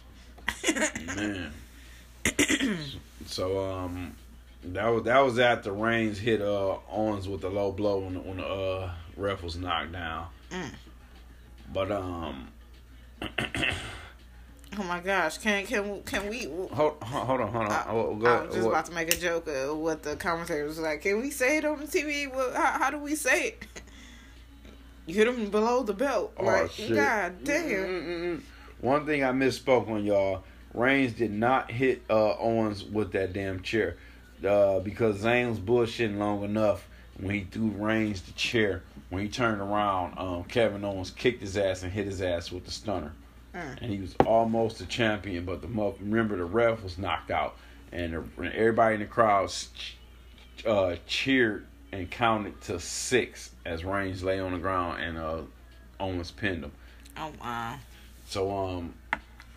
man. 1.16 1.54
so 3.28 3.64
um, 3.64 4.16
that 4.66 4.88
was 4.88 5.04
that 5.04 5.20
was 5.20 5.40
after 5.40 5.72
Reigns 5.72 6.18
hit 6.20 6.42
uh 6.42 6.78
Owens 6.90 7.28
with 7.28 7.42
the 7.42 7.50
low 7.50 7.72
blow 7.72 8.00
when 8.00 8.14
the, 8.14 8.20
when 8.20 8.38
the 8.38 8.46
uh 8.46 8.92
ref 9.18 9.44
was 9.44 9.56
knocked 9.58 9.92
down. 9.92 10.28
Mm. 10.52 10.70
But 11.74 11.92
um, 11.92 12.48
Oh 14.76 14.84
my 14.84 15.00
gosh! 15.02 15.38
Can 15.38 15.66
can 15.68 16.02
can 16.02 16.28
we? 16.30 16.46
hold 16.72 16.98
hold 17.04 17.42
on, 17.42 17.52
hold 17.52 17.66
on. 17.66 17.72
I, 17.72 17.86
Oh, 17.90 18.16
go 18.16 18.26
I 18.26 18.42
was 18.46 18.56
just 18.56 18.66
What- 18.66 18.72
about 18.72 18.86
to 18.88 18.92
make 18.94 19.14
a 19.14 19.18
joke 19.18 19.48
of 19.48 19.78
what 19.78 20.02
the 20.02 20.16
commentator 20.16 20.66
was 20.66 20.80
like. 20.80 21.02
Can 21.02 21.22
we 21.22 21.30
say 21.30 21.58
it 21.58 21.66
on 21.66 21.80
the 21.80 21.86
TV? 21.86 22.34
Well, 22.34 22.52
how, 22.56 22.80
how 22.80 22.90
do 22.90 22.98
we 22.98 23.14
say 23.16 23.50
it? 23.50 23.64
You 25.06 25.14
hit 25.16 25.28
him 25.28 25.52
below 25.52 25.84
the 25.84 25.94
belt. 25.94 26.34
Oh, 26.38 26.46
like, 26.46 26.72
shit. 26.72 26.96
God 26.96 27.44
damn. 27.44 27.66
Mm-mm-mm-mm. 27.70 28.42
One 28.82 29.06
thing 29.06 29.24
I 29.24 29.32
misspoke 29.32 29.90
on 29.90 30.06
y'all. 30.06 30.44
Reigns 30.74 31.14
did 31.14 31.32
not 31.32 31.70
hit 31.70 32.02
uh, 32.10 32.36
Owens 32.40 32.84
with 32.84 33.12
that 33.12 33.32
damn 33.34 33.62
chair 33.62 33.98
uh, 34.46 34.80
because 34.80 35.22
Zayn 35.24 35.50
was 35.50 35.60
bullshitting 35.60 36.18
long 36.18 36.44
enough 36.44 36.88
when 37.20 37.36
he 37.36 37.42
threw 37.46 37.70
Reigns 37.70 38.22
the 38.22 38.34
chair. 38.34 38.84
When 39.10 39.22
he 39.24 39.30
turned 39.30 39.62
around, 39.62 40.18
um, 40.18 40.44
Kevin 40.46 40.84
Owens 40.84 41.12
kicked 41.12 41.42
his 41.42 41.56
ass 41.56 41.84
and 41.84 41.92
hit 41.92 42.06
his 42.06 42.22
ass 42.22 42.52
with 42.52 42.66
the 42.66 42.72
stunner, 42.72 43.12
Mm. 43.54 43.82
and 43.84 43.92
he 43.92 44.00
was 44.00 44.16
almost 44.26 44.82
a 44.82 44.86
champion. 44.88 45.46
But 45.46 45.62
the 45.62 45.68
remember 45.68 46.36
the 46.38 46.46
ref 46.46 46.82
was 46.82 46.98
knocked 46.98 47.30
out, 47.30 47.56
and, 47.92 48.14
the, 48.14 48.24
and 48.38 48.52
everybody 48.54 48.96
in 48.96 49.02
the 49.02 49.06
crowd 49.06 49.54
uh, 50.66 50.96
cheered 51.06 51.66
and 51.92 52.10
counted 52.10 52.60
to 52.62 52.80
six 52.80 53.52
as 53.66 53.86
Reigns 53.86 54.24
lay 54.24 54.40
on 54.40 54.54
the 54.54 54.58
ground 54.58 55.04
and 55.04 55.18
uh, 55.18 55.42
Owens 56.00 56.32
pinned 56.32 56.64
him. 56.64 56.72
Oh 57.16 57.32
wow. 57.40 57.78
So 58.26 58.52
um 58.56 58.94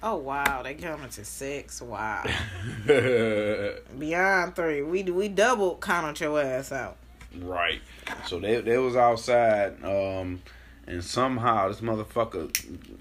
Oh 0.03 0.17
wow. 0.17 0.63
They 0.63 0.75
coming 0.75 1.09
to 1.09 1.25
six. 1.25 1.81
Wow. 1.81 2.25
Beyond 2.87 4.57
three. 4.57 4.83
We 4.83 5.03
we 5.05 5.29
double 5.29 5.77
counted 5.77 6.21
your 6.21 6.41
ass 6.41 6.73
out. 6.73 6.97
Right. 7.41 7.81
So 8.27 8.39
they 8.39 8.61
they 8.61 8.79
was 8.79 8.97
outside 8.97 9.83
um 9.85 10.43
and 10.87 11.03
somehow 11.03 11.69
this 11.69 11.81
motherfucker 11.81 12.51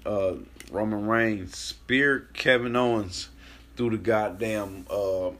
uh 0.04 0.34
Roman 0.70 1.06
Reigns 1.06 1.56
speared 1.56 2.28
Kevin 2.34 2.74
Owens 2.76 3.28
through 3.76 3.90
the 3.90 3.98
goddamn 3.98 4.86
uh 4.90 5.30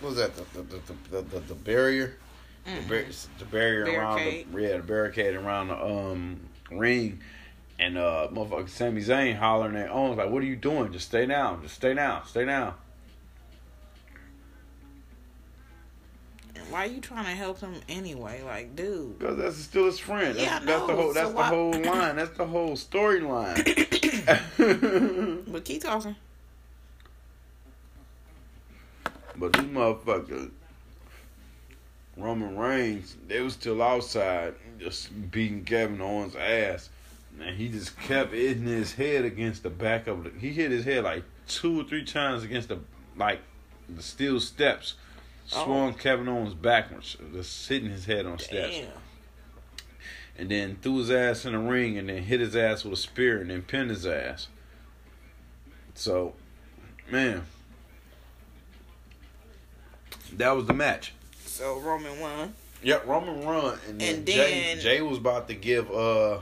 what 0.00 0.10
was 0.10 0.16
that 0.16 0.36
the 0.36 0.62
the 0.62 0.62
the 0.62 0.94
the, 1.10 1.22
the, 1.22 1.40
the 1.40 1.54
barrier 1.54 2.16
the, 2.64 2.88
bar- 2.88 3.04
the 3.38 3.44
barrier 3.46 3.84
around 3.84 4.18
the 4.18 4.44
yeah 4.60 4.76
the 4.76 4.82
barricade 4.82 5.34
around 5.34 5.68
the 5.68 5.82
um 5.84 6.38
ring 6.70 7.18
and 7.78 7.96
uh 7.96 8.28
motherfucker 8.32 8.68
Sami 8.68 9.00
Zayn 9.00 9.36
hollering 9.38 9.76
at 9.76 9.90
Owens 9.90 10.18
like 10.18 10.30
what 10.30 10.42
are 10.42 10.46
you 10.46 10.56
doing 10.56 10.92
just 10.92 11.08
stay 11.08 11.26
down 11.26 11.62
just 11.62 11.74
stay 11.74 11.94
down 11.94 12.26
stay 12.26 12.44
down 12.44 12.74
Why 16.70 16.84
are 16.84 16.90
you 16.90 17.00
trying 17.00 17.24
to 17.24 17.30
help 17.30 17.60
him 17.60 17.74
anyway? 17.88 18.42
Like, 18.44 18.76
dude. 18.76 19.18
Because 19.18 19.38
that's 19.38 19.56
still 19.56 19.86
his 19.86 19.98
friend. 19.98 20.36
That's, 20.36 20.38
Yeah, 20.38 20.58
that's 20.58 20.86
the 20.86 20.94
whole. 20.94 21.12
That's 21.14 21.28
So 21.30 21.34
the 21.34 21.42
whole 21.42 21.70
line. 21.82 22.16
That's 22.16 22.36
the 22.36 22.46
whole 22.46 22.72
storyline. 22.72 23.56
But 25.50 25.64
keep 25.64 25.82
talking. 25.82 26.14
but 29.36 29.52
these 29.54 29.64
motherfuckers, 29.64 30.50
Roman 32.16 32.58
Reigns, 32.58 33.16
they 33.26 33.40
was 33.40 33.54
still 33.54 33.80
outside, 33.80 34.54
just 34.78 35.30
beating 35.30 35.64
Kevin 35.64 36.00
Owens' 36.00 36.36
ass. 36.36 36.90
And 37.40 37.56
he 37.56 37.68
just 37.68 37.98
kept 38.00 38.32
hitting 38.32 38.66
his 38.66 38.94
head 38.94 39.24
against 39.24 39.62
the 39.62 39.70
back 39.70 40.06
of 40.06 40.24
the. 40.24 40.30
He 40.38 40.52
hit 40.52 40.70
his 40.70 40.84
head 40.84 41.04
like 41.04 41.24
two 41.46 41.80
or 41.80 41.84
three 41.84 42.04
times 42.04 42.42
against 42.44 42.68
the 42.68 42.78
like 43.16 43.40
the 43.88 44.02
steel 44.02 44.40
steps. 44.40 44.94
Swung 45.46 45.94
Kevin 45.94 46.28
Owens 46.28 46.52
backwards, 46.52 47.16
just 47.32 47.66
hitting 47.68 47.88
his 47.88 48.04
head 48.04 48.26
on 48.26 48.38
steps, 48.38 48.80
and 50.36 50.50
then 50.50 50.76
threw 50.82 50.98
his 50.98 51.10
ass 51.10 51.46
in 51.46 51.52
the 51.52 51.58
ring, 51.58 51.96
and 51.96 52.10
then 52.10 52.22
hit 52.22 52.40
his 52.40 52.54
ass 52.54 52.84
with 52.84 52.92
a 52.92 52.96
spear, 52.96 53.40
and 53.40 53.48
then 53.48 53.62
pinned 53.62 53.88
his 53.88 54.04
ass. 54.04 54.48
So, 55.94 56.34
man, 57.10 57.46
that 60.34 60.50
was 60.50 60.66
the 60.66 60.74
match. 60.74 61.14
So 61.46 61.80
Roman 61.80 62.20
won. 62.20 62.52
Yep, 62.82 63.06
Roman 63.06 63.40
won, 63.40 63.78
and 63.88 63.98
then, 63.98 64.16
And 64.16 64.26
Jey, 64.26 64.78
Jey 64.80 65.00
was 65.00 65.16
about 65.16 65.48
to 65.48 65.54
give 65.54 65.90
uh 65.90 66.40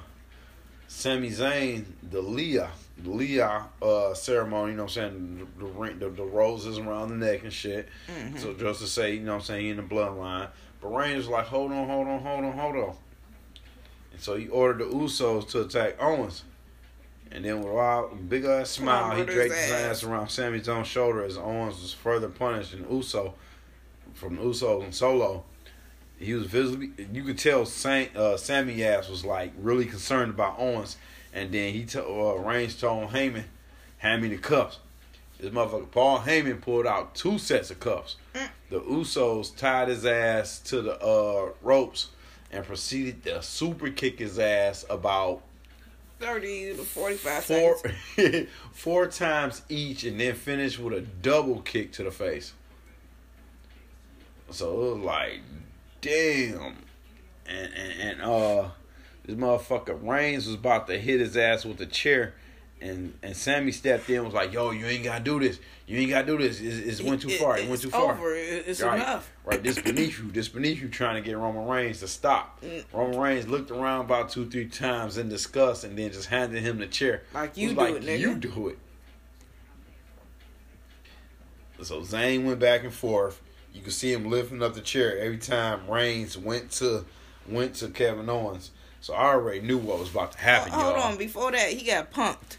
Sami 0.88 1.30
Zayn 1.30 1.84
the 2.02 2.20
Leah, 2.20 2.70
Leah 3.04 3.66
uh 3.82 4.14
ceremony. 4.14 4.72
You 4.72 4.76
know 4.76 4.84
what 4.84 4.96
I'm 4.96 5.10
saying? 5.12 5.48
The, 5.58 5.64
the 5.64 5.70
ring, 5.70 5.98
the, 5.98 6.08
the 6.08 6.24
roses 6.24 6.78
around 6.78 7.08
the 7.10 7.16
neck 7.16 7.42
and 7.42 7.52
shit. 7.52 7.88
Mm-hmm. 8.08 8.38
So 8.38 8.54
just 8.54 8.80
to 8.80 8.86
say, 8.86 9.14
you 9.14 9.20
know 9.20 9.32
what 9.32 9.38
I'm 9.38 9.44
saying, 9.44 9.64
he 9.64 9.70
in 9.70 9.76
the 9.76 9.82
bloodline. 9.82 10.48
But 10.80 10.88
Reigns 10.88 11.28
like, 11.28 11.46
hold 11.46 11.72
on, 11.72 11.88
hold 11.88 12.06
on, 12.06 12.20
hold 12.20 12.44
on, 12.44 12.52
hold 12.52 12.76
on. 12.76 12.94
And 14.12 14.20
so 14.20 14.36
he 14.36 14.48
ordered 14.48 14.78
the 14.78 14.94
Usos 14.94 15.48
to 15.50 15.62
attack 15.62 15.96
Owens. 16.00 16.44
And 17.30 17.44
then 17.44 17.58
with 17.58 17.68
a 17.68 17.74
wild, 17.74 18.28
big 18.28 18.44
ass 18.44 18.70
smile, 18.70 19.16
he 19.16 19.24
draped 19.24 19.54
his 19.54 19.72
ass. 19.72 20.04
around 20.04 20.28
Sami 20.28 20.60
Zayn's 20.60 20.86
shoulder 20.86 21.24
as 21.24 21.36
Owens 21.36 21.82
was 21.82 21.92
further 21.92 22.28
punished 22.28 22.72
and 22.72 22.88
Uso 22.90 23.34
from 24.14 24.36
the 24.36 24.42
Usos 24.42 24.84
and 24.84 24.94
Solo. 24.94 25.44
He 26.18 26.32
was 26.34 26.46
visibly, 26.46 26.92
you 27.12 27.24
could 27.24 27.38
tell 27.38 27.66
Saint, 27.66 28.16
uh, 28.16 28.36
Sami 28.36 28.82
ass 28.84 29.08
was 29.08 29.24
like 29.24 29.52
really 29.58 29.84
concerned 29.84 30.30
about 30.30 30.56
Owens. 30.58 30.96
And 31.32 31.52
then 31.52 31.74
he 31.74 31.84
told 31.84 32.38
uh, 32.38 32.42
Reigns 32.42 32.74
told 32.74 33.10
Heyman, 33.10 33.44
hand 33.98 34.22
me 34.22 34.28
the 34.28 34.38
cuffs. 34.38 34.78
This 35.38 35.50
motherfucker 35.50 35.90
Paul 35.90 36.20
Heyman 36.20 36.62
pulled 36.62 36.86
out 36.86 37.14
two 37.14 37.38
sets 37.38 37.70
of 37.70 37.80
cuffs. 37.80 38.16
The 38.70 38.80
Usos 38.80 39.54
tied 39.54 39.88
his 39.88 40.06
ass 40.06 40.58
to 40.60 40.80
the 40.80 40.98
uh, 41.00 41.50
ropes 41.62 42.08
and 42.50 42.64
proceeded 42.64 43.22
to 43.24 43.42
super 43.42 43.90
kick 43.90 44.18
his 44.18 44.38
ass 44.38 44.84
about 44.88 45.42
Thirty 46.18 46.74
to 46.74 46.82
forty-five 46.82 47.44
four 47.44 47.78
seconds. 48.16 48.48
four 48.72 49.06
times 49.06 49.60
each, 49.68 50.04
and 50.04 50.18
then 50.18 50.34
finished 50.34 50.78
with 50.78 50.94
a 50.94 51.02
double 51.02 51.60
kick 51.60 51.92
to 51.92 52.04
the 52.04 52.10
face. 52.10 52.54
So 54.50 54.72
it 54.72 54.94
was 54.94 55.04
like, 55.04 55.40
damn, 56.00 56.76
and 57.46 57.72
and, 57.74 58.00
and 58.00 58.22
uh, 58.22 58.68
this 59.24 59.36
motherfucker 59.36 59.98
Reigns 60.06 60.46
was 60.46 60.54
about 60.54 60.86
to 60.88 60.98
hit 60.98 61.20
his 61.20 61.36
ass 61.36 61.64
with 61.64 61.80
a 61.80 61.86
chair. 61.86 62.34
And 62.78 63.14
and 63.22 63.34
Sami 63.34 63.72
stepped 63.72 64.10
in 64.10 64.16
and 64.16 64.24
was 64.26 64.34
like, 64.34 64.52
"Yo, 64.52 64.70
you 64.70 64.84
ain't 64.84 65.04
gotta 65.04 65.24
do 65.24 65.40
this. 65.40 65.58
You 65.86 65.98
ain't 65.98 66.10
gotta 66.10 66.26
do 66.26 66.36
this. 66.36 66.60
It's, 66.60 66.76
it's 66.76 67.00
went 67.00 67.22
too 67.22 67.30
far. 67.30 67.56
It, 67.56 67.70
went 67.70 67.80
too 67.80 67.88
far. 67.88 68.12
Over. 68.12 68.34
It- 68.34 68.64
It's 68.66 68.82
right, 68.82 68.96
enough. 69.00 69.32
Right, 69.46 69.62
this 69.62 69.80
beneath 69.80 70.18
you. 70.18 70.30
This 70.30 70.48
beneath 70.48 70.82
you 70.82 70.88
trying 70.88 71.14
to 71.14 71.26
get 71.26 71.38
Roman 71.38 71.66
Reigns 71.66 72.00
to 72.00 72.08
stop. 72.08 72.60
Mm. 72.62 72.84
Roman 72.92 73.18
Reigns 73.18 73.48
looked 73.48 73.70
around 73.70 74.04
about 74.04 74.28
two, 74.28 74.50
three 74.50 74.68
times 74.68 75.16
in 75.16 75.30
disgust 75.30 75.84
and 75.84 75.96
then 75.98 76.12
just 76.12 76.28
handed 76.28 76.62
him 76.62 76.78
the 76.78 76.86
chair. 76.86 77.22
Like 77.32 77.56
you 77.56 77.70
do 77.70 77.76
like, 77.76 77.94
it, 77.94 78.02
nigga. 78.02 78.18
You 78.18 78.34
do 78.34 78.68
it. 78.68 78.78
So 81.82 82.00
Zayn 82.00 82.44
went 82.44 82.58
back 82.58 82.84
and 82.84 82.92
forth. 82.92 83.40
You 83.76 83.82
could 83.82 83.92
see 83.92 84.10
him 84.12 84.30
lifting 84.30 84.62
up 84.62 84.72
the 84.74 84.80
chair 84.80 85.18
every 85.18 85.36
time 85.36 85.88
Reigns 85.88 86.38
went 86.38 86.70
to 86.72 87.04
went 87.46 87.74
to 87.76 87.88
Kevin 87.88 88.28
Owens. 88.30 88.70
So 89.02 89.12
I 89.12 89.26
already 89.26 89.60
knew 89.60 89.76
what 89.76 89.98
was 89.98 90.10
about 90.10 90.32
to 90.32 90.38
happen, 90.38 90.72
Hold 90.72 90.96
y'all. 90.96 91.02
on. 91.12 91.18
Before 91.18 91.52
that, 91.52 91.70
he 91.70 91.84
got 91.86 92.10
punked. 92.10 92.56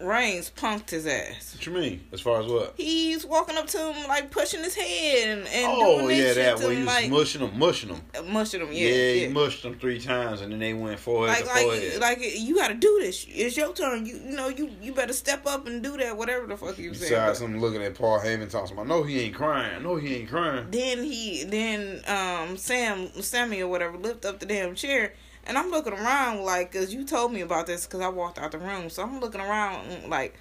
Reigns 0.00 0.50
punked 0.50 0.90
his 0.90 1.06
ass. 1.06 1.54
What 1.54 1.64
you 1.64 1.72
mean? 1.72 2.04
As 2.12 2.20
far 2.20 2.40
as 2.40 2.46
what? 2.50 2.74
He's 2.76 3.24
walking 3.24 3.56
up 3.56 3.68
to 3.68 3.92
him 3.92 4.08
like 4.08 4.32
pushing 4.32 4.60
his 4.64 4.74
head 4.74 5.28
and, 5.38 5.46
and 5.46 5.66
oh 5.68 6.00
doing 6.00 6.18
yeah, 6.18 6.32
that 6.34 6.56
to 6.58 6.66
way 6.66 6.74
he 6.74 6.78
was 6.80 6.86
like 6.88 7.10
mushing 7.10 7.40
him, 7.40 7.56
mushing 7.56 7.88
him. 7.90 8.32
mushing 8.32 8.60
him. 8.62 8.72
Yeah, 8.72 8.88
Yeah, 8.88 9.12
he 9.12 9.22
yeah. 9.24 9.28
mushed 9.28 9.62
them 9.62 9.78
three 9.78 10.00
times, 10.00 10.40
and 10.40 10.50
then 10.50 10.58
they 10.58 10.74
went 10.74 10.98
forehead 10.98 11.36
Like 11.36 11.44
to 11.44 11.50
like 11.54 11.62
forehead. 11.64 12.00
like 12.00 12.38
you 12.40 12.56
got 12.56 12.68
to 12.68 12.74
do 12.74 12.98
this. 13.00 13.24
It's 13.28 13.56
your 13.56 13.72
turn. 13.74 14.04
You 14.04 14.16
you 14.16 14.34
know 14.36 14.48
you 14.48 14.70
you 14.82 14.92
better 14.92 15.12
step 15.12 15.46
up 15.46 15.68
and 15.68 15.82
do 15.84 15.96
that. 15.98 16.16
Whatever 16.16 16.48
the 16.48 16.56
fuck 16.56 16.78
you 16.78 16.94
saying. 16.94 17.10
Besides, 17.12 17.38
But 17.38 17.44
I'm 17.46 17.60
looking 17.60 17.82
at 17.84 17.94
Paul 17.94 18.18
Heyman 18.18 18.50
talking 18.50 18.72
about, 18.72 18.88
no, 18.88 19.04
he 19.04 19.20
ain't 19.20 19.36
crying. 19.36 19.84
No, 19.84 19.94
he 19.96 20.16
ain't 20.16 20.28
crying. 20.30 20.66
Then 20.72 21.04
he 21.04 21.44
then 21.44 22.00
um 22.08 22.56
Sam 22.56 23.08
Sami 23.22 23.60
or 23.60 23.68
whatever 23.68 23.96
lift 23.96 24.24
up 24.24 24.40
the 24.40 24.46
damn 24.46 24.74
chair. 24.74 25.14
And 25.44 25.58
I'm 25.58 25.70
looking 25.70 25.92
around 25.92 26.42
like, 26.44 26.72
cause 26.72 26.92
you 26.92 27.04
told 27.04 27.32
me 27.32 27.40
about 27.40 27.66
this, 27.66 27.86
cause 27.86 28.00
I 28.00 28.08
walked 28.08 28.38
out 28.38 28.52
the 28.52 28.58
room. 28.58 28.90
So 28.90 29.02
I'm 29.02 29.20
looking 29.20 29.40
around 29.40 29.86
mm, 29.88 30.08
like, 30.08 30.38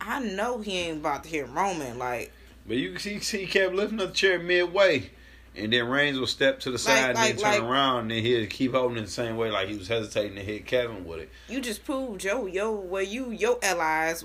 I 0.00 0.20
know 0.20 0.60
he 0.60 0.78
ain't 0.78 0.98
about 0.98 1.24
to 1.24 1.30
hit 1.30 1.48
Roman. 1.48 1.98
Like, 1.98 2.32
But 2.66 2.76
you 2.76 2.92
can 2.92 3.20
see, 3.20 3.38
he 3.38 3.46
kept 3.46 3.74
lifting 3.74 4.00
up 4.00 4.08
the 4.08 4.14
chair 4.14 4.38
midway. 4.38 5.10
And 5.56 5.72
then 5.72 5.88
Reigns 5.88 6.16
will 6.18 6.28
step 6.28 6.60
to 6.60 6.70
the 6.70 6.78
side 6.78 7.16
like- 7.16 7.30
and 7.30 7.38
then 7.38 7.44
turn 7.44 7.62
like- 7.62 7.70
around 7.70 8.00
and 8.02 8.10
then 8.12 8.22
he'll 8.22 8.46
keep 8.46 8.72
holding 8.72 8.98
it 8.98 9.02
the 9.02 9.10
same 9.10 9.36
way 9.36 9.50
like 9.50 9.68
he 9.68 9.76
was 9.76 9.88
hesitating 9.88 10.36
to 10.36 10.42
hit 10.42 10.64
Kevin 10.64 11.04
with 11.04 11.18
it. 11.20 11.30
you 11.48 11.60
just 11.60 11.84
proved 11.84 12.22
yo 12.22 12.46
yo 12.46 12.70
where 12.72 13.02
you 13.02 13.30
your 13.32 13.58
allies, 13.62 14.24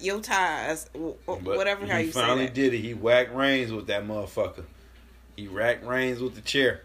your 0.00 0.20
ties, 0.20 0.88
whatever 1.26 1.86
how 1.86 1.98
you 1.98 2.10
say 2.10 2.20
finally 2.20 2.48
did 2.48 2.72
it. 2.72 2.78
He 2.78 2.94
whacked 2.94 3.34
Reigns 3.34 3.72
with 3.72 3.88
that 3.88 4.06
motherfucker. 4.06 4.64
He 5.36 5.48
racked 5.48 5.84
Reigns 5.84 6.20
with 6.20 6.34
the 6.34 6.40
chair. 6.40 6.82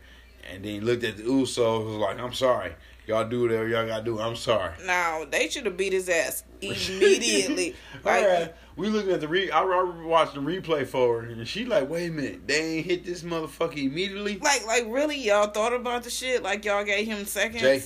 And 0.53 0.63
then 0.63 0.71
he 0.71 0.79
looked 0.79 1.03
at 1.03 1.17
the 1.17 1.23
Usos 1.23 1.85
was 1.85 1.95
like, 1.95 2.19
I'm 2.19 2.33
sorry. 2.33 2.73
Y'all 3.09 3.27
do 3.27 3.41
whatever 3.41 3.67
y'all 3.67 3.87
gotta 3.87 4.03
do. 4.03 4.19
I'm 4.19 4.35
sorry. 4.35 4.71
Now 4.85 5.25
they 5.25 5.49
should 5.49 5.65
have 5.65 5.75
beat 5.75 5.93
his 5.93 6.07
ass 6.09 6.43
immediately. 6.61 7.75
like, 8.03 8.23
All 8.23 8.29
right. 8.29 8.55
We 8.75 8.87
looking 8.87 9.11
at 9.11 9.19
the 9.19 9.27
re. 9.27 9.49
I, 9.49 9.63
I 9.63 10.05
watched 10.05 10.35
the 10.35 10.41
replay 10.41 10.85
for 10.85 11.21
her, 11.23 11.27
and 11.27 11.47
she 11.47 11.65
like, 11.65 11.89
wait 11.89 12.11
a 12.11 12.13
minute, 12.13 12.47
they 12.47 12.77
ain't 12.77 12.85
hit 12.85 13.03
this 13.03 13.23
motherfucker 13.23 13.77
immediately. 13.77 14.37
like, 14.37 14.65
like 14.67 14.85
really, 14.87 15.17
y'all 15.17 15.47
thought 15.47 15.73
about 15.73 16.03
the 16.03 16.11
shit? 16.11 16.43
Like 16.43 16.63
y'all 16.65 16.83
gave 16.83 17.07
him 17.07 17.25
seconds? 17.25 17.61
Jey, 17.61 17.81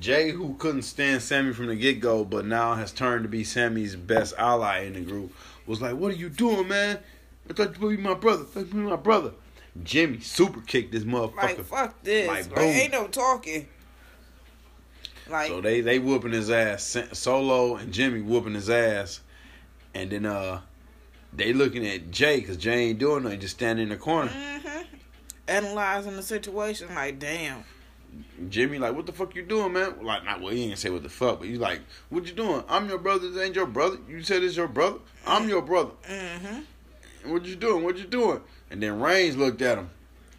Jey, 0.00 0.30
who 0.32 0.54
couldn't 0.54 0.82
stand 0.82 1.22
Sami 1.22 1.52
from 1.52 1.66
the 1.66 1.76
get 1.76 2.00
go, 2.00 2.24
but 2.24 2.44
now 2.44 2.74
has 2.74 2.90
turned 2.90 3.22
to 3.22 3.28
be 3.28 3.44
Sami's 3.44 3.94
best 3.94 4.34
ally 4.36 4.80
in 4.80 4.94
the 4.94 5.00
group, 5.02 5.32
was 5.66 5.80
like, 5.80 5.94
"What 5.94 6.10
are 6.10 6.16
you 6.16 6.28
doing, 6.28 6.66
man? 6.66 6.98
I 7.48 7.52
thought 7.52 7.80
you 7.80 7.90
be 7.90 7.96
my 7.96 8.14
brother. 8.14 8.42
I 8.42 8.46
thought 8.46 8.66
you 8.66 8.72
be 8.72 8.78
my 8.80 8.96
brother." 8.96 9.30
Jimmy 9.82 10.20
super 10.20 10.60
kicked 10.60 10.92
this 10.92 11.04
motherfucker. 11.04 11.36
Like 11.36 11.64
fuck 11.64 12.02
this. 12.02 12.28
Like, 12.28 12.46
Like, 12.46 12.54
boom. 12.54 12.64
ain't 12.64 12.92
no 12.92 13.08
talking. 13.08 13.68
Like 15.28 15.48
So 15.48 15.60
they 15.60 15.80
they 15.80 15.98
whooping 15.98 16.32
his 16.32 16.50
ass. 16.50 16.96
Solo 17.12 17.76
and 17.76 17.92
Jimmy 17.92 18.20
whooping 18.20 18.54
his 18.54 18.70
ass, 18.70 19.20
and 19.94 20.10
then 20.10 20.26
uh, 20.26 20.60
they 21.32 21.52
looking 21.52 21.86
at 21.86 22.10
Jey 22.10 22.40
because 22.40 22.56
Jey 22.56 22.90
ain't 22.90 22.98
doing 22.98 23.24
nothing, 23.24 23.40
just 23.40 23.56
standing 23.56 23.84
in 23.84 23.88
the 23.88 23.96
corner. 23.96 24.30
hmm 24.30 24.82
analyzing 25.46 26.16
the 26.16 26.22
situation. 26.22 26.94
Like 26.94 27.18
damn. 27.18 27.64
Jimmy 28.48 28.78
like, 28.78 28.94
what 28.94 29.06
the 29.06 29.12
fuck 29.12 29.34
you 29.34 29.42
doing, 29.42 29.72
man? 29.72 29.96
Like, 30.04 30.24
not 30.24 30.40
well, 30.40 30.52
he 30.52 30.70
ain't 30.70 30.78
say 30.78 30.88
what 30.90 31.02
the 31.02 31.08
fuck, 31.08 31.40
but 31.40 31.48
he's 31.48 31.58
like, 31.58 31.80
what 32.10 32.26
you 32.26 32.32
doing? 32.32 32.62
I'm 32.68 32.88
your 32.88 32.98
brother. 32.98 33.28
This 33.28 33.42
ain't 33.42 33.56
your 33.56 33.66
brother. 33.66 33.98
You 34.08 34.22
said 34.22 34.44
it's 34.44 34.56
your 34.56 34.68
brother. 34.68 34.98
I'm 35.26 35.48
your 35.48 35.62
brother. 35.62 35.90
hmm 36.06 36.60
What 37.26 37.44
you 37.44 37.56
doing? 37.56 37.84
What 37.84 37.96
you 37.96 38.04
doing? 38.04 38.40
And 38.70 38.82
then 38.82 39.00
Reigns 39.00 39.36
looked 39.36 39.62
at 39.62 39.78
him. 39.78 39.90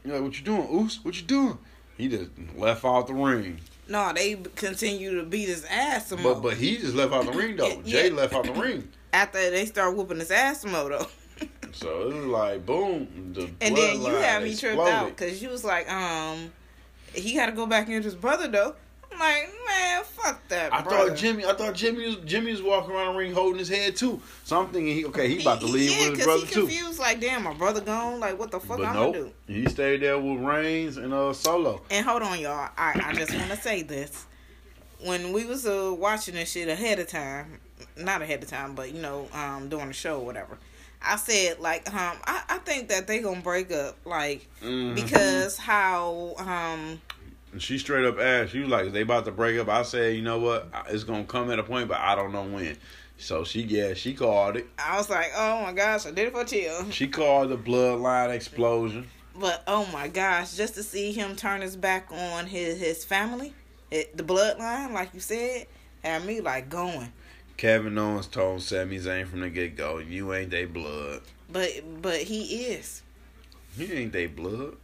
He's 0.03 0.13
like, 0.13 0.21
what 0.21 0.37
you 0.37 0.43
doing, 0.43 0.67
Oos? 0.71 0.99
What 1.03 1.15
you 1.15 1.23
doing? 1.23 1.57
He 1.97 2.07
just 2.07 2.29
left 2.55 2.83
out 2.85 3.07
the 3.07 3.13
ring. 3.13 3.59
No, 3.87 4.11
they 4.13 4.35
continue 4.55 5.15
to 5.15 5.23
beat 5.23 5.47
his 5.47 5.65
ass 5.65 6.07
some 6.07 6.21
more. 6.21 6.35
But 6.35 6.41
but 6.41 6.57
he 6.57 6.77
just 6.77 6.95
left 6.95 7.13
out 7.13 7.25
the 7.25 7.31
ring 7.31 7.55
though. 7.55 7.67
Yeah. 7.67 7.81
Jey 7.85 8.09
left 8.09 8.33
out 8.33 8.45
the 8.45 8.53
ring. 8.53 8.89
After 9.13 9.49
they 9.49 9.65
start 9.65 9.95
whooping 9.95 10.19
his 10.19 10.31
ass 10.31 10.61
some 10.61 10.71
more 10.71 10.89
though. 10.89 11.07
So 11.75 12.07
it 12.07 12.15
was 12.15 12.25
like 12.27 12.65
boom. 12.65 13.33
The 13.33 13.49
and 13.59 13.75
then 13.75 14.01
you 14.01 14.15
had 14.15 14.41
me 14.43 14.55
tripped 14.55 14.79
out 14.79 15.09
because 15.09 15.43
you 15.43 15.49
was 15.49 15.65
like, 15.65 15.91
um, 15.91 16.53
he 17.13 17.33
got 17.33 17.47
to 17.47 17.51
go 17.51 17.65
back 17.65 17.89
and 17.89 18.01
his 18.01 18.15
brother 18.15 18.47
though. 18.47 18.75
Like, 19.19 19.49
man, 19.67 20.03
fuck 20.03 20.47
that. 20.49 20.69
Bro. 20.69 20.79
I 20.79 20.81
brother. 20.81 21.09
thought 21.09 21.17
Jimmy. 21.17 21.45
I 21.45 21.53
thought 21.53 21.73
Jimmy 21.75 22.05
was 22.07 22.15
Jimmy 22.25 22.51
was 22.51 22.61
walking 22.61 22.91
around 22.95 23.13
the 23.13 23.19
ring 23.19 23.33
holding 23.33 23.59
his 23.59 23.69
head 23.69 23.95
too. 23.95 24.21
So 24.43 24.59
I'm 24.59 24.67
thinking, 24.67 24.93
he, 24.95 25.05
okay, 25.05 25.27
he 25.29 25.41
about 25.41 25.59
to 25.61 25.67
leave 25.67 25.91
yeah, 25.91 26.09
with 26.09 26.17
his 26.17 26.25
brother 26.25 26.45
he 26.45 26.53
too. 26.53 26.61
confused. 26.67 26.99
Like, 26.99 27.19
damn, 27.21 27.43
my 27.43 27.53
brother 27.53 27.81
gone. 27.81 28.19
Like, 28.19 28.37
what 28.39 28.51
the 28.51 28.59
fuck 28.59 28.77
But 28.77 28.87
I'm 28.87 28.93
nope, 28.95 29.13
gonna 29.15 29.25
do? 29.47 29.53
he 29.53 29.67
stayed 29.69 30.01
there 30.01 30.19
with 30.19 30.39
Reigns 30.41 30.97
and 30.97 31.13
uh 31.13 31.33
Solo. 31.33 31.81
And 31.89 32.05
hold 32.05 32.21
on, 32.23 32.39
y'all. 32.39 32.69
I, 32.77 32.99
I 33.03 33.13
just 33.13 33.33
want 33.35 33.49
to 33.51 33.57
say 33.57 33.81
this. 33.83 34.25
When 35.03 35.33
we 35.33 35.45
was 35.45 35.65
uh, 35.67 35.93
watching 35.97 36.35
this 36.35 36.51
shit 36.51 36.67
ahead 36.67 36.99
of 36.99 37.07
time, 37.07 37.59
not 37.97 38.21
ahead 38.21 38.41
of 38.41 38.49
time, 38.49 38.73
but 38.75 38.91
you 38.93 39.01
know, 39.01 39.27
um, 39.33 39.69
doing 39.69 39.87
the 39.87 39.93
show 39.93 40.19
or 40.19 40.25
whatever, 40.25 40.57
I 41.01 41.17
said 41.17 41.59
like, 41.59 41.87
um, 41.93 42.17
I, 42.25 42.43
I 42.49 42.57
think 42.59 42.89
that 42.89 43.05
they 43.05 43.19
gonna 43.19 43.41
break 43.41 43.71
up, 43.71 43.97
like, 44.05 44.47
Mhm. 44.63 44.95
because 44.95 45.57
how, 45.57 46.33
um, 46.39 47.01
And 47.55 47.61
she 47.61 47.77
straight 47.77 48.03
up 48.03 48.19
asked, 48.19 48.51
she 48.51 48.59
was 48.59 48.67
like, 48.67 48.91
they 48.91 48.99
about 48.99 49.23
to 49.23 49.31
break 49.31 49.57
up. 49.57 49.69
I 49.69 49.83
said, 49.83 50.13
you 50.13 50.21
know 50.21 50.39
what? 50.39 50.67
It's 50.89 51.05
gonna 51.05 51.23
come 51.23 51.49
at 51.51 51.57
a 51.57 51.63
point, 51.63 51.87
but 51.87 52.01
I 52.01 52.13
don't 52.13 52.33
know 52.33 52.43
when. 52.43 52.75
So 53.17 53.45
she 53.45 53.61
yeah, 53.61 53.93
she 53.93 54.13
called 54.13 54.57
it. 54.57 54.67
I 54.77 54.97
was 54.97 55.09
like, 55.09 55.31
oh 55.33 55.61
my 55.61 55.71
gosh, 55.71 56.05
I 56.05 56.11
did 56.11 56.27
it 56.27 56.33
for 56.33 56.43
chill. 56.43 56.91
She 56.91 57.07
called 57.07 57.51
the 57.51 57.57
bloodline 57.57 58.31
explosion. 58.31 59.07
But 59.39 59.63
oh 59.67 59.87
my 59.93 60.09
gosh, 60.09 60.57
just 60.57 60.75
to 60.75 60.83
see 60.83 61.13
him 61.13 61.37
turn 61.37 61.61
his 61.61 61.77
back 61.77 62.11
on 62.11 62.45
his 62.45 62.77
his 62.77 63.05
family, 63.05 63.53
it, 63.89 64.17
the 64.17 64.23
bloodline, 64.23 64.91
like 64.91 65.13
you 65.13 65.21
said, 65.21 65.67
had 66.03 66.25
me 66.25 66.41
like 66.41 66.69
going. 66.69 67.13
Kevin 67.55 67.97
Owens 67.97 68.27
told 68.27 68.63
Sami 68.63 68.99
Zayn 68.99 69.27
from 69.27 69.39
the 69.39 69.49
get 69.49 69.77
go, 69.77 69.99
"You 69.99 70.33
ain't 70.33 70.51
they 70.51 70.65
blood. 70.65 71.21
But 71.49 72.01
but 72.01 72.17
he 72.23 72.65
is. 72.65 73.01
He 73.77 73.93
ain't 73.93 74.11
they 74.11 74.25
blood." 74.25 74.75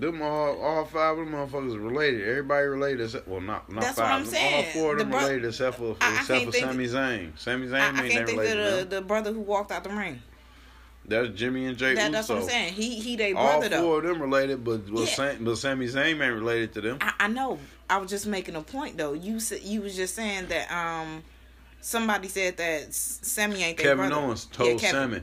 Them 0.00 0.22
all, 0.22 0.60
all 0.62 0.84
five 0.86 1.18
of 1.18 1.26
them 1.30 1.34
motherfuckers 1.34 1.82
related. 1.82 2.26
Everybody 2.26 2.66
related. 2.66 3.04
Except, 3.04 3.28
well, 3.28 3.40
not 3.40 3.70
not 3.70 3.82
That's 3.82 3.96
what 3.98 4.06
five. 4.06 4.14
I'm 4.16 4.24
Them- 4.24 4.32
saying. 4.32 4.54
All 4.66 4.72
four 4.72 4.92
of 4.92 4.98
The 4.98 5.04
them 5.04 5.10
bro- 5.10 5.20
related 5.20 5.44
except 5.44 5.76
for 5.76 5.96
I- 6.00 6.10
I 6.16 6.20
except 6.20 6.44
for 6.46 6.52
Sami 6.52 6.86
Zayn. 6.86 7.38
Sami 7.38 7.66
Zayn 7.66 7.74
I, 7.74 7.84
I 7.84 7.88
ain't 7.88 7.96
can't 7.96 8.26
think 8.26 8.30
of 8.30 8.36
related. 8.46 8.90
the, 8.90 8.96
the 8.96 9.02
brother 9.02 9.32
who 9.32 9.40
walked 9.40 9.72
out 9.72 9.84
the 9.84 9.90
ring. 9.90 10.22
That's 11.06 11.28
Jimmy 11.38 11.66
and 11.66 11.76
Jey 11.76 11.94
That, 11.94 12.04
Uso. 12.04 12.12
that's 12.12 12.28
what 12.30 12.38
I'm 12.38 12.48
saying. 12.48 12.72
He 12.72 12.98
he 12.98 13.14
they 13.16 13.34
All 13.34 13.58
brother 13.60 13.76
four 13.76 14.00
though. 14.00 14.08
of 14.08 14.14
them 14.18 14.22
related, 14.22 14.64
but 14.64 14.90
but, 14.90 15.00
Yeah. 15.00 15.06
Sam, 15.06 15.44
but 15.44 15.58
Sami 15.58 15.86
Zayn 15.86 16.12
ain't 16.12 16.34
related 16.34 16.72
to 16.74 16.80
them. 16.80 16.98
I, 17.02 17.12
I 17.20 17.28
know. 17.28 17.58
I 17.90 17.98
was 17.98 18.08
just 18.08 18.26
making 18.26 18.56
a 18.56 18.62
point 18.62 18.96
though. 18.96 19.12
You 19.12 19.38
said 19.38 19.60
you 19.64 19.82
was 19.82 19.94
just 19.94 20.14
saying 20.14 20.46
that 20.46 20.72
um 20.72 21.22
somebody 21.82 22.28
said 22.28 22.56
that 22.56 22.94
Sami 22.94 23.62
ain't 23.62 23.76
their 23.76 23.88
Kevin 23.94 24.08
brother. 24.08 24.24
Owens 24.26 24.48
Yeah, 24.52 24.56
told 24.56 24.80
Kevin. 24.80 25.10
Sami, 25.12 25.22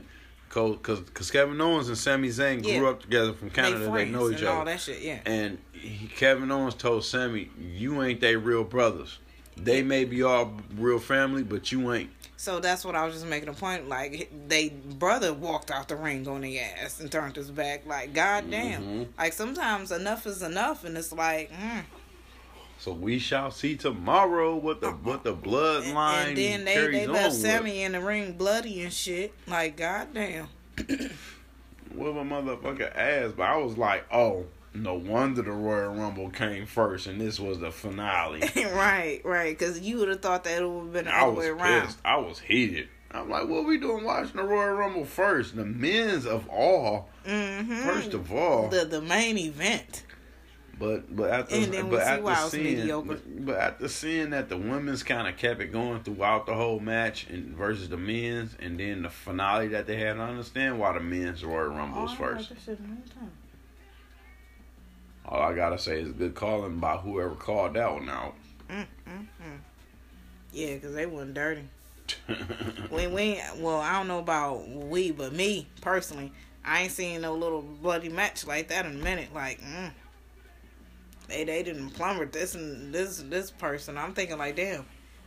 because 0.52 1.00
because 1.00 1.30
Kevin 1.30 1.60
Owens 1.60 1.88
and 1.88 1.96
Sami 1.98 2.28
Zayn 2.28 2.62
grew 2.62 2.72
Yeah. 2.72 2.88
up 2.90 3.02
together 3.02 3.32
from 3.32 3.50
Canada. 3.50 3.78
They, 3.84 3.90
friends 3.90 4.12
know 4.12 4.30
each 4.30 4.38
and 4.40 4.48
all 4.48 4.64
that 4.64 4.80
shit. 4.80 5.00
Yeah. 5.00 5.20
And 5.24 5.58
he, 5.72 6.06
Kevin 6.08 6.50
Owens 6.50 6.74
told 6.74 7.04
Sami, 7.04 7.50
"You 7.58 8.02
ain't 8.02 8.20
they 8.20 8.36
real 8.36 8.64
brothers. 8.64 9.18
They 9.56 9.82
may 9.82 10.04
be 10.04 10.22
all 10.22 10.56
real 10.76 10.98
family, 10.98 11.42
but 11.42 11.72
you 11.72 11.92
ain't." 11.92 12.10
So 12.36 12.58
that's 12.58 12.84
what 12.84 12.96
I 12.96 13.04
was 13.04 13.14
just 13.14 13.26
making 13.26 13.48
a 13.48 13.52
point. 13.52 13.88
Like 13.88 14.30
they 14.48 14.70
brother 14.70 15.32
walked 15.32 15.70
out 15.70 15.88
the 15.88 15.96
ring 15.96 16.26
on 16.26 16.40
their 16.40 16.64
ass 16.82 17.00
and 17.00 17.10
turned 17.10 17.36
his 17.36 17.50
back. 17.50 17.86
Like 17.86 18.12
goddamn. 18.14 18.82
Mhm. 18.82 19.06
Like 19.18 19.32
sometimes 19.32 19.92
enough 19.92 20.26
is 20.26 20.42
enough, 20.42 20.84
and 20.84 20.96
it's 20.98 21.12
like, 21.12 21.50
mm. 21.52 21.82
So 22.82 22.90
we 22.92 23.20
shall 23.20 23.52
see 23.52 23.76
tomorrow 23.76 24.56
what 24.56 24.80
the 24.80 24.90
what 24.90 25.22
the 25.22 25.36
bloodline 25.36 26.30
and 26.30 26.36
then 26.36 26.64
they 26.64 26.86
they 26.88 27.06
left 27.06 27.28
with. 27.28 27.40
Sami 27.40 27.84
in 27.84 27.92
the 27.92 28.00
ring 28.00 28.32
bloody 28.32 28.82
and 28.82 28.92
shit. 28.92 29.32
Like 29.46 29.76
goddamn. 29.76 30.48
with 30.78 32.16
my 32.16 32.24
motherfucking 32.24 32.96
ass. 32.96 33.30
But 33.36 33.44
I 33.44 33.56
was 33.58 33.78
like, 33.78 34.04
oh, 34.12 34.46
no 34.74 34.94
wonder 34.94 35.42
the 35.42 35.52
Royal 35.52 35.94
Rumble 35.94 36.30
came 36.30 36.66
first, 36.66 37.06
and 37.06 37.20
this 37.20 37.38
was 37.38 37.60
the 37.60 37.70
finale. 37.70 38.40
right, 38.56 39.20
right. 39.24 39.56
Because 39.56 39.80
you 39.80 39.98
would 39.98 40.08
have 40.08 40.20
thought 40.20 40.42
that 40.42 40.60
it 40.62 40.68
would 40.68 40.82
have 40.84 40.92
been 40.92 41.04
the 41.04 41.16
other 41.16 41.32
way 41.32 41.48
around. 41.50 41.82
pissed. 41.86 41.98
I 42.04 42.16
was 42.16 42.40
heated. 42.40 42.88
I'm 43.12 43.30
like, 43.30 43.46
what 43.46 43.64
we 43.64 43.78
doing 43.78 44.02
watching 44.04 44.38
the 44.38 44.42
Royal 44.42 44.74
Rumble 44.74 45.04
first? 45.04 45.54
The 45.54 45.64
men's 45.64 46.26
of 46.26 46.48
all, 46.48 47.10
Mm-hmm. 47.26 47.76
first 47.82 48.12
of 48.14 48.32
all. 48.32 48.66
the 48.70 48.84
the 48.84 49.00
main 49.00 49.38
event. 49.38 50.02
But 50.78 51.14
but 51.14 51.30
after 51.30 51.54
And 51.54 51.72
then 51.72 51.84
we 51.88 51.96
but 51.96 52.02
see 52.04 52.10
after 52.10 52.22
why 52.22 52.48
seeing 52.48 52.64
mediocre. 52.78 53.20
but, 53.40 53.56
after 53.56 53.88
seeing 53.88 54.30
that 54.30 54.48
the 54.48 54.56
women's 54.56 55.02
kind 55.02 55.28
of 55.28 55.36
kept 55.36 55.60
it 55.60 55.66
going 55.72 56.02
throughout 56.02 56.46
the 56.46 56.54
whole 56.54 56.80
match 56.80 57.26
and 57.28 57.54
versus 57.56 57.88
the 57.88 57.96
men's, 57.96 58.56
and 58.60 58.78
then 58.80 59.02
the 59.02 59.10
finale 59.10 59.68
that 59.68 59.86
they 59.86 59.96
had, 59.96 60.18
I 60.18 60.28
understand 60.28 60.78
why 60.78 60.92
the 60.94 61.00
men's 61.00 61.44
Royal 61.44 61.68
Rumble 61.68 62.02
was 62.02 62.12
Oh, 62.12 62.16
first. 62.16 62.50
like 62.50 62.58
that 62.58 62.64
shit 62.64 62.78
a 62.78 62.82
long 62.82 63.02
time. 63.14 63.30
All 65.24 65.40
I 65.40 65.54
gotta 65.54 65.78
say 65.78 66.00
is 66.00 66.12
good 66.12 66.34
calling 66.34 66.78
by 66.78 66.96
whoever 66.96 67.34
called 67.34 67.74
that 67.74 67.92
one 67.92 68.08
out. 68.08 68.34
Mm, 68.68 68.80
mm, 68.80 68.86
mm. 69.20 69.58
Yeah, 70.52 70.74
because 70.74 70.94
they 70.94 71.06
wasn't 71.06 71.34
dirty. 71.34 71.62
We 72.90 73.06
we 73.06 73.40
well, 73.58 73.78
I 73.78 73.92
don't 73.92 74.08
know 74.08 74.18
about 74.18 74.68
we, 74.68 75.12
but 75.12 75.32
me 75.32 75.66
personally, 75.80 76.32
I 76.64 76.82
ain't 76.82 76.92
seen 76.92 77.20
no 77.22 77.34
little 77.34 77.62
bloody 77.62 78.08
match 78.08 78.46
like 78.46 78.68
that 78.68 78.84
in 78.84 78.92
a 79.00 79.04
minute. 79.04 79.28
Like, 79.34 79.60
mm. 79.62 79.90
They 81.28 81.44
they 81.44 81.62
didn't 81.62 81.90
plumber 81.90 82.26
this 82.26 82.54
and 82.54 82.92
this 82.94 83.18
this 83.28 83.50
person. 83.50 83.96
I'm 83.98 84.12
thinking 84.14 84.38
like, 84.38 84.56
damn, 84.56 84.84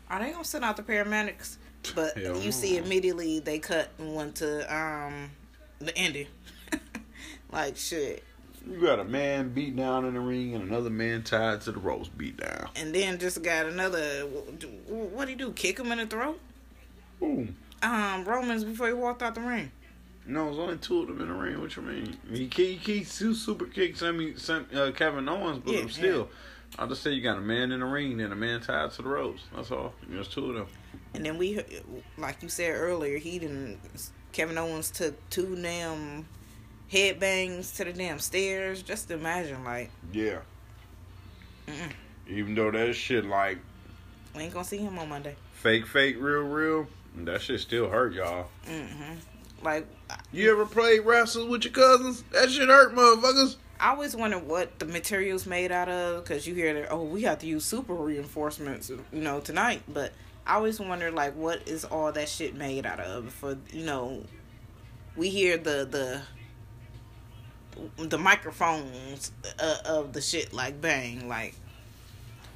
are 0.10 0.20
they 0.20 0.32
gonna 0.32 0.44
send 0.44 0.64
out 0.66 0.78
the 0.78 0.84
paramedics? 0.84 1.58
But 1.94 2.18
Hell 2.18 2.38
you 2.40 2.52
see, 2.52 2.78
immediately 2.78 3.40
they 3.40 3.60
cut 3.60 3.90
and 4.00 4.16
went 4.16 4.36
to 4.38 4.76
um 4.76 5.32
the 5.80 5.96
ending. 5.98 6.28
like 7.52 7.78
shit, 7.78 8.24
You 8.68 8.82
got 8.82 9.00
a 9.00 9.04
man 9.04 9.50
beat 9.50 9.76
down 9.76 10.06
in 10.06 10.16
the 10.16 10.20
ring 10.20 10.56
and 10.56 10.68
another 10.68 10.90
man 10.90 11.22
tied 11.24 11.62
to 11.62 11.72
the 11.72 11.80
ropes 11.80 12.08
beat 12.10 12.38
down. 12.38 12.70
and 12.76 12.94
then 12.94 13.20
just 13.20 13.42
got 13.44 13.68
another. 13.68 14.22
What 14.88 15.26
do 15.26 15.30
he 15.30 15.36
do? 15.36 15.52
Kick 15.52 15.80
him 15.80 15.92
in 15.92 16.00
the 16.00 16.08
throat? 16.08 16.40
Ooh. 17.22 17.48
Um, 17.84 18.26
Romans 18.26 18.64
before 18.64 18.88
he 18.88 18.94
walked 18.94 19.22
out 19.22 19.36
the 19.36 19.42
ring. 19.42 19.72
No, 20.28 20.46
there's 20.46 20.58
only 20.60 20.78
two 20.78 21.02
of 21.02 21.08
them 21.08 21.22
in 21.22 21.28
the 21.28 21.34
ring. 21.34 21.60
What 21.62 21.76
you 21.76 21.82
mean? 21.84 22.18
He 22.30 22.50
he, 22.56 22.74
he 22.76 23.04
su- 23.04 23.36
super 23.36 23.66
kicked 23.66 24.00
Sami, 24.00 24.36
Sam, 24.38 24.66
uh, 24.76 24.92
Kevin 24.92 25.28
Owens, 25.30 25.60
but 25.64 25.74
Yeah, 25.74 25.82
I'm 25.82 25.90
still, 25.90 26.30
I 26.80 26.88
just 26.88 27.04
say 27.04 27.12
you 27.12 27.22
got 27.22 27.38
a 27.38 27.42
man 27.42 27.72
in 27.72 27.80
the 27.82 27.86
ring 27.86 28.20
and 28.22 28.34
a 28.34 28.36
man 28.36 28.62
tied 28.62 28.92
to 28.92 29.02
the 29.04 29.08
ropes. 29.10 29.44
That's 29.56 29.72
all. 29.72 29.94
There's 30.08 30.28
two 30.28 30.50
of 30.50 30.56
them. 30.56 30.68
And 31.14 31.26
then 31.26 31.38
we, 31.38 31.62
like 32.18 32.42
you 32.42 32.50
said 32.50 32.72
earlier, 32.72 33.18
he 33.18 33.40
didn't. 33.40 33.80
Kevin 34.32 34.58
Owens 34.58 34.92
took 34.92 35.14
two 35.30 35.56
damn 35.56 36.26
headbangs 36.92 37.76
to 37.78 37.86
the 37.86 37.94
damn 37.94 38.20
stairs. 38.20 38.82
Just 38.82 39.12
imagine, 39.12 39.64
like, 39.64 39.92
Yeah. 40.12 40.40
Mm-mm. 41.68 41.92
Even 42.28 42.56
though 42.56 42.72
that 42.72 42.94
shit 42.96 43.26
like 43.26 43.60
we 44.36 44.44
ain't 44.44 44.54
gonna 44.54 44.66
see 44.66 44.78
him 44.78 44.98
on 45.00 45.08
Monday. 45.10 45.36
fake, 45.54 45.86
fake, 45.88 46.18
real, 46.20 46.42
real, 46.42 46.88
that 47.18 47.42
shit 47.42 47.60
still 47.60 47.90
hurt 47.90 48.14
y'all. 48.14 48.48
hmm 48.68 49.14
Like, 49.66 49.88
You 50.32 50.52
ever 50.52 50.66
played 50.68 51.00
wrestles 51.00 51.50
with 51.50 51.64
your 51.64 51.74
cousins? 51.74 52.24
That 52.32 52.52
shit 52.52 52.70
hurt, 52.70 52.94
motherfuckers. 52.96 53.56
I 53.80 53.90
always 53.90 54.16
wonder 54.16 54.38
what 54.38 54.78
the 54.80 54.86
material's 54.86 55.46
made 55.46 55.72
out 55.72 55.90
of 55.90 56.24
because 56.24 56.48
you 56.48 56.54
hear 56.54 56.74
that, 56.76 56.92
oh, 56.92 57.04
we 57.04 57.24
have 57.24 57.40
to 57.40 57.48
use 57.48 57.66
super 57.66 57.96
reinforcements, 57.96 58.90
you 58.90 59.04
know, 59.12 59.40
tonight. 59.40 59.82
But 59.88 60.14
I 60.46 60.56
always 60.56 60.80
wonder, 60.80 61.12
like, 61.12 61.36
what 61.36 61.68
is 61.68 61.84
all 61.84 62.12
that 62.12 62.30
shit 62.30 62.56
made 62.56 62.86
out 62.86 63.00
of? 63.00 63.34
For 63.34 63.58
you 63.74 63.84
know, 63.84 64.24
we 65.18 65.30
hear 65.30 65.58
the 65.58 66.22
the 67.98 68.04
the 68.04 68.18
microphones 68.18 69.32
uh, 69.60 69.78
of 69.84 70.14
the 70.14 70.22
shit 70.22 70.54
like 70.54 70.80
bang 70.80 71.28
like, 71.28 71.56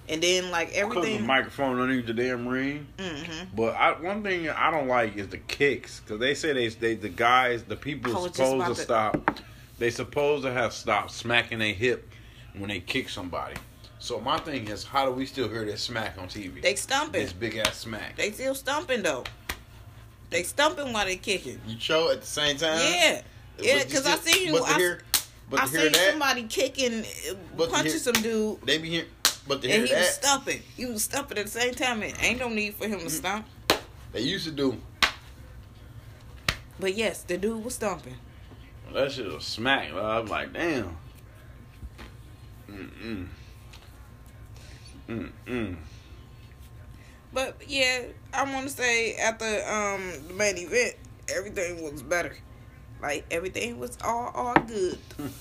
and 0.10 0.22
then 0.22 0.49
like 0.51 0.70
Because 0.74 0.89
the 0.93 0.97
everything. 0.97 1.26
microphone 1.26 1.80
underneath 1.80 2.07
the 2.07 2.14
damn 2.14 2.47
ring. 2.47 2.88
hmm 2.99 3.43
But 3.55 3.76
I, 3.76 3.91
one 3.99 4.24
thing 4.24 4.49
I 4.49 4.72
don't 4.72 4.88
like 4.88 5.16
is 5.16 5.28
the 5.30 5.38
kicks 5.38 5.99
because 6.01 6.20
they 6.20 6.34
say 6.34 6.51
they, 6.53 6.68
they 6.70 6.95
the 6.95 7.10
guys 7.10 7.64
the 7.64 7.76
people 7.76 8.12
I 8.18 8.28
supposed 8.28 8.66
to 8.68 8.76
to- 8.76 8.82
stop. 8.82 9.39
They 9.78 9.91
supposed 9.91 10.43
to 10.43 10.51
have 10.51 10.74
stopped 10.74 11.12
smacking 11.12 11.60
their 11.60 11.74
hip 11.74 12.10
when 12.57 12.68
they 12.70 12.82
kick 12.82 13.07
somebody. 13.07 13.55
So 13.99 14.20
my 14.20 14.38
thing 14.38 14.68
is, 14.68 14.84
how 14.84 15.05
do 15.05 15.12
we 15.12 15.26
still 15.26 15.47
hear 15.47 15.64
that 15.66 15.80
smack 15.80 16.18
on 16.18 16.28
TV? 16.28 16.62
They 16.62 16.76
stumping. 16.76 17.22
this 17.22 17.32
big 17.34 17.55
ass 17.57 17.78
smack. 17.78 18.16
They 18.18 18.32
still 18.32 18.55
stumping 18.55 19.03
though. 19.03 19.24
They 20.32 20.43
stumping 20.43 20.91
while 20.93 21.05
they 21.05 21.16
kicking. 21.18 21.60
you 21.68 21.80
show 21.80 22.12
at 22.12 22.22
the 22.22 22.28
same 22.28 22.57
time. 22.57 22.80
Yeah, 22.80 23.22
yeah. 23.60 23.84
Because 23.84 24.05
I 24.05 24.16
still- 24.16 24.34
seen 24.34 24.47
you. 24.47 24.53
But 24.53 24.66
to 24.68 24.74
I, 24.74 24.78
hear, 24.78 25.01
but 25.49 25.60
I 25.62 25.66
to 25.66 25.72
hear 25.72 25.82
seen 25.82 25.91
that, 25.93 26.10
somebody 26.12 26.43
kicking, 26.43 27.05
But 27.57 27.66
to 27.66 27.72
punching 27.72 27.91
hear- 27.91 27.99
some 27.99 28.14
dude, 28.22 28.62
they 28.64 28.78
be 28.78 28.89
here. 28.89 29.05
But 29.49 29.63
and 29.63 29.73
he 29.73 29.79
was 29.81 29.89
that, 29.89 30.05
stumping. 30.05 30.61
He 30.77 30.85
was 30.85 31.03
stumping 31.05 31.39
at 31.39 31.45
the 31.45 31.51
same 31.51 31.73
time. 31.73 32.03
And 32.03 32.13
ain't 32.21 32.39
no 32.39 32.49
need 32.49 32.75
for 32.75 32.87
him 32.87 32.99
to 32.99 33.09
stump. 33.09 33.47
they 34.11 34.21
used 34.21 34.45
to 34.45 34.51
do. 34.51 34.77
But 36.79 36.93
yes, 36.93 37.23
the 37.23 37.35
dude 37.35 37.65
was 37.65 37.73
stumping. 37.73 38.13
That 38.93 39.11
shit 39.11 39.25
was 39.25 39.43
smack. 39.43 39.91
I'm 39.91 40.27
like, 40.27 40.53
damn. 40.53 40.95
Mm 42.69 42.89
mm. 43.03 43.27
Mm 45.07 45.31
mm. 45.47 45.75
But 47.33 47.57
yeah, 47.67 48.03
I 48.31 48.53
want 48.53 48.67
to 48.67 48.71
say 48.71 49.15
at 49.15 49.39
the 49.39 49.73
um 49.73 50.27
the 50.27 50.33
main 50.35 50.59
event, 50.59 50.93
everything 51.27 51.81
was 51.81 52.03
better. 52.03 52.35
Like 53.01 53.25
everything 53.31 53.79
was 53.79 53.97
all 54.03 54.31
all 54.35 54.53
good. 54.53 54.99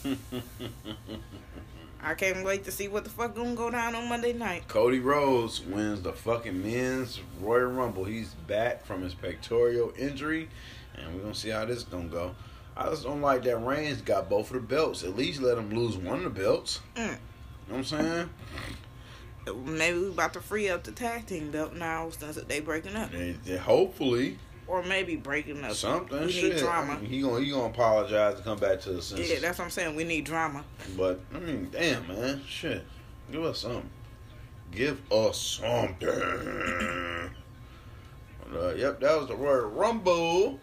I 2.02 2.14
can't 2.14 2.44
wait 2.44 2.64
to 2.64 2.70
see 2.70 2.88
what 2.88 3.04
the 3.04 3.10
fuck 3.10 3.34
gonna 3.34 3.54
go 3.54 3.70
down 3.70 3.94
on 3.94 4.08
Monday 4.08 4.32
night. 4.32 4.68
Cody 4.68 5.00
Rhodes 5.00 5.60
wins 5.60 6.00
the 6.02 6.12
fucking 6.12 6.62
men's 6.62 7.20
Royal 7.40 7.66
Rumble. 7.66 8.04
He's 8.04 8.34
back 8.46 8.84
from 8.86 9.02
his 9.02 9.14
pectoral 9.14 9.92
injury, 9.98 10.48
and 10.96 11.14
we're 11.14 11.22
gonna 11.22 11.34
see 11.34 11.50
how 11.50 11.64
this 11.64 11.82
gonna 11.82 12.08
go. 12.08 12.34
I 12.76 12.88
just 12.90 13.02
don't 13.02 13.20
like 13.20 13.42
that 13.44 13.56
Reigns 13.58 14.00
got 14.02 14.28
both 14.30 14.50
of 14.50 14.54
the 14.54 14.60
belts. 14.60 15.02
At 15.02 15.16
least 15.16 15.40
let 15.42 15.58
him 15.58 15.70
lose 15.70 15.96
one 15.96 16.18
of 16.18 16.24
the 16.24 16.30
belts. 16.42 16.80
Mm. 16.94 17.02
You 17.04 17.10
know 17.10 17.16
what 17.66 17.76
I'm 17.78 17.84
saying? 17.84 18.30
Maybe 19.66 19.98
we 19.98 20.08
about 20.08 20.34
to 20.34 20.40
free 20.40 20.68
up 20.68 20.84
the 20.84 20.92
tag 20.92 21.26
team 21.26 21.50
belt 21.50 21.72
now 21.74 22.10
since 22.10 22.36
they 22.36 22.60
breaking 22.60 22.94
up, 22.96 23.10
They, 23.10 23.32
they- 23.44 23.56
hopefully 23.56 24.38
or 24.68 24.82
maybe 24.82 25.16
breaking 25.16 25.64
up. 25.64 25.72
something. 25.72 26.20
We 26.20 26.30
shit. 26.30 26.52
need 26.54 26.58
drama. 26.58 26.96
He 26.96 27.22
gonna 27.22 27.40
he 27.40 27.50
gonna 27.50 27.64
apologize 27.64 28.36
and 28.36 28.44
come 28.44 28.58
back 28.58 28.80
to 28.82 28.92
the 28.92 29.02
senses. 29.02 29.30
Yeah, 29.30 29.40
that's 29.40 29.58
what 29.58 29.64
I'm 29.64 29.70
saying. 29.70 29.96
We 29.96 30.04
need 30.04 30.24
drama. 30.24 30.64
But 30.96 31.20
I 31.34 31.38
mean, 31.40 31.68
damn 31.72 32.06
man, 32.06 32.42
shit. 32.46 32.84
Give 33.32 33.44
us 33.44 33.60
something. 33.60 33.90
Give 34.70 35.00
us 35.10 35.38
something. 35.38 36.08
Uh, 38.54 38.74
yep, 38.74 39.00
that 39.00 39.18
was 39.18 39.28
the 39.28 39.36
word 39.36 39.66
Rumble. 39.68 40.58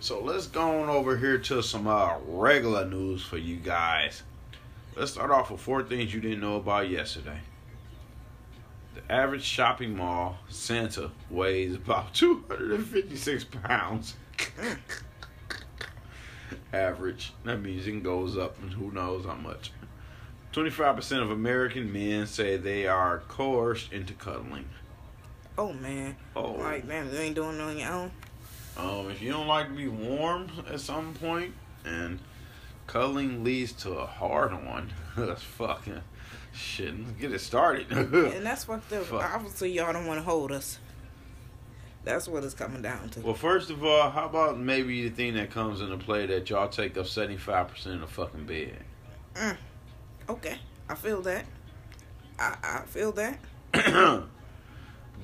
So 0.00 0.22
let's 0.22 0.46
go 0.46 0.82
on 0.82 0.88
over 0.88 1.16
here 1.16 1.38
to 1.38 1.62
some 1.62 1.86
uh, 1.86 2.14
regular 2.26 2.84
news 2.84 3.22
for 3.24 3.36
you 3.36 3.56
guys. 3.56 4.22
Let's 4.96 5.12
start 5.12 5.30
off 5.30 5.50
with 5.50 5.60
four 5.60 5.82
things 5.82 6.14
you 6.14 6.20
didn't 6.20 6.40
know 6.40 6.56
about 6.56 6.88
yesterday. 6.88 7.40
Average 9.08 9.42
shopping 9.42 9.96
mall 9.96 10.38
Santa 10.48 11.10
weighs 11.30 11.74
about 11.74 12.12
256 12.14 13.44
pounds. 13.44 14.16
average. 16.72 17.32
That 17.44 17.62
means 17.62 17.86
it 17.86 18.02
goes 18.02 18.36
up 18.36 18.60
and 18.62 18.72
who 18.72 18.90
knows 18.92 19.24
how 19.24 19.34
much. 19.34 19.72
25% 20.52 21.22
of 21.22 21.30
American 21.30 21.92
men 21.92 22.26
say 22.26 22.56
they 22.56 22.86
are 22.86 23.20
coerced 23.28 23.92
into 23.92 24.14
cuddling. 24.14 24.68
Oh 25.56 25.72
man. 25.72 26.16
Oh. 26.36 26.52
Like 26.52 26.84
man, 26.86 27.10
you 27.12 27.18
ain't 27.18 27.34
doing 27.34 27.56
it 27.56 27.60
on 27.60 27.78
your 27.78 27.90
own. 27.90 28.10
Um, 28.76 29.10
if 29.10 29.20
you 29.20 29.32
don't 29.32 29.46
like 29.48 29.68
to 29.68 29.74
be 29.74 29.88
warm 29.88 30.48
at 30.70 30.80
some 30.80 31.14
point, 31.14 31.52
and 31.84 32.20
cuddling 32.86 33.42
leads 33.42 33.72
to 33.72 33.92
a 33.94 34.06
hard 34.06 34.52
one, 34.64 34.92
that's 35.16 35.42
fucking 35.42 36.00
shit. 36.58 36.98
Let's 36.98 37.12
get 37.20 37.32
it 37.32 37.38
started. 37.40 37.86
And 37.92 38.44
that's 38.46 38.64
fucked 38.64 38.92
up. 38.92 39.04
Fuck. 39.04 39.34
Obviously 39.34 39.72
y'all 39.72 39.92
don't 39.92 40.06
want 40.06 40.18
to 40.18 40.24
hold 40.24 40.52
us. 40.52 40.78
That's 42.04 42.26
what 42.28 42.42
it's 42.44 42.54
coming 42.54 42.80
down 42.80 43.08
to. 43.10 43.20
well, 43.20 43.34
first 43.34 43.70
of 43.70 43.84
all, 43.84 44.08
how 44.10 44.26
about 44.26 44.58
maybe 44.58 45.08
the 45.08 45.14
thing 45.14 45.34
that 45.34 45.50
comes 45.50 45.80
into 45.80 45.98
play 45.98 46.24
that 46.26 46.48
y'all 46.48 46.68
take 46.68 46.96
up 46.96 47.06
seventy 47.06 47.36
five 47.36 47.68
percent 47.68 47.96
of 47.96 48.00
the 48.02 48.06
fucking 48.06 48.44
bed? 48.46 48.78
Mm. 49.34 49.56
Okay. 50.28 50.56
I 50.88 50.94
feel 50.94 51.20
that. 51.22 51.44
I, 52.38 52.56
I 52.62 52.82
feel 52.86 53.12
that. 53.12 53.38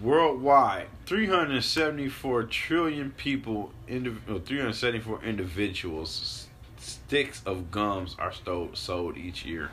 Worldwide, 0.03 0.89
374 1.07 2.43
trillion 2.45 3.13
people, 3.13 3.71
indiv- 3.89 4.45
374 4.45 5.23
individuals, 5.23 6.49
s- 6.79 6.85
sticks 6.85 7.43
of 7.47 7.71
gums 7.71 8.17
are 8.19 8.33
stole, 8.33 8.71
sold 8.75 9.17
each 9.17 9.45
year. 9.47 9.71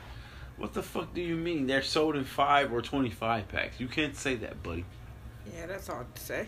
What 0.62 0.74
the 0.74 0.82
fuck 0.84 1.12
do 1.12 1.20
you 1.20 1.34
mean? 1.34 1.66
They're 1.66 1.82
sold 1.82 2.14
in 2.14 2.22
5 2.22 2.72
or 2.72 2.80
25 2.80 3.48
packs. 3.48 3.80
You 3.80 3.88
can't 3.88 4.14
say 4.14 4.36
that, 4.36 4.62
buddy. 4.62 4.84
Yeah, 5.52 5.66
that's 5.66 5.88
hard 5.88 6.14
to 6.14 6.22
say. 6.22 6.46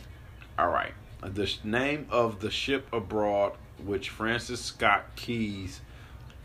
All 0.57 0.69
right. 0.69 0.93
The 1.21 1.53
name 1.65 2.07
of 2.11 2.39
the 2.39 2.49
ship 2.49 2.87
abroad, 2.93 3.55
which 3.85 4.11
Francis 4.11 4.61
Scott 4.61 5.17
Keys 5.17 5.81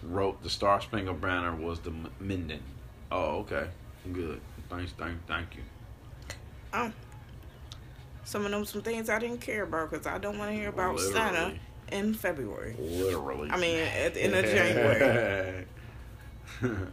wrote 0.01 0.41
the 0.41 0.49
Star 0.49 0.81
Spangled 0.81 1.21
Banner, 1.21 1.55
was 1.55 1.79
the 1.81 1.93
Minden. 2.19 2.63
Oh, 3.11 3.41
okay. 3.41 3.67
Good. 4.11 4.41
Thanks, 4.67 4.93
thank, 4.93 5.23
thank 5.27 5.55
you. 5.55 5.61
Um, 6.73 6.91
some 8.23 8.45
of 8.45 8.51
them 8.51 8.65
some 8.65 8.81
things 8.81 9.11
I 9.11 9.19
didn't 9.19 9.41
care 9.41 9.61
about 9.61 9.91
because 9.91 10.07
I 10.07 10.17
don't 10.17 10.39
want 10.39 10.49
to 10.49 10.57
hear 10.57 10.69
about 10.69 10.95
Literally. 10.95 11.13
Santa 11.13 11.59
in 11.91 12.15
February. 12.15 12.75
Literally. 12.79 13.51
I 13.51 13.59
mean, 13.59 13.77
at 13.77 14.15
the 14.15 14.23
end 14.23 14.33
of 14.33 14.45
January. 14.55 15.67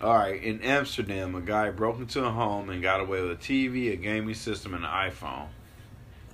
All 0.00 0.14
right, 0.14 0.40
in 0.40 0.62
Amsterdam, 0.62 1.34
a 1.34 1.40
guy 1.40 1.70
broke 1.70 1.98
into 1.98 2.24
a 2.24 2.30
home 2.30 2.70
and 2.70 2.80
got 2.80 3.00
away 3.00 3.20
with 3.20 3.32
a 3.32 3.36
TV, 3.36 3.92
a 3.92 3.96
gaming 3.96 4.34
system, 4.34 4.74
and 4.74 4.84
an 4.84 4.90
iPhone. 4.90 5.48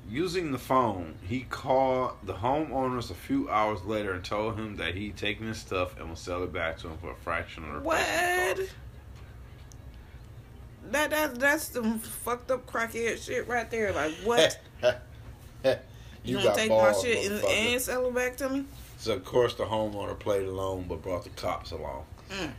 Using 0.06 0.52
the 0.52 0.58
phone, 0.58 1.14
he 1.26 1.46
called 1.48 2.12
the 2.22 2.34
homeowners 2.34 3.10
a 3.10 3.14
few 3.14 3.48
hours 3.48 3.82
later 3.84 4.12
and 4.12 4.22
told 4.22 4.58
him 4.58 4.76
that 4.76 4.94
he'd 4.94 5.16
taken 5.16 5.46
his 5.46 5.56
stuff 5.56 5.98
and 5.98 6.10
would 6.10 6.18
sell 6.18 6.42
it 6.44 6.52
back 6.52 6.76
to 6.80 6.88
him 6.88 6.98
for 6.98 7.12
a 7.12 7.14
fraction 7.14 7.64
of 7.64 7.74
the 7.76 7.80
price. 7.80 8.48
What? 8.48 8.56
cost. 8.56 8.70
That 10.90 11.10
that 11.10 11.40
that's 11.40 11.68
some 11.68 11.98
fucked 11.98 12.50
up 12.50 12.66
crackhead 12.66 13.24
shit 13.24 13.48
right 13.48 13.70
there. 13.70 13.92
Like 13.92 14.12
what? 14.24 14.60
you, 16.22 16.36
gonna 16.36 16.54
take 16.54 16.68
balls, 16.68 17.02
my 17.02 17.08
shit 17.08 17.32
and, 17.32 17.42
and 17.42 17.80
sell 17.80 18.06
it 18.06 18.14
back 18.14 18.36
to 18.36 18.50
me? 18.50 18.66
So 18.98 19.14
of 19.14 19.24
course 19.24 19.54
the 19.54 19.64
homeowner 19.64 20.18
played 20.18 20.46
along, 20.46 20.84
but 20.86 21.00
brought 21.00 21.24
the 21.24 21.30
cops 21.30 21.70
along. 21.70 22.04
Mm. 22.30 22.52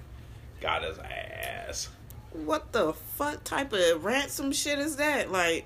Got 0.66 0.84
his 0.84 0.97
ass. 0.97 1.89
What 2.32 2.72
the 2.72 2.91
fuck 2.91 3.43
type 3.43 3.72
of 3.72 4.03
ransom 4.03 4.51
shit 4.51 4.80
is 4.80 4.95
that? 4.95 5.32
Like, 5.32 5.63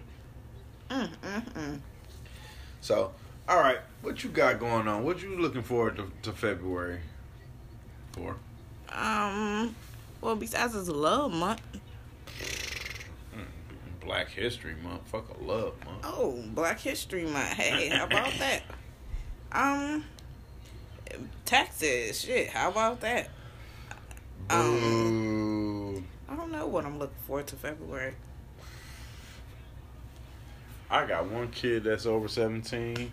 mm, 0.89 1.07
mm, 1.23 1.53
mm. 1.53 1.79
So, 2.81 3.13
all 3.47 3.59
right, 3.59 3.77
what 4.01 4.25
you 4.25 4.29
got 4.29 4.59
going 4.59 4.89
on? 4.89 5.05
What 5.05 5.21
you 5.21 5.39
looking 5.39 5.61
forward 5.61 5.95
to, 5.95 6.11
to 6.23 6.33
February 6.33 6.99
for? 8.11 8.35
um, 8.91 9.73
well, 10.19 10.35
besides 10.35 10.75
it's 10.75 10.89
love 10.89 11.31
month. 11.31 11.61
Black 14.01 14.27
History 14.31 14.75
Month. 14.83 15.03
Fuck 15.05 15.29
a 15.29 15.41
love 15.41 15.75
month. 15.85 16.01
Oh, 16.03 16.43
Black 16.53 16.77
History 16.77 17.23
Month. 17.23 17.53
Hey, 17.53 17.87
how 17.87 18.03
about 18.03 18.33
that? 18.39 18.63
Um, 19.51 20.03
taxes. 21.45 22.21
Shit, 22.21 22.49
how 22.49 22.69
about 22.69 22.99
that? 22.99 23.29
Um, 24.49 26.05
I 26.27 26.35
don't 26.35 26.51
know 26.51 26.65
what 26.65 26.85
I'm 26.85 26.97
looking 26.97 27.15
forward 27.27 27.47
to 27.47 27.55
February. 27.55 28.15
I 30.89 31.05
got 31.05 31.29
one 31.29 31.49
kid 31.49 31.83
that's 31.83 32.07
over 32.07 32.27
17, 32.27 33.11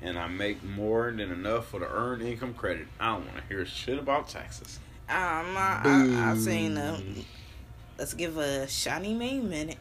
and 0.00 0.18
I 0.18 0.26
make 0.28 0.64
more 0.64 1.10
than 1.10 1.30
enough 1.30 1.68
for 1.68 1.80
the 1.80 1.90
earned 1.90 2.22
income 2.22 2.54
credit. 2.54 2.86
I 2.98 3.12
don't 3.12 3.26
want 3.26 3.36
to 3.36 3.44
hear 3.48 3.66
shit 3.66 3.98
about 3.98 4.28
taxes. 4.28 4.78
Um, 5.10 5.16
I, 5.56 5.82
I, 5.84 6.30
I 6.30 6.36
seen 6.36 6.76
a. 6.76 7.00
Let's 7.98 8.14
give 8.14 8.38
a 8.38 8.66
shiny 8.68 9.12
Mae 9.12 9.40
minute. 9.40 9.78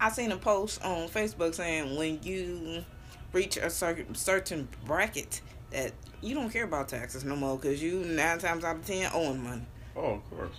I 0.00 0.10
seen 0.10 0.32
a 0.32 0.36
post 0.36 0.82
on 0.84 1.08
Facebook 1.08 1.54
saying 1.54 1.96
when 1.96 2.20
you 2.22 2.84
reach 3.32 3.56
a 3.56 3.70
certain 3.70 4.14
certain 4.14 4.68
bracket 4.84 5.42
that 5.70 5.92
you 6.22 6.34
don't 6.34 6.50
care 6.50 6.64
about 6.64 6.88
taxes 6.88 7.24
no 7.24 7.36
more 7.36 7.56
because 7.56 7.82
you 7.82 8.04
nine 8.04 8.38
times 8.38 8.64
out 8.64 8.76
of 8.76 8.86
ten 8.86 9.10
owing 9.12 9.42
money. 9.42 9.66
Oh, 9.98 10.14
of 10.14 10.30
course. 10.30 10.56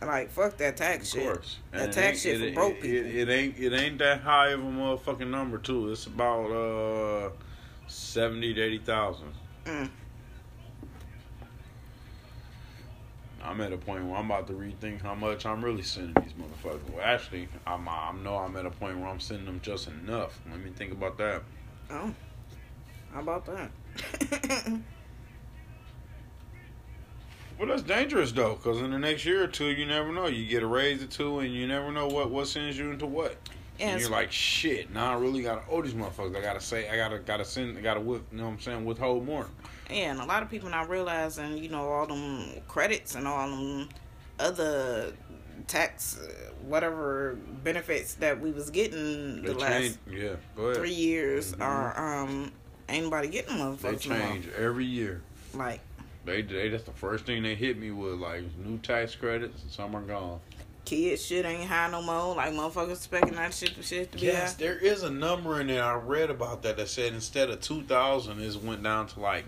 Like 0.00 0.30
fuck 0.30 0.56
that 0.56 0.76
tax 0.76 1.12
Of 1.14 1.20
shit. 1.20 1.32
course. 1.32 1.58
That 1.70 1.80
And 1.82 1.90
it 1.90 1.94
tax 1.94 2.22
shit 2.22 2.40
it- 2.42 2.48
for 2.54 2.60
broke 2.60 2.72
it- 2.76 2.82
people. 2.82 3.06
It, 3.10 3.16
it 3.16 3.28
ain't 3.28 3.58
it 3.58 3.72
ain't 3.72 3.98
that 3.98 4.20
high 4.22 4.48
of 4.48 4.60
a 4.60 4.64
motherfucking 4.64 5.28
number 5.30 5.58
too. 5.58 5.92
It's 5.92 6.06
about 6.06 6.50
uh 6.50 7.30
seventy 7.86 8.52
to 8.54 8.60
eighty 8.60 8.78
thousand. 8.78 9.32
Mm. 9.64 9.90
I'm 13.44 13.60
at 13.60 13.72
a 13.72 13.76
point 13.76 14.04
where 14.06 14.16
I'm 14.16 14.26
about 14.26 14.46
to 14.48 14.52
rethink 14.52 15.02
how 15.02 15.14
much 15.14 15.46
I'm 15.46 15.64
really 15.64 15.82
sending 15.82 16.14
these 16.22 16.32
motherfuckers. 16.34 16.88
Well, 16.90 17.02
actually, 17.04 17.48
I'm 17.66 17.88
I 17.88 18.12
know 18.22 18.36
I'm 18.38 18.56
at 18.56 18.66
a 18.66 18.70
point 18.70 18.98
where 18.98 19.08
I'm 19.08 19.20
sending 19.20 19.46
them 19.46 19.60
just 19.62 19.88
enough. 19.88 20.40
Let 20.50 20.60
me 20.60 20.70
think 20.74 20.92
about 20.92 21.18
that. 21.18 21.42
Oh, 21.90 22.14
how 23.12 23.20
about 23.20 23.46
that? 23.46 23.70
Well, 27.58 27.68
that's 27.68 27.82
dangerous 27.82 28.32
though, 28.32 28.54
because 28.54 28.78
in 28.78 28.90
the 28.90 28.98
next 28.98 29.24
year 29.24 29.44
or 29.44 29.46
two, 29.46 29.66
you 29.66 29.86
never 29.86 30.12
know. 30.12 30.26
You 30.26 30.46
get 30.46 30.62
a 30.62 30.66
raise 30.66 31.02
or 31.02 31.06
two, 31.06 31.38
and 31.40 31.54
you 31.54 31.66
never 31.66 31.92
know 31.92 32.08
what 32.08 32.30
what 32.30 32.48
sends 32.48 32.76
you 32.78 32.90
into 32.90 33.06
what. 33.06 33.36
Yeah, 33.78 33.92
and 33.92 34.00
you're 34.00 34.10
like, 34.10 34.30
shit. 34.30 34.92
Now 34.92 35.12
I 35.12 35.20
really 35.20 35.42
gotta 35.42 35.62
owe 35.70 35.80
these 35.82 35.94
motherfuckers. 35.94 36.36
I 36.36 36.40
gotta 36.40 36.60
say, 36.60 36.88
I 36.88 36.96
gotta 36.96 37.18
gotta 37.18 37.44
send, 37.44 37.76
I 37.78 37.80
gotta 37.80 38.00
with, 38.00 38.22
you 38.30 38.38
know 38.38 38.44
what 38.44 38.50
I'm 38.52 38.60
saying, 38.60 38.84
withhold 38.84 39.24
more. 39.24 39.46
Yeah, 39.90 40.10
and 40.12 40.20
a 40.20 40.24
lot 40.24 40.42
of 40.42 40.50
people 40.50 40.68
not 40.68 40.88
realizing, 40.88 41.58
you 41.58 41.68
know, 41.68 41.88
all 41.88 42.06
them 42.06 42.60
credits 42.68 43.14
and 43.14 43.26
all 43.26 43.48
them 43.48 43.88
other 44.38 45.12
tax, 45.66 46.18
uh, 46.20 46.52
whatever 46.62 47.36
benefits 47.64 48.14
that 48.14 48.40
we 48.40 48.50
was 48.50 48.70
getting 48.70 49.42
the 49.42 49.48
They 49.48 49.54
last 49.54 49.72
change, 49.80 49.98
yeah. 50.10 50.34
Go 50.56 50.64
ahead. 50.64 50.76
three 50.76 50.92
years 50.94 51.52
Mhm. 51.54 51.62
are 51.64 52.22
um 52.22 52.52
ain't 52.88 53.04
nobody 53.04 53.28
getting 53.28 53.56
They 53.56 53.62
motherfuckers 53.62 54.08
more. 54.08 54.18
change 54.18 54.48
every 54.58 54.84
year. 54.84 55.22
Like 55.54 55.80
They, 56.24 56.42
they 56.42 56.68
that's 56.68 56.84
the 56.84 56.92
first 56.92 57.26
thing 57.26 57.42
they 57.42 57.54
hit 57.54 57.78
me 57.78 57.90
with, 57.90 58.14
like 58.14 58.42
new 58.64 58.78
tax 58.78 59.14
credits, 59.14 59.62
and 59.62 59.70
some 59.70 59.94
are 59.96 60.02
gone. 60.02 60.40
kids 60.84 61.24
shit 61.24 61.44
ain't 61.44 61.68
high 61.68 61.90
no 61.90 62.00
more. 62.02 62.36
Like 62.36 62.52
motherfuckers 62.52 62.92
expecting 62.92 63.34
that 63.34 63.52
shit 63.52 63.72
shit 63.82 64.12
to 64.12 64.18
be 64.18 64.26
Yes, 64.26 64.52
high. 64.52 64.58
there 64.64 64.78
is 64.78 65.02
a 65.02 65.10
number 65.10 65.60
in 65.60 65.66
there. 65.66 65.82
I 65.84 65.94
read 65.94 66.30
about 66.30 66.62
that 66.62 66.76
that 66.76 66.88
said 66.88 67.12
instead 67.12 67.50
of 67.50 67.60
two 67.60 67.82
thousand, 67.82 68.40
it 68.40 68.56
went 68.62 68.82
down 68.82 69.08
to 69.08 69.20
like 69.20 69.46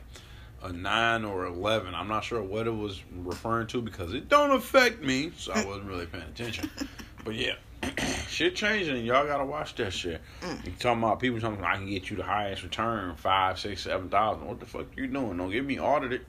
a 0.63 0.73
nine 0.73 1.25
or 1.25 1.47
eleven. 1.47 1.95
I'm 1.95 2.09
not 2.09 2.25
sure 2.25 2.43
what 2.43 2.67
it 2.67 2.75
was 2.75 3.01
referring 3.13 3.67
to 3.69 3.81
because 3.83 4.13
it 4.15 4.29
don't 4.29 4.51
affect 4.51 5.01
me, 5.03 5.31
so 5.37 5.53
I 5.53 5.65
wasn't 5.65 5.87
really 5.87 6.07
paying 6.07 6.25
attention. 6.25 6.71
But 7.25 7.37
yeah, 7.37 7.55
shit 8.29 8.55
changing, 8.55 8.99
and 8.99 9.07
y'all 9.07 9.27
gotta 9.27 9.47
watch 9.47 9.75
that 9.77 9.95
shit. 9.95 10.21
Mm. 10.43 10.67
You 10.67 10.73
talking 10.79 11.03
about 11.03 11.21
people 11.21 11.41
talking 11.41 11.57
about 11.59 11.71
I 11.73 11.77
can 11.77 11.89
get 11.89 12.11
you 12.11 12.19
the 12.19 12.23
highest 12.23 12.63
return, 12.63 13.15
five, 13.17 13.59
six, 13.59 13.81
seven 13.81 14.11
thousand. 14.11 14.47
What 14.47 14.61
the 14.61 14.67
fuck 14.67 14.89
you 14.95 15.07
doing? 15.07 15.39
Don't 15.39 15.51
get 15.51 15.65
me 15.65 15.81
audited. 15.81 16.27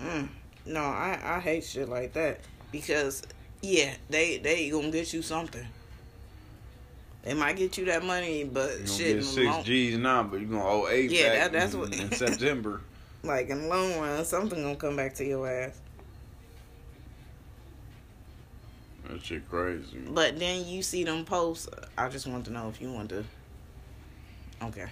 Mm. 0.00 0.28
No, 0.66 0.80
I 0.80 1.18
I 1.22 1.40
hate 1.40 1.64
shit 1.64 1.88
like 1.88 2.12
that 2.14 2.40
because 2.72 3.22
yeah, 3.62 3.94
they 4.10 4.38
they 4.38 4.68
gonna 4.70 4.90
get 4.90 5.12
you 5.12 5.22
something. 5.22 5.66
They 7.22 7.32
might 7.34 7.56
get 7.56 7.78
you 7.78 7.86
that 7.86 8.04
money, 8.04 8.44
but 8.44 8.80
You 8.80 8.86
shit, 8.86 9.14
get 9.16 9.24
six 9.24 9.46
long- 9.46 9.64
G's 9.64 9.96
now, 9.96 10.22
but 10.24 10.40
you 10.40 10.46
gonna 10.46 10.64
owe 10.66 10.88
eight 10.88 11.10
Yeah, 11.10 11.28
back 11.30 11.38
that- 11.38 11.52
that's 11.52 11.74
in, 11.74 11.80
what- 11.80 11.94
in 11.94 12.12
September. 12.12 12.80
like 13.22 13.48
in 13.48 13.62
the 13.62 13.68
long 13.68 13.98
run, 13.98 14.24
something 14.24 14.62
gonna 14.62 14.76
come 14.76 14.96
back 14.96 15.14
to 15.14 15.24
your 15.24 15.48
ass. 15.48 15.80
That 19.08 19.22
shit 19.24 19.48
crazy. 19.48 19.98
But 20.08 20.38
then 20.38 20.66
you 20.66 20.82
see 20.82 21.04
them 21.04 21.24
posts. 21.24 21.68
I 21.96 22.08
just 22.08 22.26
want 22.26 22.44
to 22.46 22.50
know 22.52 22.68
if 22.68 22.80
you 22.80 22.90
want 22.90 23.10
to. 23.10 23.24
Okay. 24.62 24.86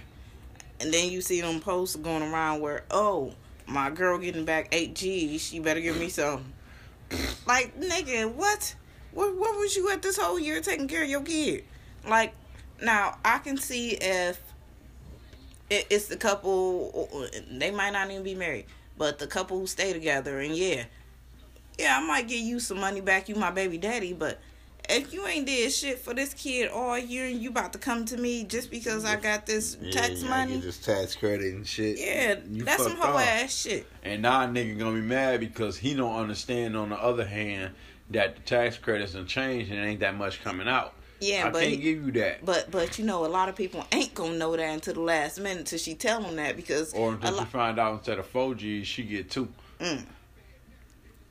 And 0.79 0.93
then 0.93 1.09
you 1.09 1.21
see 1.21 1.41
them 1.41 1.59
posts 1.59 1.95
going 1.95 2.21
around 2.23 2.61
where, 2.61 2.83
oh, 2.91 3.33
my 3.67 3.89
girl 3.89 4.17
getting 4.17 4.45
back 4.45 4.69
eight 4.71 4.95
G's. 4.95 5.41
She 5.41 5.59
better 5.59 5.79
give 5.79 5.97
me 5.97 6.09
some. 6.09 6.53
like, 7.47 7.79
nigga, 7.79 8.33
what? 8.33 8.75
What 9.11 9.35
where 9.37 9.59
was 9.59 9.75
you 9.75 9.91
at 9.91 10.01
this 10.01 10.17
whole 10.17 10.39
year 10.39 10.61
taking 10.61 10.87
care 10.87 11.03
of 11.03 11.09
your 11.09 11.21
kid? 11.21 11.63
like 12.07 12.33
now 12.81 13.17
I 13.23 13.39
can 13.39 13.57
see 13.57 13.91
if 13.91 14.39
it, 15.69 15.87
it's 15.89 16.07
the 16.07 16.17
couple 16.17 17.09
uh, 17.13 17.17
uh, 17.17 17.41
they 17.51 17.71
might 17.71 17.91
not 17.91 18.09
even 18.09 18.23
be 18.23 18.35
married, 18.35 18.65
but 18.97 19.19
the 19.19 19.27
couple 19.27 19.59
who 19.59 19.67
stay 19.67 19.93
together 19.93 20.39
and 20.39 20.55
yeah, 20.55 20.85
yeah, 21.77 21.97
I 21.97 22.05
might 22.05 22.27
give 22.27 22.39
you 22.39 22.59
some 22.59 22.79
money 22.79 23.01
back, 23.01 23.29
you 23.29 23.35
my 23.35 23.51
baby 23.51 23.77
daddy, 23.77 24.13
but 24.13 24.39
if 24.89 25.13
you 25.13 25.25
ain't 25.27 25.45
did 25.45 25.71
shit 25.71 25.99
for 25.99 26.13
this 26.13 26.33
kid 26.33 26.69
all 26.69 26.97
year 26.97 27.25
and 27.27 27.41
you 27.41 27.49
about 27.49 27.73
to 27.73 27.79
come 27.79 28.05
to 28.05 28.17
me 28.17 28.43
just 28.43 28.69
because 28.71 29.05
I 29.05 29.15
got 29.15 29.45
this 29.45 29.75
tax 29.91 30.21
yeah, 30.23 30.29
money, 30.29 30.53
Get 30.55 30.63
this 30.63 30.77
tax 30.79 31.15
credit 31.15 31.53
and 31.53 31.65
shit. 31.65 31.99
yeah, 31.99 32.35
You 32.49 32.63
that's 32.63 32.83
some 32.83 32.93
fucked 32.93 33.03
whole 33.03 33.17
up. 33.17 33.25
ass 33.27 33.53
shit. 33.55 33.87
And 34.03 34.21
now 34.21 34.43
a 34.43 34.47
nigga 34.47 34.77
gonna 34.77 34.95
be 34.95 35.01
mad 35.01 35.39
because 35.39 35.77
he 35.77 35.93
don't 35.93 36.15
understand. 36.15 36.75
On 36.75 36.89
the 36.89 36.97
other 37.01 37.25
hand, 37.25 37.73
that 38.11 38.35
the 38.35 38.41
tax 38.41 38.77
credits 38.77 39.13
done 39.13 39.25
changed 39.27 39.71
and 39.71 39.79
ain't 39.85 39.99
that 40.01 40.15
much 40.15 40.43
coming 40.43 40.67
out. 40.67 40.93
Yeah, 41.19 41.47
I 41.47 41.49
but 41.51 41.59
can't 41.61 41.71
he- 41.75 41.77
give 41.77 42.05
you 42.05 42.11
that. 42.13 42.43
But 42.45 42.69
but 42.69 42.99
you 42.99 43.05
know 43.05 43.25
a 43.25 43.27
lot 43.27 43.47
of 43.47 43.55
people 43.55 43.85
ain't 43.93 44.13
gonna 44.13 44.37
know 44.37 44.57
that 44.57 44.69
until 44.73 44.95
the 44.95 44.99
last 45.01 45.39
minute 45.39 45.65
till 45.67 45.79
she 45.79 45.95
tell 45.95 46.21
them 46.21 46.35
that 46.35 46.57
because 46.57 46.93
Or 46.93 47.09
a, 47.09 47.11
until 47.13 47.31
lo- 47.35 47.39
you 47.39 47.45
find 47.45 47.79
out 47.79 47.93
instead 47.99 48.19
of 48.19 48.25
four 48.25 48.53
G's, 48.55 48.85
she 48.87 49.03
get 49.03 49.31
two. 49.31 49.47
a 49.79 49.97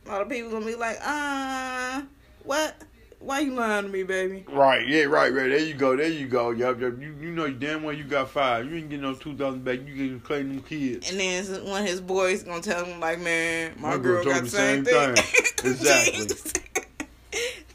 lot 0.07 0.23
of 0.23 0.29
people 0.31 0.51
gonna 0.51 0.65
be 0.67 0.75
like, 0.75 0.97
uh, 1.05 2.03
what? 2.45 2.75
Why 3.23 3.39
you 3.41 3.55
lying 3.55 3.85
to 3.85 3.89
me, 3.91 4.03
baby? 4.03 4.45
Right, 4.49 4.87
yeah, 4.87 5.05
right, 5.05 5.33
right. 5.33 5.49
There 5.49 5.59
you 5.59 5.75
go, 5.75 5.95
there 5.97 6.09
you 6.09 6.27
go. 6.27 6.51
Yup, 6.51 6.81
yup. 6.81 7.01
You, 7.01 7.15
you 7.21 7.31
know 7.31 7.49
damn 7.51 7.83
well 7.85 7.95
you 7.95 8.03
got 8.05 8.31
five. 8.31 8.69
You 8.69 8.77
ain't 8.79 8.91
getting 8.91 9.03
no 9.03 9.15
two 9.15 9.37
thousand 9.37 9.65
back. 9.65 9.79
You 9.87 9.95
can 9.95 10.21
claim 10.21 10.49
them 10.49 10.63
kids. 10.63 11.09
And 11.11 11.21
then 11.21 11.45
one 11.65 11.83
of 11.83 11.89
his 11.89 12.01
boys 12.01 12.43
gonna 12.43 12.61
tell 12.63 12.85
him 12.85 12.99
like, 12.99 13.21
man, 13.21 13.75
my, 13.79 13.91
My 13.91 13.97
girl, 13.99 14.25
girl 14.25 14.25
got 14.25 14.33
told 14.33 14.37
the 14.41 14.43
me 14.43 14.49
same, 14.49 14.85
the 14.85 14.91
same 14.91 15.15
thing. 15.15 15.25
thing. 15.25 15.47
Exactly. 15.73 16.37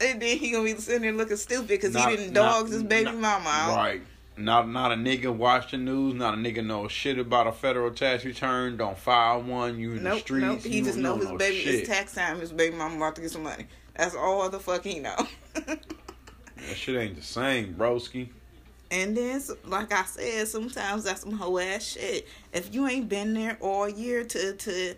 and 0.02 0.20
then 0.20 0.36
he 0.38 0.50
gonna 0.50 0.64
be 0.64 0.74
sitting 0.74 1.02
there 1.02 1.12
looking 1.12 1.36
stupid 1.38 1.68
because 1.68 1.94
he 1.94 2.04
didn't 2.16 2.34
not- 2.34 2.52
dogs 2.60 2.72
his 2.72 2.82
baby 2.82 3.06
not- 3.06 3.16
mama 3.16 3.48
out. 3.48 3.76
Right. 3.76 4.02
Not 4.36 4.68
not 4.68 4.92
a 4.92 4.94
nigga 4.94 5.34
watch 5.34 5.72
the 5.72 5.78
news. 5.78 6.14
Not 6.14 6.34
a 6.34 6.36
nigga 6.36 6.64
know 6.64 6.86
shit 6.86 7.18
about 7.18 7.46
a 7.48 7.52
federal 7.52 7.90
tax 7.90 8.24
return. 8.24 8.76
Don't 8.76 8.96
file 8.96 9.42
one. 9.42 9.78
You 9.80 9.92
in 9.92 9.96
the 10.04 10.10
Nope, 10.10 10.20
streets. 10.20 10.42
nope. 10.44 10.60
He 10.62 10.78
you 10.78 10.84
just 10.84 10.98
know 10.98 11.16
his 11.16 11.28
no 11.28 11.36
baby 11.38 11.56
shit. 11.56 11.74
it's 11.76 11.88
tax 11.88 12.14
time. 12.14 12.38
His 12.38 12.52
baby 12.52 12.76
mama 12.76 12.96
about 12.96 13.16
to 13.16 13.22
get 13.22 13.30
some 13.32 13.42
money. 13.42 13.66
That's 13.98 14.14
all 14.14 14.48
the 14.48 14.60
fuck 14.60 14.84
he 14.84 15.00
know. 15.00 15.16
That 16.66 16.76
shit 16.76 16.96
ain't 16.96 17.16
the 17.16 17.22
same, 17.22 17.74
broski. 17.74 18.28
And 18.90 19.16
then, 19.16 19.40
like 19.64 19.92
I 19.92 20.04
said, 20.04 20.48
sometimes 20.48 21.04
that's 21.04 21.22
some 21.22 21.32
hoe 21.32 21.58
ass 21.58 21.84
shit. 21.84 22.26
If 22.52 22.74
you 22.74 22.86
ain't 22.86 23.08
been 23.08 23.32
there 23.32 23.56
all 23.60 23.88
year 23.88 24.24
to 24.24 24.54
to 24.54 24.94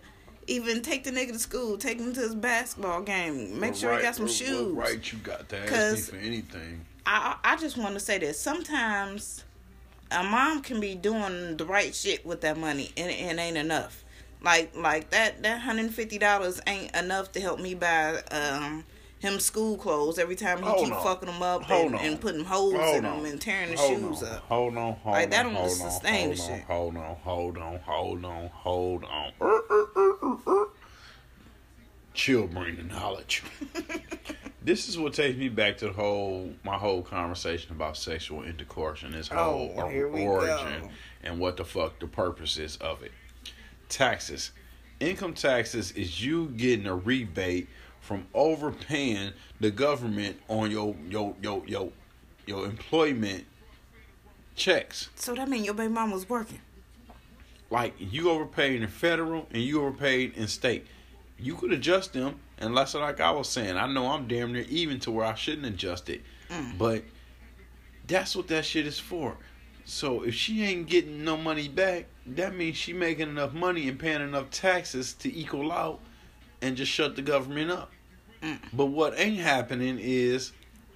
even 0.47 0.81
take 0.81 1.03
the 1.03 1.11
nigga 1.11 1.33
to 1.33 1.39
school, 1.39 1.77
take 1.77 1.99
him 1.99 2.13
to 2.13 2.19
his 2.19 2.35
basketball 2.35 3.03
game, 3.03 3.59
make 3.59 3.75
sure 3.75 3.95
he 3.95 4.01
got 4.01 4.15
some 4.15 4.27
shoes. 4.27 4.75
Right, 4.75 5.13
you 5.13 5.19
got 5.19 5.47
to 5.49 5.57
ask 5.57 6.11
me 6.13 6.19
for 6.19 6.25
anything. 6.25 6.85
I 7.05 7.37
I 7.43 7.53
I 7.53 7.57
just 7.57 7.77
want 7.77 7.93
to 7.93 7.99
say 7.99 8.17
this. 8.17 8.39
Sometimes 8.39 9.43
a 10.09 10.23
mom 10.23 10.61
can 10.61 10.79
be 10.79 10.95
doing 10.95 11.57
the 11.57 11.65
right 11.65 11.93
shit 11.93 12.25
with 12.25 12.41
that 12.41 12.57
money, 12.57 12.91
and 12.97 13.09
it 13.09 13.39
ain't 13.39 13.57
enough. 13.57 14.03
Like 14.43 14.75
like 14.75 15.11
that 15.11 15.43
that 15.43 15.61
hundred 15.61 15.85
and 15.85 15.93
fifty 15.93 16.17
dollars 16.17 16.59
ain't 16.65 16.95
enough 16.95 17.31
to 17.33 17.39
help 17.41 17.59
me 17.59 17.75
buy 17.75 18.21
um 18.31 18.83
him 19.19 19.39
school 19.39 19.77
clothes 19.77 20.17
every 20.17 20.35
time 20.35 20.57
he 20.59 20.63
Hold 20.63 20.85
keep 20.85 20.93
on. 20.95 21.03
fucking 21.03 21.27
them 21.31 21.43
up 21.43 21.69
and, 21.69 21.93
and 21.95 22.19
putting 22.19 22.43
holes 22.43 22.73
Hold 22.73 22.95
in 22.95 23.03
them 23.03 23.23
and 23.25 23.39
tearing 23.39 23.69
the 23.69 23.77
hold 23.77 23.99
shoes 23.99 24.23
on, 24.23 24.29
up. 24.29 24.39
Hold 24.49 24.77
on, 24.77 24.93
hold 24.93 25.13
Like, 25.15 25.29
that 25.29 25.45
on, 25.45 25.53
don't 25.53 25.61
hold 25.61 25.71
sustain 25.77 26.29
on, 26.31 26.35
the 26.35 26.41
hold 26.41 26.49
on, 26.49 26.57
shit. 26.57 26.65
hold 26.65 26.97
on, 26.97 27.15
hold 27.17 27.57
on, 27.59 27.79
hold 27.79 28.25
on, 28.25 28.47
hold 28.49 29.03
on. 29.03 29.31
Er, 29.39 29.61
er, 29.69 30.41
er. 30.47 30.65
Chill, 32.15 32.47
bring 32.47 32.75
the 32.77 32.83
knowledge. 32.83 33.43
this 34.63 34.89
is 34.89 34.97
what 34.97 35.13
takes 35.13 35.37
me 35.37 35.49
back 35.49 35.77
to 35.77 35.85
the 35.87 35.93
whole 35.93 36.51
my 36.63 36.77
whole 36.77 37.03
conversation 37.03 37.71
about 37.73 37.97
sexual 37.97 38.41
intercourse 38.41 39.03
and 39.03 39.13
this 39.13 39.27
whole 39.27 39.73
Oh, 39.77 39.87
here 39.87 40.07
we 40.09 40.25
origin 40.25 40.81
go. 40.81 40.89
and 41.23 41.39
what 41.39 41.57
the 41.57 41.63
fuck 41.63 41.99
the 41.99 42.07
purpose 42.07 42.57
is 42.57 42.75
of 42.77 43.03
it. 43.03 43.11
Taxes. 43.91 44.51
Income 44.99 45.33
taxes 45.33 45.91
is 45.91 46.23
you 46.23 46.47
getting 46.49 46.87
a 46.87 46.95
rebate 46.95 47.67
from 47.99 48.25
overpaying 48.33 49.33
the 49.59 49.69
government 49.69 50.39
on 50.47 50.71
your 50.71 50.95
your 51.09 51.35
your 51.41 51.63
your 51.67 51.91
your 52.45 52.65
employment 52.65 53.45
checks. 54.55 55.09
So 55.15 55.33
that 55.35 55.49
mean 55.49 55.63
your 55.63 55.73
baby 55.73 55.93
mama 55.93 56.13
was 56.13 56.27
working. 56.29 56.59
Like 57.69 57.93
you 57.99 58.29
overpaid 58.29 58.81
in 58.81 58.87
federal 58.87 59.47
and 59.51 59.61
you 59.61 59.81
overpaid 59.81 60.35
in 60.35 60.47
state. 60.47 60.87
You 61.37 61.55
could 61.55 61.71
adjust 61.73 62.13
them, 62.13 62.39
and 62.59 62.75
that's 62.75 62.93
like 62.93 63.19
I 63.19 63.31
was 63.31 63.49
saying. 63.49 63.77
I 63.77 63.87
know 63.87 64.07
I'm 64.07 64.27
damn 64.27 64.53
near 64.53 64.65
even 64.69 64.99
to 65.01 65.11
where 65.11 65.25
I 65.25 65.35
shouldn't 65.35 65.65
adjust 65.65 66.09
it, 66.09 66.21
mm. 66.49 66.77
but 66.77 67.03
that's 68.07 68.35
what 68.35 68.47
that 68.49 68.65
shit 68.65 68.85
is 68.85 68.99
for. 68.99 69.37
So 69.85 70.23
if 70.23 70.33
she 70.35 70.63
ain't 70.63 70.87
getting 70.87 71.23
no 71.23 71.35
money 71.37 71.67
back, 71.67 72.05
that 72.27 72.55
means 72.55 72.77
she 72.77 72.93
making 72.93 73.29
enough 73.29 73.53
money 73.53 73.87
and 73.89 73.99
paying 73.99 74.21
enough 74.21 74.49
taxes 74.51 75.13
to 75.15 75.33
equal 75.35 75.71
out 75.71 75.99
and 76.61 76.77
just 76.77 76.91
shut 76.91 77.15
the 77.15 77.21
government 77.21 77.71
up. 77.71 77.91
But 78.73 78.87
what 78.87 79.13
ain't 79.19 79.37
happening 79.39 79.99
is 79.99 80.51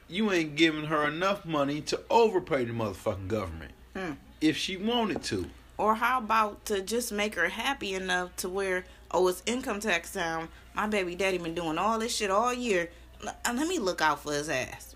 you 0.07 0.31
ain't 0.31 0.55
giving 0.55 0.85
her 0.85 1.07
enough 1.07 1.45
money 1.45 1.81
to 1.81 2.01
overpay 2.09 2.65
the 2.65 2.73
motherfucking 2.73 3.27
government 3.27 3.71
Mm. 3.95 4.17
if 4.41 4.57
she 4.57 4.75
wanted 4.77 5.23
to. 5.23 5.45
Or 5.77 5.95
how 5.95 6.19
about 6.19 6.65
to 6.65 6.81
just 6.81 7.11
make 7.11 7.35
her 7.35 7.49
happy 7.49 7.93
enough 7.93 8.35
to 8.37 8.49
where, 8.49 8.85
oh, 9.11 9.27
it's 9.27 9.43
income 9.45 9.79
tax 9.79 10.11
time. 10.13 10.49
My 10.73 10.87
baby 10.87 11.15
daddy 11.15 11.37
been 11.37 11.55
doing 11.55 11.77
all 11.77 11.97
this 11.99 12.15
shit 12.15 12.29
all 12.31 12.53
year. 12.53 12.89
Uh, 13.25 13.31
Let 13.53 13.67
me 13.67 13.79
look 13.79 14.01
out 14.01 14.21
for 14.21 14.33
his 14.33 14.49
ass. 14.49 14.94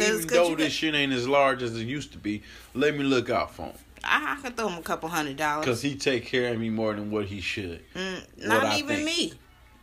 Even 0.00 0.26
though 0.26 0.54
this 0.54 0.72
shit 0.72 0.94
ain't 0.94 1.12
as 1.12 1.28
large 1.28 1.62
as 1.62 1.76
it 1.76 1.84
used 1.84 2.12
to 2.12 2.18
be, 2.18 2.42
let 2.74 2.96
me 2.96 3.04
look 3.04 3.30
out 3.30 3.54
for 3.54 3.66
him. 3.66 3.74
I, 4.04 4.36
I 4.38 4.42
can 4.42 4.52
throw 4.52 4.68
him 4.68 4.78
a 4.78 4.82
couple 4.82 5.08
hundred 5.08 5.36
dollars. 5.36 5.64
Cause 5.64 5.82
he 5.82 5.96
take 5.96 6.24
care 6.26 6.52
of 6.52 6.58
me 6.60 6.70
more 6.70 6.94
than 6.94 7.10
what 7.10 7.26
he 7.26 7.40
should. 7.40 7.82
Mm, 7.94 8.46
not 8.46 8.78
even 8.78 8.96
think. 8.96 9.06
me. 9.06 9.32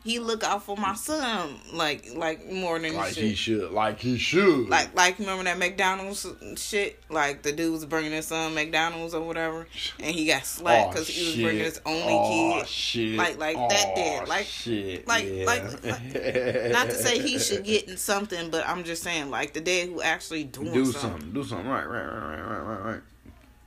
He 0.06 0.20
look 0.20 0.44
out 0.44 0.62
for 0.62 0.78
my 0.78 0.94
son 0.94 1.60
like 1.74 2.14
like 2.14 2.48
more 2.52 2.78
than 2.78 2.94
Like 2.94 3.14
he 3.14 3.34
should. 3.34 3.72
Like 3.72 4.00
he 4.00 4.20
should. 4.20 4.70
Like 4.70 4.96
like 4.96 5.18
remember 5.18 5.44
that 5.46 5.58
McDonald's 5.58 6.28
shit? 6.58 7.02
Like 7.10 7.42
the 7.42 7.52
dude 7.52 7.72
was 7.72 7.86
bringing 7.86 8.12
his 8.12 8.28
son 8.28 8.54
McDonald's 8.54 9.16
or 9.16 9.22
whatever, 9.26 9.66
and 10.00 10.16
he 10.16 10.28
got 10.28 10.46
slapped 10.46 10.92
because 10.92 11.08
he 11.08 11.26
was 11.26 11.36
bringing 11.38 11.64
his 11.64 11.82
only 11.88 12.14
oh, 12.14 12.60
kid. 12.60 12.68
Shit. 12.68 13.16
Like- 13.16 13.40
like 13.40 13.56
that 13.56 13.86
oh, 13.88 13.96
did. 13.96 14.30
Like- 14.30 14.46
shit. 14.46 15.08
like- 15.08 15.26
yeah. 15.26 15.46
like- 15.46 16.72
Not 16.72 16.90
to 16.92 16.94
say 17.04 17.18
he 17.18 17.40
should 17.40 17.64
get 17.64 17.90
in 17.90 17.98
something, 17.98 18.52
but 18.52 18.68
I'm 18.70 18.84
just 18.84 19.02
saying 19.02 19.32
like 19.32 19.54
the 19.54 19.62
dad 19.62 19.90
who 19.90 20.04
actually 20.04 20.44
doing 20.44 20.72
do 20.72 20.86
something. 20.86 21.02
something. 21.02 21.32
Do 21.34 21.44
something. 21.44 21.68
Right. 21.68 21.84
Right. 21.84 22.06
Right. 22.06 22.14
Right. 22.14 22.42
Right. 22.42 22.62
Right. 22.62 22.84
Right. 22.94 23.02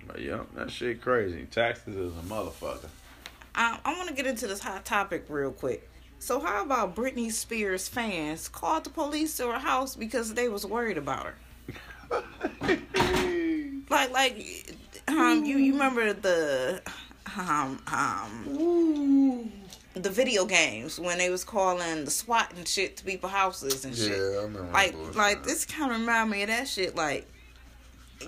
But 0.06 0.20
yeah, 0.20 0.44
that 0.54 0.70
shit 0.70 1.02
crazy. 1.02 1.48
Taxes 1.50 1.96
is 1.96 2.12
a 2.16 2.22
motherfucker. 2.22 2.86
I, 3.54 3.78
I 3.84 3.96
want 3.96 4.08
to 4.08 4.14
get 4.14 4.26
into 4.26 4.46
this 4.46 4.60
hot 4.60 4.84
topic 4.84 5.24
real 5.28 5.50
quick. 5.50 5.87
So 6.18 6.40
how 6.40 6.64
about 6.64 6.94
Britney 6.96 7.30
Spears 7.32 7.88
fans 7.88 8.48
called 8.48 8.84
the 8.84 8.90
police 8.90 9.36
to 9.36 9.46
her 9.48 9.58
house 9.58 9.96
because 9.96 10.34
they 10.34 10.48
was 10.48 10.66
worried 10.66 10.98
about 10.98 11.26
her? 11.26 11.34
Like 13.90 14.10
like 14.12 14.74
um 15.08 15.44
you 15.46 15.56
you 15.56 15.72
remember 15.72 16.12
the 16.12 16.82
um 17.38 17.80
um 17.86 19.50
the 19.94 20.10
video 20.10 20.44
games 20.44 21.00
when 21.00 21.16
they 21.18 21.30
was 21.30 21.42
calling 21.42 22.04
the 22.04 22.10
SWAT 22.10 22.52
and 22.56 22.68
shit 22.68 22.98
to 22.98 23.04
people 23.04 23.28
houses 23.28 23.84
and 23.84 23.96
shit. 23.96 24.10
Yeah, 24.10 24.40
I 24.40 24.42
remember 24.42 24.72
Like 24.72 24.94
like 25.14 25.44
this 25.44 25.64
kind 25.64 25.90
of 25.92 26.00
remind 26.00 26.30
me 26.30 26.42
of 26.42 26.48
that 26.48 26.68
shit. 26.68 26.94
Like 26.94 27.26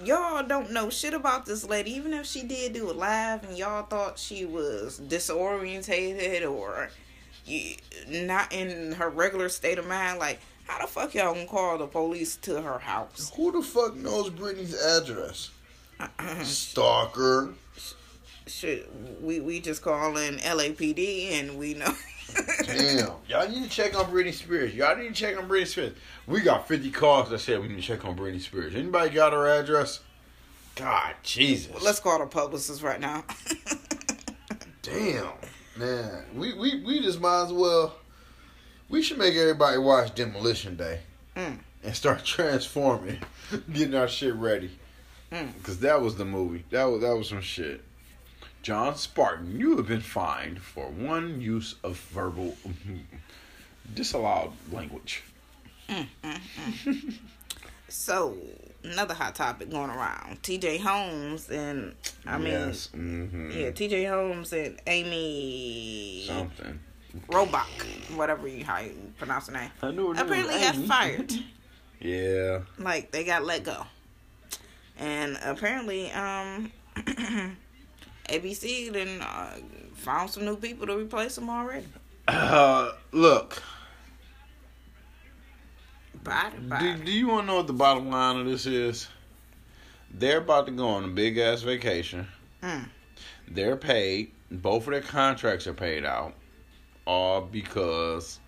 y'all 0.03 0.43
don't 0.43 0.71
know 0.73 0.89
shit 0.89 1.13
about 1.15 1.45
this 1.47 1.65
lady, 1.65 1.91
even 1.93 2.15
if 2.15 2.25
she 2.27 2.43
did 2.43 2.73
do 2.73 2.89
it 2.89 2.97
live 2.97 3.45
and 3.45 3.59
y'all 3.59 3.83
thought 3.83 4.19
she 4.19 4.47
was 4.47 4.99
disorientated 5.01 6.51
or 6.51 6.89
you, 7.47 7.75
not 8.09 8.53
in 8.53 8.93
her 8.93 9.09
regular 9.09 9.49
state 9.49 9.79
of 9.79 9.87
mind. 9.87 10.19
Like 10.19 10.41
how 10.67 10.81
the 10.81 10.87
fuck 10.87 11.15
y'all 11.15 11.35
gonna 11.35 11.47
call 11.47 11.79
the 11.79 11.87
police 11.87 12.37
to 12.37 12.63
her 12.63 12.79
house? 12.79 13.33
Who 13.35 13.51
the 13.51 13.63
fuck 13.63 13.97
knows 13.97 14.31
Britney's 14.31 14.75
address? 14.75 15.51
Uh-uh. 15.99 16.45
Stalker. 16.45 17.55
Shit, 18.47 18.89
we 19.21 19.41
we 19.41 19.61
just 19.61 19.83
call 19.83 20.17
in 20.17 20.37
LAPD 20.39 21.33
and 21.33 21.59
we 21.59 21.75
know. 21.75 21.93
Damn. 22.65 23.11
Y'all 23.29 23.49
need 23.49 23.65
to 23.65 23.69
check 23.69 23.99
on 23.99 24.07
Britney 24.07 24.33
Spears. 24.33 24.75
Y'all 24.75 24.97
need 24.97 25.09
to 25.09 25.15
check 25.15 25.37
on 25.37 25.49
Britney 25.49 25.67
Spears. 25.67 25.95
We 26.27 26.41
got 26.41 26.69
50 26.69 26.91
calls 26.91 27.31
that 27.31 27.41
said 27.41 27.61
we 27.61 27.69
need 27.69 27.77
to 27.77 27.83
check 27.83 28.05
on 28.05 28.17
Britney 28.17 28.41
Spears. 28.41 28.75
Anybody 28.75 29.11
got 29.11 29.33
her 29.33 29.49
address? 29.49 30.01
God, 30.77 31.15
Jesus. 31.23 31.83
Let's 31.83 32.01
call 32.01 32.19
the 32.21 32.27
publicist 32.27 32.83
right 32.83 33.01
now. 33.01 33.25
Damn. 34.83 35.33
Man, 35.81 36.25
we, 36.35 36.53
we, 36.53 36.83
we 36.85 37.01
just 37.01 37.19
might 37.23 37.45
as 37.45 37.53
well. 37.55 37.95
We 38.91 39.01
should 39.01 39.17
make 39.17 39.35
everybody 39.35 39.79
watch 39.79 40.15
Demolition 40.15 40.77
Day 40.77 41.01
Mm. 41.35 41.59
and 41.83 41.97
start 41.97 42.23
transforming, 42.37 43.19
getting 43.73 43.95
our 43.95 44.09
shit 44.09 44.35
ready. 44.35 44.73
Mm. 45.33 45.55
Because 45.57 45.81
that 45.81 46.03
was 46.03 46.17
the 46.17 46.27
movie. 46.27 46.65
That 46.69 46.85
was 46.85 47.01
that 47.01 47.17
was 47.17 47.31
some 47.31 47.41
shit. 47.41 47.83
John 48.63 48.95
Spartan, 48.97 49.59
you 49.59 49.79
have 49.79 49.87
been 49.89 50.03
fined 50.03 50.61
for 50.61 50.91
one 50.91 51.41
use 51.41 51.77
of 51.83 51.97
verbal 52.13 52.57
disallowed 53.95 54.53
language. 54.71 55.23
So 57.93 58.37
another 58.85 59.15
hot 59.15 59.35
topic 59.35 59.71
going 59.71 59.91
around. 59.91 60.43
T.J. 60.43 60.79
Holmes 60.79 61.51
and 61.51 61.95
I 62.27 62.39
mean, 62.39 62.53
yes. 62.53 62.89
hmm 62.89 63.51
yeah, 63.51 63.71
T.J. 63.71 64.05
Holmes 64.05 64.53
and 64.53 64.81
Amy 64.87 66.25
Something. 66.27 66.81
Robach, 67.29 68.17
whatever 68.17 68.47
you 68.47 68.65
how 68.65 68.79
you 68.79 68.95
pronounce 69.19 69.49
her 69.49 69.53
name. 69.53 69.71
I 69.83 69.91
knew 69.91 70.15
her 70.15 70.23
Apparently 70.23 70.61
got 70.61 70.77
fired. 70.77 71.33
Yeah. 72.01 72.61
like 72.79 73.11
they 73.11 73.25
got 73.25 73.45
let 73.45 73.65
go, 73.65 73.85
and 74.99 75.39
apparently 75.45 76.11
um. 76.13 76.73
ABC 78.31 78.93
then 78.93 79.21
uh, 79.21 79.57
found 79.95 80.31
some 80.31 80.45
new 80.45 80.57
people 80.57 80.87
to 80.87 80.97
replace 80.97 81.35
them 81.35 81.51
already. 81.51 81.87
Uh, 82.29 82.93
look. 83.13 83.63
Body, 86.23 86.57
Do, 86.81 87.05
do 87.05 87.13
you 87.13 87.29
want 87.29 87.43
to 87.43 87.47
know 87.47 87.57
what 87.57 87.67
the 87.67 87.73
bottom 87.73 88.11
line 88.11 88.37
of 88.37 88.47
this 88.47 88.67
is? 88.67 89.09
They're 90.13 90.39
about 90.39 90.67
to 90.67 90.73
go 90.73 90.89
on 90.89 91.05
a 91.05 91.09
big 91.09 91.39
ass 91.39 91.63
vacation. 91.63 92.27
Mm. 92.63 92.89
They're 93.49 93.77
paid. 93.77 94.33
Both 94.51 94.87
of 94.87 94.93
their 94.93 95.01
contracts 95.01 95.67
are 95.67 95.75
paid 95.75 96.05
out. 96.05 96.35
All 97.07 97.41
because 97.41 98.41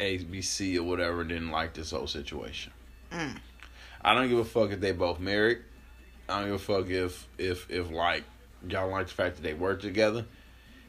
ABC 0.00 0.76
or 0.76 0.82
whatever 0.82 1.24
didn't 1.24 1.50
like 1.50 1.74
this 1.74 1.90
whole 1.90 2.06
situation. 2.06 2.72
Mm. 3.12 3.36
I 4.02 4.14
don't 4.14 4.28
give 4.28 4.38
a 4.38 4.44
fuck 4.44 4.70
if 4.70 4.80
they 4.80 4.92
both 4.92 5.20
married. 5.20 5.58
I 6.28 6.40
don't 6.40 6.50
give 6.50 6.54
a 6.56 6.58
fuck 6.58 6.90
if 6.90 7.28
if 7.38 7.70
if 7.70 7.90
like 7.90 8.24
y'all 8.68 8.90
like 8.90 9.06
the 9.06 9.12
fact 9.12 9.36
that 9.36 9.42
they 9.42 9.54
work 9.54 9.80
together. 9.80 10.26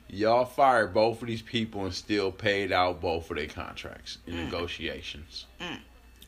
Y'all 0.10 0.46
fired 0.46 0.94
both 0.94 1.22
of 1.22 1.28
these 1.28 1.42
people 1.42 1.84
and 1.84 1.94
still 1.94 2.32
paid 2.32 2.72
out 2.72 3.02
both 3.02 3.30
of 3.30 3.38
their 3.38 3.48
contracts 3.48 4.20
in 4.26 4.36
negotiations. 4.46 5.46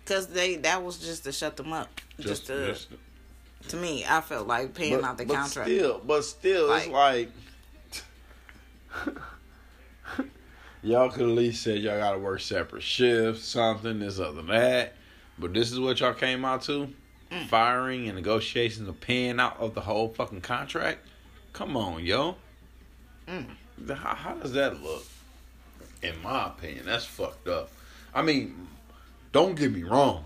Cause 0.06 0.28
they 0.28 0.56
that 0.58 0.84
was 0.84 0.98
just 0.98 1.24
to 1.26 1.32
shut 1.32 1.56
them 1.56 1.72
up. 1.72 2.02
Just, 2.20 2.48
to 2.48 2.76
to 3.68 3.78
me, 3.78 4.06
I 4.08 4.22
felt 4.22 4.48
like 4.48 4.74
paying 4.74 5.04
out 5.04 5.18
the 5.18 5.26
but 5.26 5.36
contract. 5.36 5.70
Still, 5.70 6.02
but 6.04 6.24
still, 6.24 6.74
it's 6.74 6.88
like 6.88 7.30
y'all 10.82 11.10
could 11.10 11.22
at 11.22 11.28
least 11.28 11.62
said 11.62 11.80
y'all 11.80 12.00
gotta 12.00 12.18
work 12.18 12.42
separate 12.42 12.84
shifts, 12.84 13.46
something, 13.46 14.00
this 14.00 14.20
other 14.20 14.42
that. 14.44 14.96
But 15.38 15.54
this 15.54 15.72
is 15.72 15.80
what 15.80 16.00
y'all 16.00 16.14
came 16.14 16.44
out 16.44 16.64
to? 16.64 16.90
Mm. 17.32 17.48
Firing 17.48 18.08
and 18.08 18.16
negotiations 18.16 18.90
of 18.90 19.00
paying 19.00 19.40
out 19.40 19.58
of 19.60 19.76
the 19.76 19.82
whole 19.82 20.10
fucking 20.10 20.42
contract? 20.42 21.06
Come 21.54 21.78
on, 21.78 22.04
yo. 22.04 22.36
Mm. 23.28 23.46
How, 23.88 24.16
how 24.16 24.34
does 24.36 24.54
that 24.54 24.82
look? 24.84 25.06
In 26.02 26.22
my 26.22 26.48
opinion, 26.48 26.86
that's 26.86 27.06
fucked 27.06 27.48
up. 27.48 27.70
I 28.14 28.22
mean, 28.22 28.68
don't 29.32 29.56
get 29.56 29.72
me 29.72 29.84
wrong. 29.84 30.26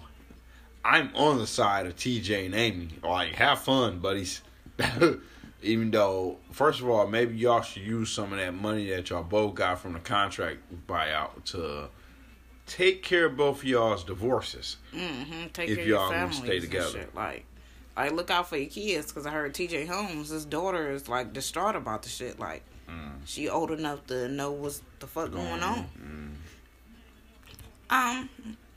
I'm 0.86 1.12
on 1.16 1.38
the 1.38 1.48
side 1.48 1.86
of 1.88 1.96
TJ 1.96 2.46
and 2.46 2.56
Amy. 2.56 2.90
Like, 3.02 3.34
have 3.36 3.60
fun, 3.60 4.00
buddies. 4.00 4.42
Even 5.62 5.92
though, 5.92 6.38
first 6.52 6.82
of 6.82 6.90
all, 6.90 7.08
maybe 7.08 7.38
y'all 7.38 7.62
should 7.62 7.84
use 7.84 8.10
some 8.12 8.34
of 8.34 8.40
that 8.40 8.54
money 8.54 8.90
that 8.90 9.10
y'all 9.10 9.24
both 9.24 9.56
got 9.56 9.80
from 9.80 9.94
the 9.94 10.00
contract 10.00 10.58
buyout 10.88 11.44
to 11.46 11.88
take 12.66 13.02
care 13.02 13.26
of 13.28 13.38
both 13.38 13.60
of 13.60 13.64
y'all's 13.64 14.04
divorces. 14.04 14.78
Mm-hmm. 14.94 15.48
Take 15.54 15.70
If 15.70 15.78
care 15.78 15.86
y'all 15.88 16.10
gonna 16.10 16.20
families 16.28 16.38
stay 16.38 16.60
together. 16.60 16.90
shit. 17.00 17.16
Like, 17.16 17.46
like 17.96 18.12
look 18.12 18.30
out 18.30 18.50
for 18.50 18.58
your 18.58 18.70
kids. 18.70 19.12
Cause 19.14 19.26
I 19.26 19.32
heard 19.32 19.54
T.J. 19.54 19.86
Holmes, 19.86 20.30
his 20.30 20.44
daughter 20.46 20.92
is 20.92 21.08
like 21.08 21.32
distraught 21.32 21.78
about 21.78 22.04
the 22.04 22.10
shit. 22.10 22.40
Like, 22.40 22.64
Mm. 22.90 23.22
she 23.26 23.50
old 23.50 23.72
enough 23.72 24.06
to 24.08 24.28
know 24.28 24.52
what's 24.52 24.82
the 25.00 25.08
fuck 25.08 25.32
going 25.32 25.64
on. 25.64 25.90
Mm. 26.00 26.34
Um, 27.90 28.30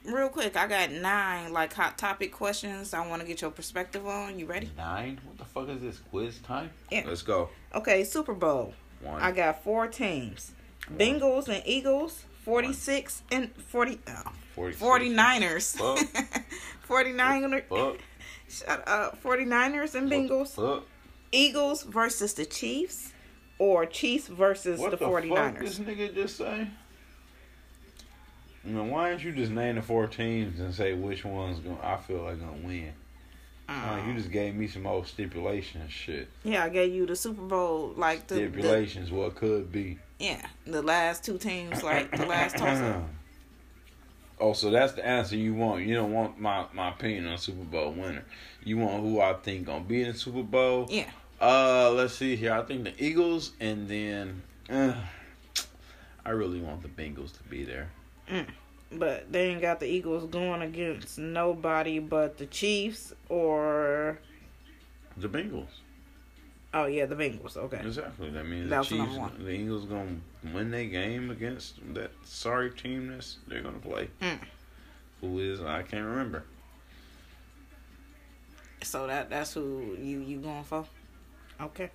real 0.05 0.29
quick, 0.29 0.57
I 0.57 0.67
got 0.67 0.91
nine 0.91 1.53
like 1.53 1.73
hot 1.73 1.99
topic 1.99 2.33
questions. 2.33 2.95
I 2.95 3.07
want 3.07 3.23
to 3.23 3.29
get 3.29 3.41
your 3.41 3.51
perspective 3.51 4.07
on. 4.07 4.39
You 4.39 4.47
ready? 4.47 4.71
Nine? 4.77 5.21
What 5.25 5.39
the 5.39 5.45
fuck 5.45 5.69
is 5.69 5.83
this? 5.83 5.99
Quiz 6.11 6.39
time? 6.39 6.71
Yeah. 6.91 7.05
Let's 7.07 7.23
go. 7.23 7.49
Okay, 7.75 8.05
Super 8.05 8.35
Bowl. 8.35 8.75
One. 9.03 9.21
I 9.21 9.33
got 9.33 9.63
four 9.63 9.87
teams. 9.87 10.53
Bengals 10.91 11.49
and 11.49 11.63
Eagles, 11.67 12.25
46 12.45 13.23
and 13.33 13.53
40 13.55 13.99
oh, 14.09 14.33
46. 14.55 14.83
49ers. 14.83 15.77
Fuck. 15.77 16.45
49ers. 16.89 17.63
Fuck. 17.69 17.99
Shut 18.49 18.89
up. 18.89 19.23
49ers 19.23 19.95
and 19.95 20.11
Bengals. 20.11 20.55
Fuck. 20.55 20.85
Eagles 21.33 21.83
versus 21.83 22.35
the 22.35 22.47
Chiefs 22.47 23.13
or 23.59 23.87
Chiefs 23.87 24.29
versus 24.29 24.81
What 24.81 24.91
the, 24.91 24.97
the, 24.97 25.07
49ers. 25.07 25.37
fuck 25.37 25.59
this 25.61 25.79
nigga 25.79 26.15
just 26.15 26.37
say? 26.37 26.69
I 28.65 28.69
mean, 28.69 28.91
why 28.91 29.11
don't 29.11 29.23
you 29.23 29.33
just 29.33 29.53
name 29.53 29.77
the 29.77 29.83
four 29.83 30.07
teams 30.09 30.59
and 30.59 30.75
say 30.75 30.93
which 30.93 31.25
one's 31.25 31.61
going? 31.61 31.79
I 31.83 31.97
feel 31.97 32.23
like 32.23 32.41
gonna 32.41 32.67
win. 32.67 32.93
Like, 33.69 33.77
uh-huh. 33.79 34.09
you 34.09 34.15
just 34.15 34.31
gave 34.31 34.55
me 34.55 34.69
some 34.69 34.87
old 34.87 35.07
stipulations 35.07 35.91
shit. 35.91 36.29
yeah, 36.45 36.65
I 36.65 36.69
gave 36.69 36.93
you 36.93 37.05
the 37.05 37.17
Super 37.17 37.43
Bowl 37.43 37.93
like 37.97 38.27
the, 38.29 38.37
the 38.37 38.41
Stipulations, 38.43 39.11
what 39.11 39.35
could 39.35 39.73
be. 39.73 39.99
yeah, 40.21 40.47
the 40.67 40.83
last 40.83 41.25
two 41.25 41.37
teams 41.37 41.83
like 41.83 42.17
the 42.17 42.27
last 42.27 42.57
toss 42.59 42.79
up. 42.79 43.03
Oh, 44.39 44.53
so 44.53 44.71
that's 44.71 44.93
the 44.93 45.05
answer 45.07 45.37
you 45.37 45.55
want. 45.55 45.85
You 45.85 45.95
don't 45.95 46.13
want 46.13 46.39
my, 46.39 46.67
my 46.75 46.91
opinion 46.91 47.27
on 47.27 47.39
Super 47.39 47.65
Bowl 47.65 47.93
winner. 47.93 48.25
You 48.63 48.79
want 48.79 49.03
who 49.03 49.21
I 49.21 49.33
think 49.35 49.67
gonna 49.67 49.83
be 49.83 50.03
in 50.03 50.13
the 50.13 50.19
Super 50.19 50.43
Bowl. 50.43 50.87
Yeah. 50.91 51.11
Uh, 51.41 51.91
let's 51.93 52.15
see 52.15 52.37
here. 52.37 52.53
I 52.53 52.63
think 52.63 52.85
the 52.85 52.95
Eagles, 53.05 53.53
and 53.61 53.87
then 53.89 54.43
uh, 54.71 54.95
I 56.25 56.31
really 56.31 56.61
want 56.61 56.83
the 56.83 56.89
Bengals 56.89 57.37
to 57.37 57.43
be 57.45 57.65
there. 57.65 57.89
But 58.93 59.31
they 59.31 59.49
ain't 59.51 59.61
got 59.61 59.81
the 59.81 59.87
Eagles 59.87 60.25
going 60.31 60.63
against 60.63 61.19
nobody 61.19 61.99
but 61.99 62.39
the 62.39 62.47
Chiefs 62.47 63.13
or 63.29 64.19
The 65.17 65.29
Bengals. 65.29 65.69
oh 66.73 66.87
yeah, 66.87 67.05
the 67.07 67.17
Bengals. 67.17 67.57
Okay. 67.57 67.81
Exactly. 67.85 68.31
That 68.31 68.47
means 68.47 68.71
That 68.71 68.85
the 68.85 68.97
Chiefs, 68.97 69.19
the 69.39 69.51
Eagles 69.51 69.85
gonna 69.85 70.17
win 70.55 70.71
their 70.71 70.87
game 70.87 71.31
against 71.31 71.81
that 71.95 72.11
sorry 72.25 72.71
team 72.71 73.09
that's 73.09 73.39
they're 73.47 73.63
gonna 73.63 73.79
play. 73.79 74.09
Mm. 74.23 74.39
Who 75.21 75.41
is 75.41 75.61
I 75.61 75.83
can't 75.83 76.07
remember. 76.07 76.45
So 78.83 79.07
that 79.07 79.31
that's 79.31 79.53
who 79.53 79.97
you 80.01 80.21
you 80.21 80.39
going 80.39 80.65
for? 80.65 80.87
Okay. 81.61 81.91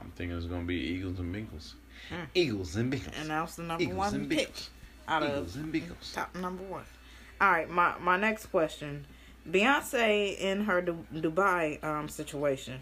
I'm 0.00 0.10
thinking 0.16 0.36
it's 0.36 0.46
gonna 0.46 0.64
be 0.64 0.74
Eagles 0.76 1.18
and 1.20 1.34
Bengals. 1.34 1.74
Mm. 2.10 2.26
Eagles 2.34 2.76
and 2.76 2.92
Bengals. 2.92 3.20
And 3.20 3.30
that's 3.30 3.56
the 3.56 3.62
number 3.62 3.82
Eagles 3.82 3.98
one 3.98 4.14
and 4.14 4.30
pick 4.30 4.52
Bengals. 4.52 4.68
out 5.08 5.22
of 5.22 5.30
Eagles 5.30 5.56
and 5.56 5.72
Bengals. 5.72 6.14
top 6.14 6.34
number 6.34 6.62
one. 6.64 6.84
All 7.40 7.50
right, 7.50 7.68
my 7.68 7.94
my 8.00 8.16
next 8.16 8.46
question: 8.46 9.06
Beyonce 9.48 10.38
in 10.38 10.64
her 10.64 10.80
Du- 10.80 11.06
Dubai 11.14 11.82
um 11.84 12.08
situation, 12.08 12.80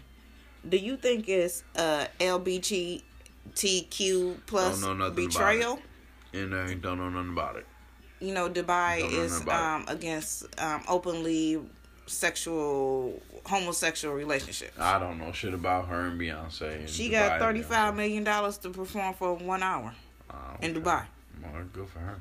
do 0.67 0.77
you 0.77 0.97
think 0.97 1.27
it's 1.27 1.63
uh 1.75 2.07
LBGTQ 2.19 3.01
plus 4.45 4.81
betrayal? 5.13 5.79
And 6.33 6.55
I 6.55 6.73
don't 6.75 6.97
know 6.97 7.09
nothing 7.09 7.31
about 7.31 7.55
it. 7.57 7.65
You 8.19 8.33
know, 8.33 8.49
Dubai 8.49 9.09
is 9.11 9.45
um 9.47 9.85
against 9.87 10.45
um 10.59 10.83
openly 10.87 11.61
sexual 12.07 13.21
homosexual 13.45 14.15
relationships. 14.15 14.77
I 14.79 14.99
don't 14.99 15.17
know 15.19 15.31
shit 15.31 15.53
about 15.53 15.87
her 15.87 16.07
and 16.07 16.19
Beyonce. 16.19 16.75
and 16.79 16.89
She 16.89 17.09
Dubai 17.09 17.11
got 17.11 17.39
thirty 17.39 17.61
five 17.61 17.95
million 17.95 18.23
dollars 18.23 18.57
to 18.59 18.69
perform 18.69 19.13
for 19.13 19.33
one 19.35 19.61
hour 19.63 19.93
Oh, 20.31 20.35
in. 20.61 20.73
Dubai. 20.73 21.05
Well, 21.41 21.63
good 21.73 21.87
for 21.89 21.99
her. 21.99 22.19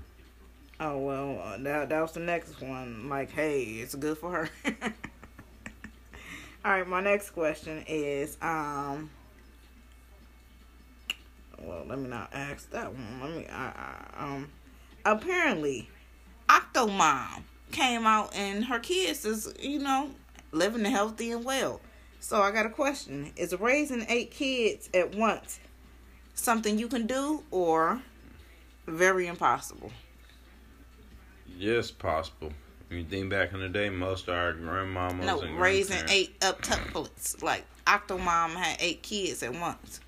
Oh 0.81 0.99
well, 0.99 1.41
uh, 1.43 1.57
that 1.59 1.89
that 1.89 2.01
was 2.01 2.12
the 2.12 2.20
next 2.20 2.61
one. 2.61 3.09
Like, 3.09 3.31
hey, 3.31 3.62
it's 3.62 3.95
good 3.95 4.18
for 4.18 4.31
her. 4.31 4.49
All 6.64 6.72
right, 6.72 6.87
my 6.89 7.01
next 7.03 7.31
question 7.31 7.85
is, 7.87 8.39
um, 8.41 9.11
well, 11.62 11.85
let 11.87 11.99
me 11.99 12.09
not 12.09 12.31
ask 12.33 12.70
that 12.70 12.93
one. 12.93 13.20
Let 13.22 13.31
me, 13.37 13.47
I, 13.53 13.66
I, 14.16 14.25
um, 14.25 14.49
apparently, 15.05 15.89
Octomom 16.49 17.43
came 17.70 18.07
out 18.07 18.35
and 18.35 18.64
her 18.64 18.79
kids 18.79 19.27
is, 19.27 19.53
you 19.61 19.79
know, 19.79 20.11
living 20.55 20.85
healthy 20.85 21.31
and 21.33 21.45
well. 21.45 21.81
So 22.21 22.41
I 22.41 22.51
got 22.51 22.67
a 22.67 22.71
question: 22.71 23.33
Is 23.37 23.55
raising 23.59 24.07
eight 24.09 24.31
kids 24.31 24.89
at 24.95 25.15
once 25.15 25.61
something 26.35 26.79
you 26.79 26.89
can 26.89 27.07
do, 27.07 27.43
or 27.51 28.01
very 28.87 29.27
impossible? 29.27 29.91
Yes, 31.59 31.91
possible. 31.91 32.53
When 32.89 32.99
you 33.01 33.05
think 33.05 33.31
back 33.31 33.53
in 33.53 33.61
the 33.61 33.69
day, 33.69 33.89
most 33.91 34.29
of 34.29 34.35
our 34.35 34.53
grandmamas 34.53 35.25
No, 35.25 35.43
raising 35.57 36.03
eight 36.09 36.39
octuplets. 36.41 37.43
Like 37.43 37.65
Octomom 37.87 38.51
had 38.55 38.77
eight 38.81 39.03
kids 39.03 39.43
at 39.43 39.53
once. 39.53 40.01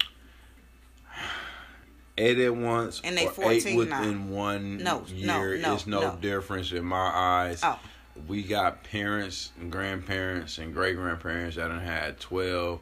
eight 2.18 2.38
at 2.38 2.54
once 2.54 3.00
And 3.04 3.16
they 3.16 3.26
or 3.26 3.30
14 3.30 3.66
eight 3.80 3.88
now. 3.88 4.00
within 4.00 4.30
one 4.30 4.78
No, 4.78 5.04
no, 5.10 5.14
year 5.14 5.58
no, 5.58 5.74
is 5.76 5.86
no, 5.86 6.00
no. 6.00 6.16
difference 6.16 6.72
in 6.72 6.84
my 6.84 6.96
eyes. 7.14 7.60
Oh. 7.62 7.78
We 8.26 8.42
got 8.42 8.82
parents 8.84 9.52
and 9.60 9.70
grandparents 9.70 10.58
and 10.58 10.72
great 10.74 10.96
grandparents 10.96 11.56
that 11.56 11.68
done 11.68 11.80
had 11.80 12.18
twelve 12.20 12.80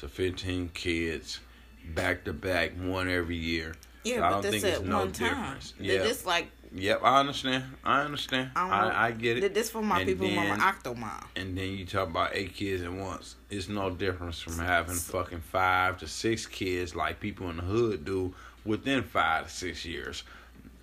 to 0.00 0.08
fifteen 0.08 0.70
kids 0.74 1.40
back 1.94 2.24
to 2.24 2.32
back, 2.32 2.72
one 2.78 3.08
every 3.08 3.36
year. 3.36 3.74
Yeah, 4.04 4.16
I 4.16 4.20
but 4.20 4.30
don't 4.30 4.42
this 4.52 4.62
think 4.62 4.74
it's 4.76 4.82
no 4.84 4.98
one 4.98 5.12
time. 5.12 5.28
difference. 5.30 5.74
Yeah. 5.80 5.98
This 5.98 6.26
like 6.26 6.48
Yep, 6.74 7.00
I 7.04 7.20
understand. 7.20 7.64
I 7.84 8.00
understand. 8.02 8.50
I. 8.56 8.68
I, 8.68 9.06
I 9.06 9.10
get 9.12 9.36
it. 9.38 9.40
Th- 9.40 9.54
This 9.54 9.70
for 9.70 9.82
my 9.82 10.00
And 10.00 10.08
people 10.08 10.26
then- 10.26 10.60
on 10.60 10.60
Octomom. 10.60 11.24
And 11.36 11.56
then 11.56 11.70
you 11.70 11.86
talk 11.86 12.08
about 12.10 12.30
eight 12.34 12.54
kids 12.54 12.82
at 12.82 12.92
once. 12.92 13.36
It's 13.50 13.68
no 13.68 13.88
difference 13.88 14.40
from 14.40 14.58
having 14.58 14.96
fucking 14.96 15.40
five 15.40 15.98
to 15.98 16.08
six 16.08 16.44
kids 16.44 16.94
like 16.94 17.20
people 17.20 17.48
in 17.50 17.58
the 17.58 17.62
hood 17.62 18.04
do 18.04 18.34
within 18.64 19.04
five 19.04 19.44
to 19.46 19.50
six 19.50 19.84
years. 19.86 20.24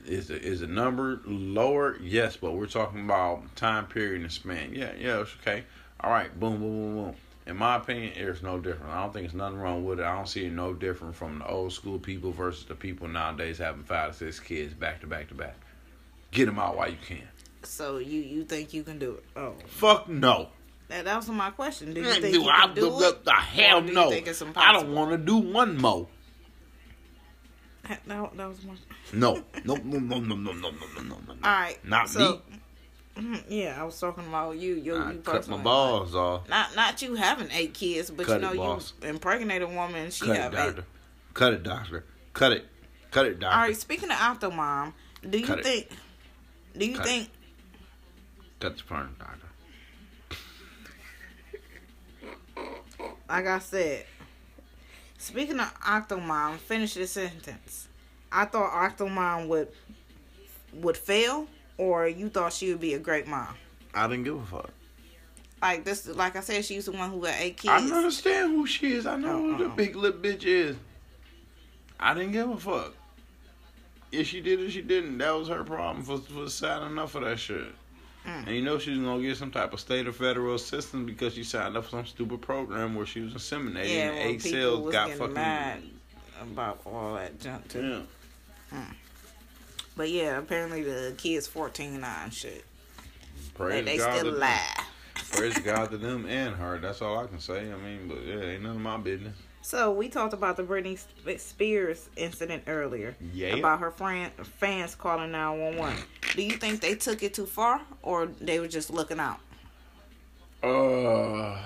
Is 0.06 0.28
the, 0.28 0.42
is 0.42 0.60
the 0.60 0.68
number 0.68 1.22
lower? 1.26 1.98
Yes, 2.02 2.36
but 2.38 2.52
we're 2.54 2.66
talking 2.68 3.04
about 3.06 3.56
time 3.56 3.86
period 3.88 4.22
and 4.22 4.32
span. 4.32 4.74
Yeah, 4.74 4.92
yeah, 4.98 5.22
it's 5.22 5.34
okay. 5.42 5.64
All 6.00 6.12
right, 6.12 6.38
boom, 6.40 6.60
boom, 6.60 6.70
boom, 6.72 6.96
boom. 7.06 7.16
In 7.46 7.58
my 7.58 7.76
opinion, 7.76 8.14
there's 8.16 8.42
no 8.42 8.60
different. 8.60 8.92
I 8.94 9.02
don't 9.04 9.14
think 9.14 9.26
there's 9.26 9.34
nothing 9.36 9.60
wrong 9.60 9.84
with 9.86 10.00
it. 10.00 10.06
I 10.06 10.16
don't 10.16 10.28
see 10.28 10.46
it 10.46 10.52
no 10.54 10.74
different 10.74 11.16
from 11.16 11.40
the 11.40 11.48
old 11.48 11.74
school 11.74 12.00
people 12.00 12.32
versus 12.32 12.66
the 12.66 12.76
people 12.76 13.08
nowadays 13.08 13.58
having 13.58 13.84
five 13.84 14.12
to 14.12 14.18
six 14.18 14.40
kids 14.40 14.74
back 14.74 15.02
to 15.02 15.08
back 15.08 15.28
to 15.30 15.34
back. 15.36 15.56
Get 16.32 16.46
them 16.46 16.58
out 16.60 16.78
while 16.78 16.90
you 16.90 16.98
can. 17.06 17.22
So 17.64 17.98
you 17.98 18.22
you 18.22 18.44
think 18.44 18.74
you 18.74 18.84
can 18.84 18.98
do 19.00 19.14
it? 19.16 19.24
Oh, 19.36 19.56
Fuck 19.68 20.08
no. 20.10 20.50
that, 20.88 21.06
that 21.06 21.16
was 21.18 21.30
my 21.30 21.50
question. 21.52 21.94
Do 21.94 22.02
you 22.02 22.12
think 22.12 22.24
dude, 22.26 22.34
you 22.36 22.50
I- 22.50 22.66
can 22.68 22.76
do 22.76 23.04
it? 23.04 23.24
the 23.26 23.32
hell 23.34 23.82
do 23.82 23.94
no. 23.94 24.12
I 24.56 24.74
don't 24.74 24.94
want 24.94 25.12
to 25.12 25.18
do 25.18 25.38
one 25.38 25.78
more. 25.78 26.08
That, 27.88 28.02
that 28.08 28.48
was 28.48 28.64
my. 28.64 28.74
No, 29.14 29.44
no, 29.64 29.76
no, 29.76 30.00
no, 30.00 30.20
no, 30.20 30.36
no, 30.36 30.36
no, 30.36 30.52
no, 30.54 30.72
no, 30.72 31.02
no, 31.02 31.16
no. 31.18 31.34
All 31.44 31.52
right. 31.52 31.78
Not 31.86 32.10
so, 32.10 32.42
me. 33.18 33.22
Mhm, 33.24 33.44
Yeah, 33.48 33.80
I 33.80 33.84
was 33.84 34.00
talking 34.00 34.26
about 34.28 34.58
you. 34.58 34.74
You, 34.76 34.96
I 34.96 35.12
you 35.12 35.20
cut 35.20 35.48
my 35.48 35.58
balls 35.58 36.16
off. 36.16 36.50
Not 36.50 36.76
not 36.76 37.02
you 37.02 37.14
having 37.16 37.50
eight 37.52 37.74
kids, 37.76 38.10
but 38.10 38.26
Cut 38.26 38.42
you 38.42 38.48
it, 38.50 38.56
know 38.56 38.58
boss. 38.60 38.94
you 39.04 39.10
impregnate 39.10 39.62
a 39.62 39.68
woman. 39.68 40.10
She 40.10 40.26
Cut 40.26 40.36
it, 40.36 40.42
have 40.42 40.56
eight. 40.56 40.84
Cut 41.36 41.54
it, 41.54 41.64
doctor. 41.64 42.06
Cut 42.34 42.54
it. 42.54 42.66
Cut 43.12 43.28
it, 43.28 43.40
doctor. 43.40 43.56
All 43.56 43.62
right. 43.64 43.78
Speaking 43.78 44.10
of 44.10 44.18
Octomom, 44.18 44.94
do 45.30 45.38
you 45.38 45.46
Cut 45.46 45.60
it. 45.60 45.64
think? 45.66 45.88
Do 46.76 46.86
you 46.88 46.96
Cut 46.98 47.06
it. 47.06 47.10
think? 47.10 47.30
Cut 48.60 48.74
the 48.74 48.80
sperm, 48.80 49.16
doctor. 49.20 49.48
Like 53.30 53.48
I 53.48 53.60
said, 53.60 54.06
speaking 55.18 55.60
of 55.60 55.72
Octomom, 55.82 56.58
finish 56.58 56.96
this 56.96 57.12
sentence. 57.12 57.88
I 58.34 58.46
thought 58.46 58.72
Octomom 58.72 59.48
would 59.48 59.68
would 60.74 60.98
fail, 60.98 61.48
or 61.78 62.08
you 62.08 62.30
thought 62.30 62.52
she 62.52 62.72
would 62.72 62.82
be 62.82 62.96
a 62.96 63.00
great 63.00 63.28
mom. 63.28 63.56
I 63.94 64.08
didn't 64.08 64.24
give 64.24 64.36
a 64.38 64.46
fuck. 64.46 64.72
Like 65.62 65.86
this, 65.86 66.08
like 66.08 66.36
I 66.36 66.42
said, 66.42 66.66
she's 66.66 66.86
the 66.86 66.92
one 66.92 67.12
who 67.12 67.24
had 67.24 67.36
eight 67.40 67.58
kids. 67.58 67.70
I 67.72 67.80
don't 67.80 67.94
understand 67.94 68.52
who 68.52 68.66
she 68.66 68.94
is. 68.94 69.06
I 69.06 69.16
know 69.16 69.40
who 69.40 69.58
the 69.58 69.66
Uh-uh. 69.66 69.76
big 69.76 69.96
lip 69.96 70.22
bitch 70.22 70.44
is. 70.46 70.76
I 72.00 72.14
didn't 72.14 72.34
give 72.34 72.50
a 72.50 72.58
fuck. 72.58 72.94
If 74.12 74.28
she 74.28 74.42
did 74.42 74.60
or 74.60 74.70
she 74.70 74.82
didn't, 74.82 75.18
that 75.20 75.32
was 75.32 75.48
her 75.48 75.64
problem 75.64 76.04
for, 76.04 76.18
for 76.18 76.50
signing 76.50 76.92
enough 76.92 77.12
for 77.12 77.22
that 77.22 77.40
shit. 77.40 77.68
Mm. 78.26 78.48
And 78.48 78.56
you 78.56 78.62
know 78.62 78.78
she's 78.80 78.98
gonna 78.98 79.22
get 79.22 79.38
some 79.38 79.52
type 79.52 79.74
of 79.74 79.80
state 79.80 80.08
or 80.08 80.12
federal 80.12 80.56
assistance 80.56 81.06
because 81.06 81.34
she 81.34 81.44
signed 81.44 81.78
up 81.78 81.86
for 81.86 81.92
some 81.92 82.06
stupid 82.06 82.42
program 82.42 82.96
where 82.96 83.06
she 83.06 83.22
was 83.22 83.34
inseminated 83.34 83.90
Yeah, 83.94 84.12
and 84.12 84.30
eight 84.32 84.42
cells 84.42 84.92
got 84.92 85.12
fucking 85.12 85.34
mad 85.34 85.84
about 86.42 86.80
all 86.86 87.16
that 87.16 87.40
junk 87.40 87.68
too. 87.70 87.82
Yeah. 87.88 88.00
But 89.96 90.10
yeah, 90.10 90.38
apparently 90.40 90.84
the 90.84 91.14
kid's 91.18 91.48
fourteen 91.48 92.02
now 92.02 92.22
and 92.24 92.34
shit. 92.34 92.66
Praise 93.54 93.80
And 93.80 93.88
they 93.88 93.98
God 93.98 94.18
still 94.18 94.32
to- 94.32 94.38
alive. 94.38 94.80
Praise 95.32 95.58
God 95.64 95.92
to 95.92 95.98
them 95.98 96.26
and 96.26 96.56
her. 96.56 96.80
That's 96.80 97.02
all 97.02 97.20
I 97.20 97.28
can 97.28 97.40
say. 97.40 97.72
I 97.72 97.78
mean, 97.78 98.08
but 98.08 98.24
yeah, 98.26 98.40
ain't 98.42 98.64
none 98.64 98.76
of 98.76 98.82
my 98.82 98.98
business. 98.98 99.36
So 99.62 99.92
we 99.94 100.10
talked 100.10 100.34
about 100.34 100.58
the 100.58 100.64
Britney 100.64 101.00
Spears 101.40 102.10
incident 102.18 102.64
earlier. 102.68 103.16
Yeah. 103.34 103.56
About 103.56 103.80
her 103.80 103.92
friend 103.92 104.32
fans 104.34 104.94
calling 104.96 105.32
nine 105.32 105.60
one 105.60 105.78
one. 105.78 105.96
Do 106.36 106.42
you 106.42 106.52
think 106.58 106.82
they 106.82 106.96
took 106.96 107.24
it 107.24 107.34
too 107.34 107.46
far, 107.46 107.80
or 108.02 108.26
they 108.42 108.60
were 108.60 108.68
just 108.68 108.90
looking 108.90 109.20
out? 109.20 109.40
Uh, 110.64 111.58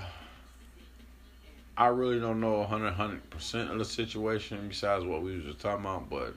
I 1.77 1.87
really 1.87 2.19
don't 2.19 2.39
know 2.39 2.59
100 2.59 3.29
percent 3.29 3.71
of 3.71 3.79
the 3.79 3.85
situation 3.85 4.67
besides 4.67 5.05
what 5.05 5.21
we 5.21 5.35
was 5.37 5.45
just 5.45 5.59
talking 5.59 5.85
about, 5.85 6.09
but 6.09 6.35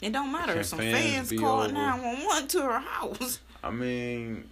It 0.00 0.12
don't 0.12 0.32
matter. 0.32 0.54
Can 0.54 0.64
Some 0.64 0.78
fans 0.78 1.28
fans 1.28 1.40
called 1.40 1.72
nine 1.74 2.02
one 2.02 2.24
one 2.26 2.48
to 2.48 2.62
her 2.62 2.78
house. 2.78 3.40
I 3.62 3.70
mean, 3.70 4.48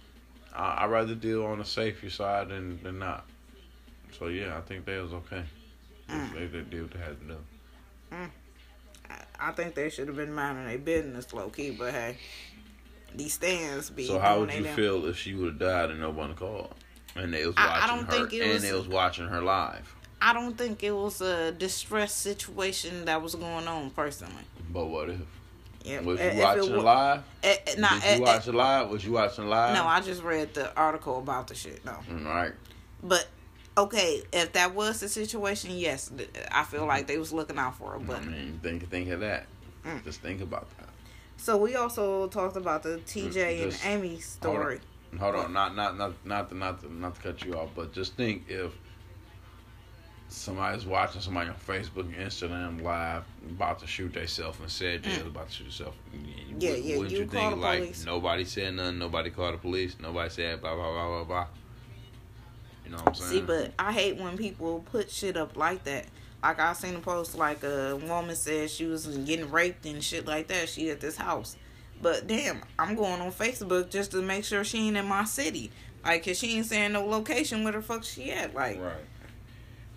I, 0.55 0.83
I'd 0.83 0.91
rather 0.91 1.15
deal 1.15 1.45
on 1.45 1.57
the 1.59 1.65
safer 1.65 2.09
side 2.09 2.49
than, 2.49 2.81
than 2.83 2.99
not. 2.99 3.25
So 4.17 4.27
yeah, 4.27 4.57
I 4.57 4.61
think 4.61 4.85
they 4.85 4.97
was 4.99 5.13
okay. 5.13 5.43
Mm. 6.09 6.33
They, 6.33 6.45
they 6.47 6.61
did 6.69 6.81
what 6.83 6.91
they 6.91 6.99
had 6.99 7.19
to 7.19 7.25
do. 7.25 7.37
I 9.39 9.51
think 9.51 9.73
they 9.75 9.89
should 9.89 10.07
have 10.07 10.17
been 10.17 10.33
minding 10.33 10.65
their 10.65 10.77
business 10.77 11.31
low 11.33 11.49
key, 11.49 11.71
but 11.71 11.93
hey, 11.93 12.17
these 13.15 13.33
stands 13.33 13.89
be. 13.89 14.05
So 14.07 14.19
how 14.19 14.39
would 14.41 14.53
you 14.53 14.63
damn- 14.63 14.75
feel 14.75 15.05
if 15.05 15.17
she 15.17 15.33
would 15.33 15.47
have 15.53 15.59
died 15.59 15.91
and 15.91 15.99
no 16.01 16.09
one 16.09 16.35
called? 16.35 16.75
And 17.15 17.33
they 17.33 17.45
was 17.45 17.55
I- 17.57 17.63
I 17.63 17.67
watching 17.79 17.95
don't 17.95 18.05
her, 18.05 18.11
think 18.11 18.33
it 18.33 18.41
and 18.43 18.53
was- 18.53 18.61
they 18.61 18.73
was 18.73 18.87
watching 18.87 19.27
her 19.27 19.41
live. 19.41 19.95
I 20.21 20.33
don't 20.33 20.57
think 20.57 20.83
it 20.83 20.91
was 20.91 21.21
a 21.21 21.53
distress 21.53 22.13
situation 22.13 23.05
that 23.05 23.21
was 23.21 23.35
going 23.35 23.67
on 23.69 23.89
personally. 23.91 24.43
But 24.69 24.87
what 24.87 25.09
if? 25.09 25.21
Was 25.85 26.19
you 26.19 26.25
it 26.25 26.35
watching 26.35 26.75
wa- 26.75 26.83
live? 26.83 27.23
eh, 27.43 27.55
eh, 27.67 27.75
nah, 27.77 27.93
Did 27.95 28.03
eh, 28.03 28.15
you 28.17 28.25
eh, 28.25 28.25
watch 28.33 28.47
it 28.47 28.53
live? 28.55 28.89
Was 28.89 29.05
you 29.05 29.11
watching 29.13 29.47
live? 29.47 29.75
No, 29.75 29.85
I 29.85 30.01
just 30.01 30.21
read 30.23 30.53
the 30.53 30.75
article 30.75 31.19
about 31.19 31.47
the 31.47 31.55
shit. 31.55 31.83
No, 31.85 31.93
All 32.11 32.17
right. 32.25 32.51
but 33.03 33.27
okay, 33.77 34.21
if 34.33 34.51
that 34.53 34.75
was 34.75 34.99
the 34.99 35.07
situation, 35.09 35.71
yes, 35.71 36.11
I 36.51 36.63
feel 36.63 36.85
like 36.85 37.07
they 37.07 37.17
was 37.17 37.31
looking 37.31 37.57
out 37.57 37.77
for 37.77 37.91
her. 37.93 37.99
But 37.99 38.17
I 38.17 38.25
mean, 38.25 38.59
think 38.61 38.89
think 38.89 39.09
of 39.09 39.21
that. 39.21 39.47
Mm. 39.85 40.03
Just 40.03 40.21
think 40.21 40.41
about 40.41 40.67
that. 40.77 40.89
so 41.37 41.55
we 41.57 41.75
also 41.75 42.27
talked 42.27 42.57
about 42.57 42.83
the 42.83 42.99
TJ 43.05 43.63
and 43.63 43.77
Amy 43.85 44.19
story. 44.19 44.79
Hold 45.17 45.35
on, 45.35 45.53
not 45.53 45.75
not 45.75 45.97
not 45.97 46.13
not 46.25 46.49
to 46.49 46.55
not 46.55 46.81
to 46.81 46.93
not 46.93 47.15
to 47.15 47.21
cut 47.21 47.43
you 47.43 47.53
off, 47.55 47.69
but 47.73 47.93
just 47.93 48.15
think 48.15 48.43
if 48.49 48.73
somebody's 50.29 50.85
watching 50.85 51.21
somebody 51.21 51.49
on 51.49 51.55
Facebook 51.55 52.01
and 52.05 52.15
Instagram 52.15 52.81
live 52.81 53.23
about 53.49 53.79
to 53.79 53.87
shoot 53.87 54.13
themselves 54.13 54.59
and 54.59 54.69
said 54.69 55.03
they 55.03 55.09
was 55.17 55.27
about 55.27 55.49
to 55.49 55.55
shoot 55.55 55.63
themselves. 55.65 55.97
Mm. 56.15 56.61
Yeah, 56.61 56.71
yeah, 56.71 56.97
Wouldn't 56.97 57.11
you 57.11 57.19
you, 57.19 57.27
think 57.27 57.57
like 57.57 57.79
police. 57.79 58.05
nobody 58.05 58.45
said 58.45 58.75
nothing, 58.75 58.99
nobody 58.99 59.29
called 59.31 59.55
the 59.55 59.57
police, 59.57 59.95
nobody 59.99 60.29
said 60.29 60.61
blah 60.61 60.75
blah 60.75 60.91
blah 60.91 61.07
blah 61.07 61.23
blah. 61.23 61.47
You 62.85 62.91
know 62.91 62.97
what 62.97 63.07
I'm 63.09 63.13
saying? 63.15 63.31
See, 63.31 63.41
but 63.41 63.73
I 63.77 63.91
hate 63.91 64.17
when 64.17 64.37
people 64.37 64.83
put 64.91 65.11
shit 65.11 65.37
up 65.37 65.55
like 65.57 65.83
that. 65.83 66.05
Like 66.41 66.59
I 66.59 66.73
seen 66.73 66.95
a 66.95 66.99
post 66.99 67.35
like 67.35 67.63
a 67.63 67.97
woman 67.97 68.35
said 68.35 68.69
she 68.69 68.85
was 68.85 69.05
getting 69.07 69.51
raped 69.51 69.85
and 69.85 70.03
shit 70.03 70.25
like 70.25 70.47
that. 70.47 70.69
She 70.69 70.89
at 70.89 71.01
this 71.01 71.17
house, 71.17 71.57
but 72.01 72.27
damn, 72.27 72.61
I'm 72.77 72.95
going 72.95 73.19
on 73.21 73.31
Facebook 73.31 73.89
just 73.89 74.11
to 74.11 74.21
make 74.21 74.45
sure 74.45 74.63
she 74.63 74.87
ain't 74.87 74.97
in 74.97 75.05
my 75.05 75.25
city. 75.25 75.71
Like, 76.03 76.23
cause 76.23 76.37
she 76.39 76.55
ain't 76.55 76.65
saying 76.65 76.93
no 76.93 77.05
location 77.05 77.63
where 77.65 77.73
the 77.73 77.81
fuck 77.81 78.05
she 78.05 78.31
at. 78.31 78.53
Like, 78.55 78.79
Right. 78.79 78.93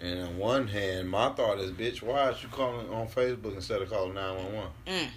And 0.02 0.20
on 0.20 0.36
one 0.36 0.66
hand, 0.68 1.08
my 1.08 1.28
thought 1.30 1.60
is, 1.60 1.70
bitch, 1.70 2.02
why 2.02 2.30
is 2.30 2.42
you 2.42 2.48
calling 2.48 2.88
on 2.90 3.06
Facebook 3.06 3.54
instead 3.54 3.80
of 3.82 3.88
calling 3.88 4.14
nine 4.14 4.34
one 4.36 4.52
one? 4.52 4.68
mm, 4.86 5.08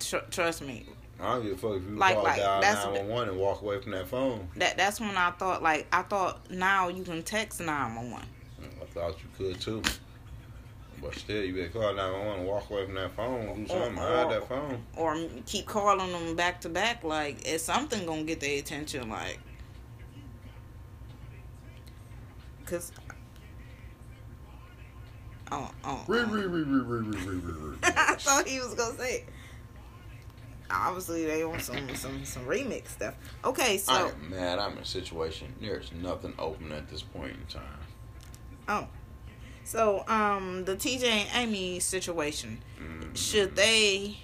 tr- 0.00 0.24
trust 0.30 0.62
me, 0.62 0.86
I 1.20 1.34
don't 1.34 1.42
give 1.44 1.52
a 1.52 1.56
fuck 1.58 1.76
if 1.76 1.82
you 1.88 1.96
Like- 1.96 2.14
call 2.14 2.24
like, 2.24 2.36
dial 2.40 2.60
nine 2.62 2.92
one 2.94 3.08
one 3.08 3.28
and 3.28 3.36
walk 3.38 3.60
away 3.60 3.80
from 3.82 3.92
that 3.92 4.08
phone. 4.08 4.48
that 4.56 4.78
that's 4.78 4.98
when 4.98 5.14
I 5.16 5.30
thought 5.32 5.62
like 5.62 5.86
I 5.92 6.02
thought 6.02 6.50
now 6.50 6.88
you 6.88 7.04
can 7.04 7.22
text 7.22 7.60
nine 7.60 7.94
one 7.94 8.10
one. 8.10 8.26
I 8.80 8.84
thought 8.86 9.16
you 9.20 9.28
could 9.36 9.60
too. 9.60 9.82
But 11.02 11.14
still, 11.16 11.42
you 11.44 11.52
better 11.52 11.68
call 11.68 11.82
911 11.94 12.38
and 12.40 12.46
walk 12.48 12.70
away 12.70 12.84
from 12.86 12.94
that 12.94 13.10
phone. 13.16 13.64
Do 13.64 13.66
something. 13.66 13.98
Or- 13.98 14.00
Hide 14.06 14.30
that 14.30 14.48
phone. 14.48 14.84
or 14.96 15.16
keep 15.46 15.66
calling 15.66 16.12
them 16.12 16.36
back 16.36 16.60
to 16.60 16.68
back. 16.68 17.02
Like, 17.02 17.44
is 17.46 17.60
something 17.62 18.06
gonna 18.06 18.22
get 18.22 18.38
their 18.40 18.58
attention? 18.60 19.10
Like, 19.10 19.40
cause. 22.64 22.92
Oh, 25.54 25.70
oh, 25.84 26.04
Re, 26.08 26.20
oh. 26.20 26.24
re, 26.26 26.46
re, 26.46 26.62
re, 26.62 26.80
re, 26.80 27.00
re, 27.00 27.18
re, 27.26 27.36
re, 27.36 27.52
re. 27.52 27.76
I 27.82 28.14
thought 28.14 28.48
he 28.48 28.58
was 28.58 28.72
gonna 28.74 28.96
say. 28.96 29.16
It. 29.16 29.28
Obviously, 30.70 31.26
they 31.26 31.44
want 31.44 31.60
some 31.60 31.94
some 31.94 32.24
some 32.24 32.46
remix 32.46 32.88
stuff. 32.88 33.14
Okay, 33.44 33.76
so 33.76 33.92
I 33.92 34.08
am 34.08 34.30
mad. 34.30 34.58
I'm 34.58 34.72
in 34.72 34.78
a 34.78 34.84
situation. 34.84 35.52
There's 35.60 35.92
nothing 35.92 36.32
open 36.38 36.72
at 36.72 36.88
this 36.88 37.02
point 37.02 37.32
in 37.32 37.44
time. 37.46 37.78
oh, 38.68 38.88
so 39.64 40.04
um, 40.08 40.64
the 40.64 40.74
TJ 40.74 41.04
and 41.04 41.28
Amy 41.34 41.78
situation. 41.80 42.62
Mm, 42.82 43.14
Should 43.14 43.54
they 43.54 44.16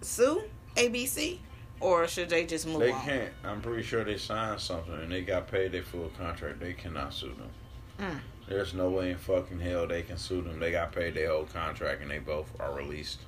sue 0.00 0.44
ABC 0.76 1.38
or 1.80 2.06
should 2.06 2.28
they 2.30 2.46
just 2.46 2.66
move 2.68 2.78
They 2.80 2.92
on? 2.92 3.02
can't. 3.04 3.32
I'm 3.42 3.60
pretty 3.60 3.82
sure 3.82 4.04
they 4.04 4.16
signed 4.18 4.60
something 4.60 4.94
and 4.94 5.10
they 5.10 5.22
got 5.22 5.48
paid 5.48 5.72
their 5.72 5.82
full 5.82 6.10
contract. 6.16 6.60
They 6.60 6.74
cannot 6.74 7.12
sue 7.12 7.34
them. 7.34 7.50
Mm. 7.98 8.20
There's 8.48 8.72
no 8.72 8.88
way 8.88 9.10
in 9.10 9.18
fucking 9.18 9.60
hell 9.60 9.86
they 9.86 10.02
can 10.02 10.16
sue 10.16 10.40
them. 10.40 10.58
They 10.58 10.72
got 10.72 10.92
paid 10.92 11.14
their 11.14 11.30
whole 11.30 11.44
contract 11.44 12.00
and 12.00 12.10
they 12.10 12.18
both 12.18 12.50
are 12.58 12.72
released. 12.72 13.20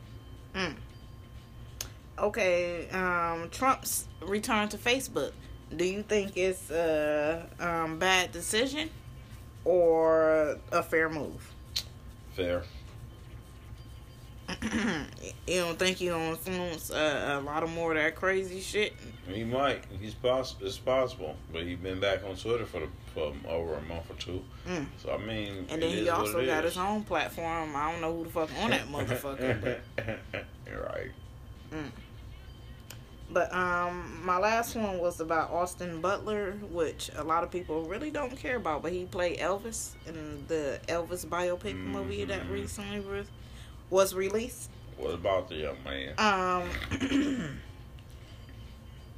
Okay, 2.18 2.88
um, 2.90 3.48
Trump's 3.50 4.06
return 4.20 4.68
to 4.70 4.78
Facebook. 4.78 5.32
Do 5.74 5.84
you 5.84 6.02
think 6.02 6.36
it's 6.36 6.70
a 6.70 7.46
um, 7.60 7.98
bad 7.98 8.32
decision 8.32 8.90
or 9.64 10.58
a 10.72 10.82
fair 10.82 11.08
move? 11.08 11.52
Fair. 12.32 12.62
you 15.46 15.60
don't 15.60 15.78
think 15.78 15.98
he'll 15.98 16.16
influence 16.16 16.90
uh, 16.90 17.38
a 17.40 17.44
lot 17.44 17.62
of 17.62 17.70
more 17.70 17.92
of 17.92 17.98
that 17.98 18.16
crazy 18.16 18.60
shit? 18.60 18.94
He 19.28 19.44
might. 19.44 19.84
He's 20.00 20.14
possible. 20.14 20.66
It's 20.66 20.78
possible, 20.78 21.36
but 21.52 21.62
he's 21.62 21.78
been 21.78 22.00
back 22.00 22.24
on 22.24 22.36
Twitter 22.36 22.66
for 22.66 22.80
the, 22.80 22.88
for 23.14 23.32
over 23.48 23.74
a 23.74 23.82
month 23.82 24.10
or 24.10 24.14
two. 24.14 24.42
Mm. 24.68 24.86
So 25.02 25.12
I 25.12 25.18
mean, 25.18 25.66
And 25.68 25.82
then 25.82 25.90
he 25.90 26.08
also 26.08 26.44
got 26.46 26.64
is. 26.64 26.72
his 26.74 26.78
own 26.78 27.02
platform. 27.04 27.74
I 27.76 27.90
don't 27.92 28.00
know 28.00 28.16
who 28.16 28.24
the 28.24 28.30
fuck 28.30 28.50
on 28.62 28.70
that 28.70 28.86
motherfucker. 28.92 29.60
But, 29.60 29.80
You're 30.66 30.82
right. 30.84 31.10
but 33.32 33.52
um, 33.54 34.20
my 34.24 34.38
last 34.38 34.74
one 34.74 34.98
was 34.98 35.20
about 35.20 35.50
Austin 35.50 36.00
Butler, 36.00 36.52
which 36.70 37.10
a 37.16 37.22
lot 37.22 37.44
of 37.44 37.50
people 37.50 37.82
really 37.84 38.10
don't 38.10 38.36
care 38.36 38.56
about. 38.56 38.82
But 38.82 38.92
he 38.92 39.04
played 39.04 39.38
Elvis 39.38 39.90
in 40.06 40.44
the 40.48 40.80
Elvis 40.88 41.24
biopic 41.26 41.76
movie 41.76 42.24
that 42.24 42.42
Mhm. 42.42 42.50
recently 42.52 43.00
was 43.00 43.26
was 43.90 44.14
released. 44.14 44.70
What 44.96 45.14
about 45.14 45.48
the 45.48 45.56
young 45.56 45.76
man? 45.84 46.14
Um, 46.18 46.68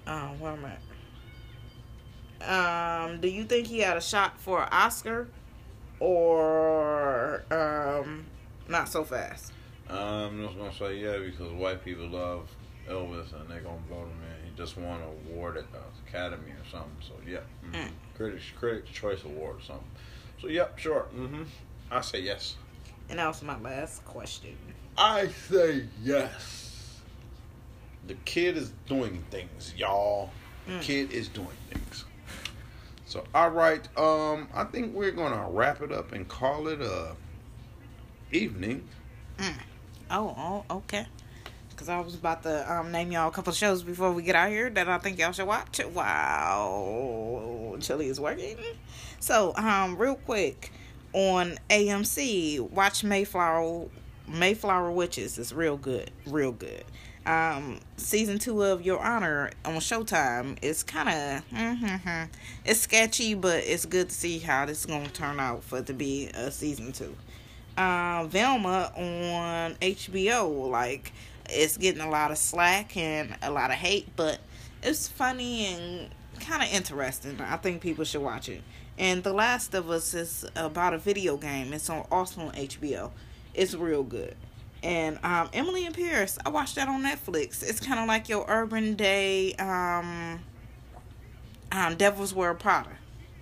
um, 0.06 0.40
where 0.40 0.52
am 0.52 0.64
I? 0.64 0.72
Um, 2.46 3.20
do 3.20 3.28
you 3.28 3.44
think 3.44 3.66
he 3.66 3.80
had 3.80 3.96
a 3.96 4.00
shot 4.00 4.38
for 4.40 4.62
an 4.62 4.68
Oscar, 4.72 5.28
or 6.00 7.42
um, 7.50 8.24
not 8.68 8.88
so 8.88 9.04
fast? 9.04 9.52
Um, 9.88 9.98
I'm 9.98 10.44
just 10.46 10.58
gonna 10.58 10.74
say 10.74 10.96
yeah 10.98 11.18
because 11.18 11.52
white 11.52 11.84
people 11.84 12.08
love 12.08 12.48
Elvis 12.88 13.32
and 13.38 13.48
they're 13.48 13.60
gonna 13.60 13.78
vote 13.88 14.06
him 14.08 14.20
in. 14.22 14.50
He 14.50 14.56
just 14.56 14.76
won 14.76 15.00
an 15.00 15.08
award 15.30 15.56
at 15.56 15.70
the 15.72 15.78
Academy 16.08 16.50
or 16.50 16.64
something. 16.70 16.90
So 17.00 17.12
yeah, 17.28 17.38
mm. 17.70 17.74
Mm. 17.74 17.88
Critics 18.16 18.44
Critics 18.58 18.90
Choice 18.90 19.24
Award 19.24 19.56
or 19.56 19.62
something. 19.62 19.86
So 20.40 20.48
yep, 20.48 20.78
sure. 20.78 21.06
Mm-hmm. 21.14 21.42
I 21.90 22.00
say 22.00 22.20
yes. 22.20 22.56
And 23.10 23.18
that 23.18 23.26
was 23.28 23.42
my 23.42 23.58
last 23.60 24.04
question. 24.04 24.56
I 24.96 25.28
say 25.28 25.86
yes. 26.02 27.00
The 28.06 28.14
kid 28.24 28.56
is 28.56 28.72
doing 28.88 29.22
things, 29.30 29.74
y'all. 29.76 30.30
The 30.66 30.72
Mm. 30.74 30.80
kid 30.82 31.10
is 31.12 31.26
doing 31.28 31.48
things. 31.70 32.04
So 33.12 33.22
all 33.34 33.50
right, 33.50 33.86
um, 33.98 34.48
I 34.54 34.64
think 34.64 34.94
we're 34.94 35.10
gonna 35.10 35.46
wrap 35.50 35.82
it 35.82 35.92
up 35.92 36.12
and 36.12 36.26
call 36.26 36.68
it 36.68 36.80
a 36.80 37.14
evening. 38.32 38.88
Oh, 40.10 40.34
oh, 40.70 40.76
okay. 40.76 41.04
Because 41.68 41.90
I 41.90 42.00
was 42.00 42.14
about 42.14 42.42
to 42.44 42.72
um, 42.72 42.90
name 42.90 43.12
y'all 43.12 43.28
a 43.28 43.30
couple 43.30 43.52
shows 43.52 43.82
before 43.82 44.12
we 44.12 44.22
get 44.22 44.34
out 44.34 44.48
here 44.48 44.70
that 44.70 44.88
I 44.88 44.96
think 44.96 45.18
y'all 45.18 45.32
should 45.32 45.46
watch. 45.46 45.78
Wow, 45.92 47.76
Chili 47.80 48.06
is 48.06 48.18
working. 48.18 48.56
So, 49.20 49.54
um, 49.56 49.98
real 49.98 50.14
quick 50.14 50.72
on 51.12 51.58
AMC, 51.68 52.60
watch 52.70 53.04
Mayflower 53.04 53.88
Mayflower 54.26 54.90
Witches. 54.90 55.38
It's 55.38 55.52
real 55.52 55.76
good, 55.76 56.10
real 56.26 56.52
good. 56.52 56.84
Um, 57.24 57.78
season 57.96 58.38
two 58.38 58.62
of 58.62 58.82
Your 58.82 59.00
Honor 59.00 59.50
on 59.64 59.74
Showtime 59.74 60.58
is 60.62 60.82
kind 60.82 61.08
of 61.08 61.44
it's 62.64 62.80
sketchy, 62.80 63.34
but 63.34 63.62
it's 63.64 63.86
good 63.86 64.08
to 64.08 64.14
see 64.14 64.38
how 64.40 64.66
this 64.66 64.80
is 64.80 64.86
gonna 64.86 65.08
turn 65.08 65.38
out 65.38 65.62
for 65.62 65.78
it 65.78 65.86
to 65.86 65.92
be 65.92 66.26
a 66.34 66.50
season 66.50 66.92
two 66.92 67.14
uh, 67.76 68.26
Velma 68.28 68.92
on 68.96 69.74
HBO. 69.76 70.70
Like, 70.70 71.12
it's 71.48 71.76
getting 71.76 72.00
a 72.00 72.10
lot 72.10 72.30
of 72.30 72.38
slack 72.38 72.96
and 72.96 73.36
a 73.42 73.50
lot 73.50 73.70
of 73.70 73.76
hate, 73.76 74.08
but 74.16 74.38
it's 74.82 75.08
funny 75.08 75.66
and 75.66 76.10
kind 76.40 76.62
of 76.62 76.72
interesting. 76.72 77.40
I 77.40 77.56
think 77.56 77.82
people 77.82 78.04
should 78.04 78.22
watch 78.22 78.48
it. 78.48 78.62
And 78.98 79.22
The 79.22 79.32
Last 79.32 79.74
of 79.74 79.90
Us 79.90 80.12
is 80.14 80.44
about 80.54 80.94
a 80.94 80.98
video 80.98 81.36
game. 81.36 81.72
It's 81.72 81.88
on 81.88 82.06
also 82.10 82.42
on 82.42 82.52
HBO. 82.52 83.10
It's 83.54 83.74
real 83.74 84.02
good. 84.02 84.36
And 84.82 85.18
um, 85.22 85.48
Emily 85.52 85.86
in 85.86 85.92
Paris, 85.92 86.38
I 86.44 86.48
watched 86.48 86.74
that 86.74 86.88
on 86.88 87.02
Netflix. 87.04 87.62
It's 87.62 87.80
kind 87.80 88.00
of 88.00 88.08
like 88.08 88.28
your 88.28 88.44
Urban 88.48 88.94
Day 88.94 89.54
um, 89.54 90.40
um, 91.70 91.96
Devil's 91.96 92.34
Wear 92.34 92.54
Prada. 92.54 92.90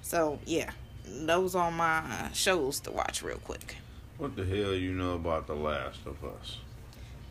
So 0.02 0.38
yeah, 0.44 0.70
those 1.06 1.54
are 1.54 1.70
my 1.70 2.28
shows 2.32 2.80
to 2.80 2.90
watch 2.90 3.22
real 3.22 3.38
quick. 3.38 3.76
What 4.18 4.36
the 4.36 4.44
hell 4.44 4.74
you 4.74 4.92
know 4.92 5.14
about 5.14 5.46
The 5.46 5.54
Last 5.54 6.00
of 6.04 6.22
Us? 6.22 6.58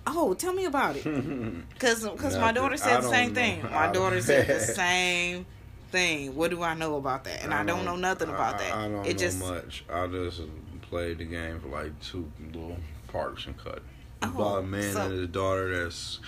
Oh, 0.08 0.34
tell 0.34 0.54
me 0.54 0.66
about 0.66 0.96
it. 0.96 1.04
Cause, 1.80 2.08
cause 2.18 2.36
my 2.38 2.52
daughter 2.52 2.78
said 2.78 3.02
the 3.04 3.10
same 3.10 3.30
know. 3.30 3.36
thing. 3.36 3.64
My 3.64 3.88
daughter 3.92 4.22
said 4.22 4.48
the 4.48 4.60
same 4.60 5.46
thing. 5.92 6.36
What 6.36 6.50
do 6.50 6.64
I 6.64 6.74
know 6.74 6.96
about 6.96 7.26
that? 7.26 7.44
And 7.44 7.54
I, 7.54 7.64
don't, 7.64 7.86
know 7.86 7.96
nothing 7.96 8.30
about 8.30 8.58
that. 8.58 8.74
I, 8.74 8.86
I 8.86 8.90
don't 8.90 9.06
it 9.06 9.14
know 9.14 9.20
just 9.20 9.40
much. 9.40 9.84
I 9.92 10.08
just 10.08 10.42
played 10.82 11.20
the 11.20 11.26
game 11.26 11.60
for 11.60 11.68
like 11.68 12.00
two 12.02 12.32
little 12.54 12.78
parts 13.10 13.46
and 13.46 13.58
cut. 13.58 13.84
Oh, 14.22 14.30
about 14.30 14.60
a 14.60 14.64
man 14.64 14.94
so- 14.94 15.02
and 15.04 15.12
his 15.14 15.28
daughter 15.30 15.84
that's 15.84 16.20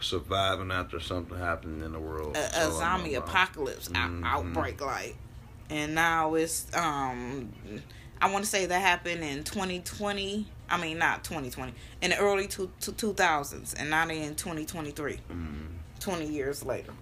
surviving 0.00 0.70
after 0.70 1.00
something 1.00 1.38
happened 1.38 1.82
in 1.82 1.92
the 1.92 1.98
world. 2.00 2.36
a, 2.36 2.40
a 2.40 2.44
all 2.44 2.50
I 2.60 2.68
know 2.68 2.78
zombie 2.78 3.14
apocalypse 3.14 3.88
Mhm. 3.88 4.24
outbreak 4.24 4.80
like, 4.80 5.16
and 5.70 5.94
now 5.94 6.34
it's 6.34 6.66
um, 6.74 7.52
I 8.20 8.30
want 8.30 8.44
to 8.44 8.50
say 8.50 8.66
that 8.66 8.80
happened 8.80 9.22
in 9.22 9.44
2020. 9.44 10.46
I 10.68 10.78
mean, 10.80 10.98
not 10.98 11.22
2020, 11.22 11.72
in 12.02 12.10
the 12.10 12.18
early 12.18 12.48
two, 12.48 12.70
two, 12.80 12.92
2000s, 12.92 13.74
and 13.78 13.88
not 13.90 14.10
in 14.10 14.34
2023. 14.34 15.20
Mm. 15.30 15.66
20 16.00 16.26
years 16.26 16.64
later. 16.64 16.92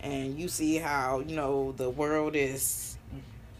And 0.00 0.38
you 0.38 0.48
see 0.48 0.76
how, 0.76 1.20
you 1.20 1.34
know, 1.36 1.72
the 1.72 1.90
world 1.90 2.34
is 2.36 2.96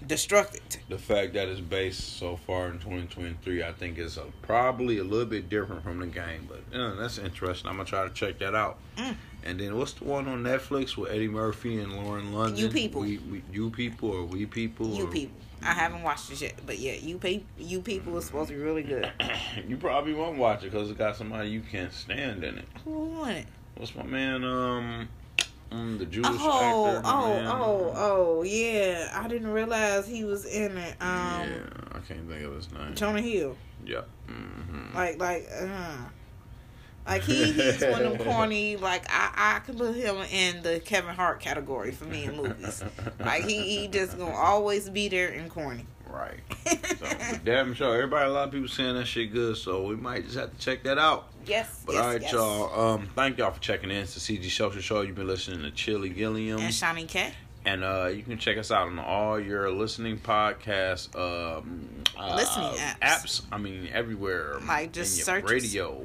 destructed. 0.07 0.79
The 0.89 0.99
fact 0.99 1.35
that 1.35 1.49
it's 1.49 1.61
based 1.61 2.19
so 2.19 2.37
far 2.37 2.67
in 2.69 2.75
2023, 2.75 3.63
I 3.63 3.73
think 3.73 3.99
is 3.99 4.17
a, 4.17 4.25
probably 4.43 4.99
a 4.99 5.05
little 5.05 5.27
bit 5.27 5.49
different 5.49 5.83
from 5.83 6.01
the 6.01 6.07
game, 6.07 6.49
but 6.49 6.61
yeah, 6.73 6.95
that's 6.99 7.19
interesting. 7.19 7.69
I'm 7.69 7.77
gonna 7.77 7.89
try 7.89 8.07
to 8.07 8.15
check 8.15 8.39
that 8.39 8.55
out. 8.55 8.79
Mm. 8.97 9.17
And 9.43 9.61
then 9.61 9.77
what's 9.77 9.95
the 9.95 10.05
one 10.05 10.29
on 10.29 10.43
Netflix 10.43 10.97
with 10.97 11.11
Eddie 11.11 11.29
Murphy 11.29 11.81
and 11.81 11.97
Lauren 11.97 12.33
London? 12.33 12.57
You 12.57 12.69
People. 12.69 13.03
We, 13.03 13.19
we, 13.19 13.43
you 13.51 13.71
people 13.71 14.11
or 14.11 14.25
we 14.25 14.47
people? 14.47 14.89
You 14.89 15.05
or- 15.05 15.11
people. 15.11 15.37
I 15.63 15.75
haven't 15.75 16.03
watched 16.03 16.31
it 16.33 16.41
yet, 16.41 16.55
but 16.65 16.79
yeah, 16.79 16.95
you 16.95 17.19
pe- 17.19 17.43
you 17.59 17.83
people 17.83 18.17
is 18.17 18.25
supposed 18.25 18.49
to 18.49 18.55
be 18.55 18.63
really 18.63 18.83
good. 18.83 19.13
you 19.69 19.77
probably 19.77 20.15
won't 20.15 20.39
watch 20.39 20.65
it 20.65 20.71
because 20.71 20.91
it 20.91 20.97
got 20.97 21.17
somebody 21.17 21.51
you 21.51 21.61
can't 21.61 21.93
stand 21.93 22.45
in 22.45 22.57
it. 22.57 22.65
Who 22.85 22.91
won 22.91 23.33
it? 23.33 23.47
What's 23.77 23.95
my 23.95 24.05
man? 24.05 24.43
Um, 24.43 25.09
mm, 25.71 25.99
the 25.99 26.07
Jewish 26.07 26.27
Oh, 26.41 26.87
actor. 26.97 27.03
oh, 27.09 27.29
man. 27.29 27.47
oh, 27.47 27.93
oh, 27.97 28.43
yeah. 28.43 29.11
I 29.15 29.29
didn't 29.29 29.49
realize 29.53 30.07
he 30.07 30.25
was 30.25 30.45
in 30.45 30.77
it. 30.77 30.97
Um, 31.01 31.09
yeah, 31.09 31.47
I 31.93 31.99
can't 32.01 32.29
think 32.29 32.45
of 32.45 32.55
his 32.55 32.73
name. 32.73 32.95
Jonah 32.95 33.21
Hill. 33.23 33.57
Yeah. 33.85 34.03
hmm 34.29 34.95
Like, 34.95 35.19
like, 35.19 35.49
uh, 35.61 35.97
like 37.07 37.23
he, 37.23 37.53
he's 37.53 37.83
one 37.83 38.03
of 38.05 38.19
them 38.19 38.19
corny. 38.27 38.77
Like 38.77 39.05
I, 39.09 39.57
I 39.57 39.59
can 39.61 39.77
put 39.77 39.97
him 39.97 40.17
in 40.31 40.63
the 40.63 40.81
Kevin 40.81 41.15
Hart 41.15 41.41
category 41.41 41.93
for 41.93 42.05
me 42.05 42.25
in 42.25 42.37
movies. 42.37 42.85
Like 43.19 43.45
he, 43.45 43.79
he 43.81 43.89
just 43.89 44.19
gonna 44.19 44.35
always 44.35 44.89
be 44.91 45.09
there 45.09 45.29
and 45.31 45.51
corny. 45.51 45.87
Right. 46.11 46.41
So, 47.01 47.07
damn 47.45 47.73
sure, 47.73 47.95
everybody, 47.95 48.29
a 48.29 48.33
lot 48.33 48.49
of 48.49 48.53
people 48.53 48.69
saying 48.69 48.95
that 48.95 49.07
shit 49.07 49.33
good, 49.33 49.57
so 49.57 49.85
we 49.87 49.97
might 49.97 50.25
just 50.25 50.37
have 50.37 50.53
to 50.53 50.59
check 50.59 50.83
that 50.83 50.99
out. 50.99 51.29
yes, 51.47 51.83
But 51.87 51.95
yes, 51.95 52.03
all 52.03 52.09
right, 52.11 52.21
yes. 52.21 52.33
y'all. 52.33 52.81
Um, 52.95 53.09
thank 53.15 53.39
y'all 53.39 53.51
for 53.53 53.61
checking 53.61 53.91
in. 53.91 53.97
It's 53.99 54.15
the 54.15 54.21
CG 54.39 54.51
Social 54.51 54.83
Show. 54.83 55.01
You've 55.01 55.17
been 55.17 55.27
listening 55.27 55.63
to 55.63 55.71
Chili 55.71 56.11
Gilliam, 56.11 56.61
And 56.61 56.75
Shawnee 56.75 57.07
K. 57.07 57.33
and 57.65 57.83
uh, 57.83 58.11
you 58.13 58.23
can 58.23 58.37
check 58.37 58.59
us 58.59 58.71
out 58.71 58.89
on 58.89 58.99
all 58.99 59.41
your 59.41 59.71
listening 59.73 60.19
podcast 60.19 61.15
um, 61.17 61.89
uh, 62.19 62.37
Listening 62.37 62.73
apps. 63.01 63.43
I 63.51 63.57
mean, 63.57 63.89
everywhere. 63.91 64.59
Like, 64.67 64.93
just 64.93 65.25
search 65.25 65.45
radio, 65.49 66.05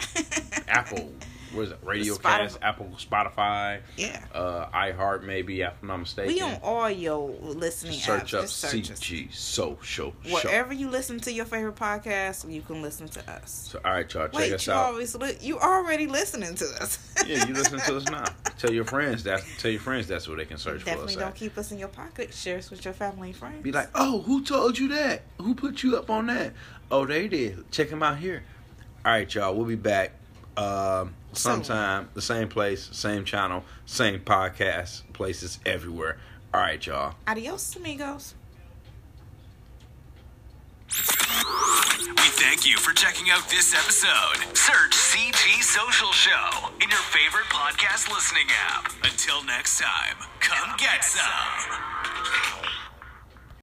Apple. 0.68 1.12
What 1.52 1.62
is 1.62 1.70
it? 1.72 1.78
Radio. 1.82 2.16
Cast, 2.16 2.58
Apple, 2.62 2.90
Spotify, 2.98 3.80
yeah. 3.96 4.24
uh, 4.34 4.66
iHeart, 4.70 5.22
maybe 5.22 5.60
if 5.60 5.72
I'm 5.82 5.88
not 5.88 5.96
mistaken. 5.98 6.34
We 6.34 6.40
on 6.40 6.58
all 6.62 6.90
your 6.90 7.28
listening 7.40 7.94
search 7.94 8.32
apps. 8.32 8.34
up 8.38 8.42
Just 8.42 8.56
search 8.56 8.90
us. 8.90 9.00
CG 9.00 9.32
Social 9.34 9.78
Show. 9.82 10.14
Wherever 10.30 10.72
you 10.72 10.88
listen 10.88 11.20
to 11.20 11.32
your 11.32 11.44
favorite 11.44 11.76
podcast, 11.76 12.50
you 12.50 12.62
can 12.62 12.82
listen 12.82 13.08
to 13.08 13.30
us. 13.30 13.68
So, 13.72 13.80
all 13.84 13.92
right, 13.92 14.12
y'all, 14.14 14.24
check 14.28 14.34
Wait, 14.34 14.52
us 14.52 14.66
you 14.66 14.72
out. 14.72 14.86
always 14.86 15.14
li- 15.14 15.36
you 15.40 15.58
already 15.58 16.06
listening 16.06 16.54
to 16.54 16.64
us. 16.80 16.98
yeah, 17.26 17.46
you 17.46 17.54
listen 17.54 17.78
to 17.80 17.96
us 17.96 18.04
now. 18.10 18.24
Tell 18.58 18.72
your 18.72 18.84
friends 18.84 19.22
that. 19.24 19.42
Tell 19.58 19.70
your 19.70 19.80
friends 19.80 20.06
that's 20.08 20.28
where 20.28 20.36
they 20.36 20.44
can 20.44 20.58
search 20.58 20.84
Definitely 20.84 21.14
for 21.14 21.20
don't 21.20 21.28
us. 21.28 21.34
At. 21.34 21.38
keep 21.38 21.58
us 21.58 21.72
in 21.72 21.78
your 21.78 21.88
pocket. 21.88 22.32
Share 22.32 22.58
us 22.58 22.70
with 22.70 22.84
your 22.84 22.94
family 22.94 23.28
and 23.30 23.36
friends. 23.36 23.62
Be 23.62 23.72
like, 23.72 23.88
oh, 23.94 24.20
who 24.22 24.42
told 24.44 24.78
you 24.78 24.88
that? 24.88 25.22
Who 25.40 25.54
put 25.54 25.82
you 25.82 25.96
up 25.96 26.08
on 26.10 26.26
that? 26.26 26.52
Oh, 26.90 27.06
they 27.06 27.28
did. 27.28 27.70
Check 27.70 27.90
them 27.90 28.02
out 28.02 28.18
here. 28.18 28.42
All 29.04 29.12
right, 29.12 29.34
y'all. 29.34 29.54
We'll 29.54 29.66
be 29.66 29.74
back 29.74 30.12
um. 30.56 31.14
Sometime. 31.32 32.08
The 32.14 32.22
same 32.22 32.48
place, 32.48 32.88
same 32.92 33.24
channel, 33.24 33.64
same 33.86 34.20
podcast, 34.20 35.02
places 35.12 35.58
everywhere. 35.66 36.18
All 36.54 36.60
right, 36.60 36.84
y'all. 36.84 37.14
Adios, 37.26 37.76
amigos. 37.76 38.34
We 40.88 42.28
thank 42.38 42.66
you 42.66 42.76
for 42.76 42.92
checking 42.92 43.30
out 43.30 43.48
this 43.48 43.74
episode. 43.74 44.54
Search 44.54 44.92
CG 44.92 45.62
Social 45.62 46.12
Show 46.12 46.68
in 46.82 46.90
your 46.90 46.98
favorite 46.98 47.46
podcast 47.46 48.12
listening 48.12 48.46
app. 48.68 48.92
Until 49.02 49.42
next 49.44 49.80
time, 49.80 50.16
come 50.40 50.76
get 50.76 51.02
some. 51.02 51.78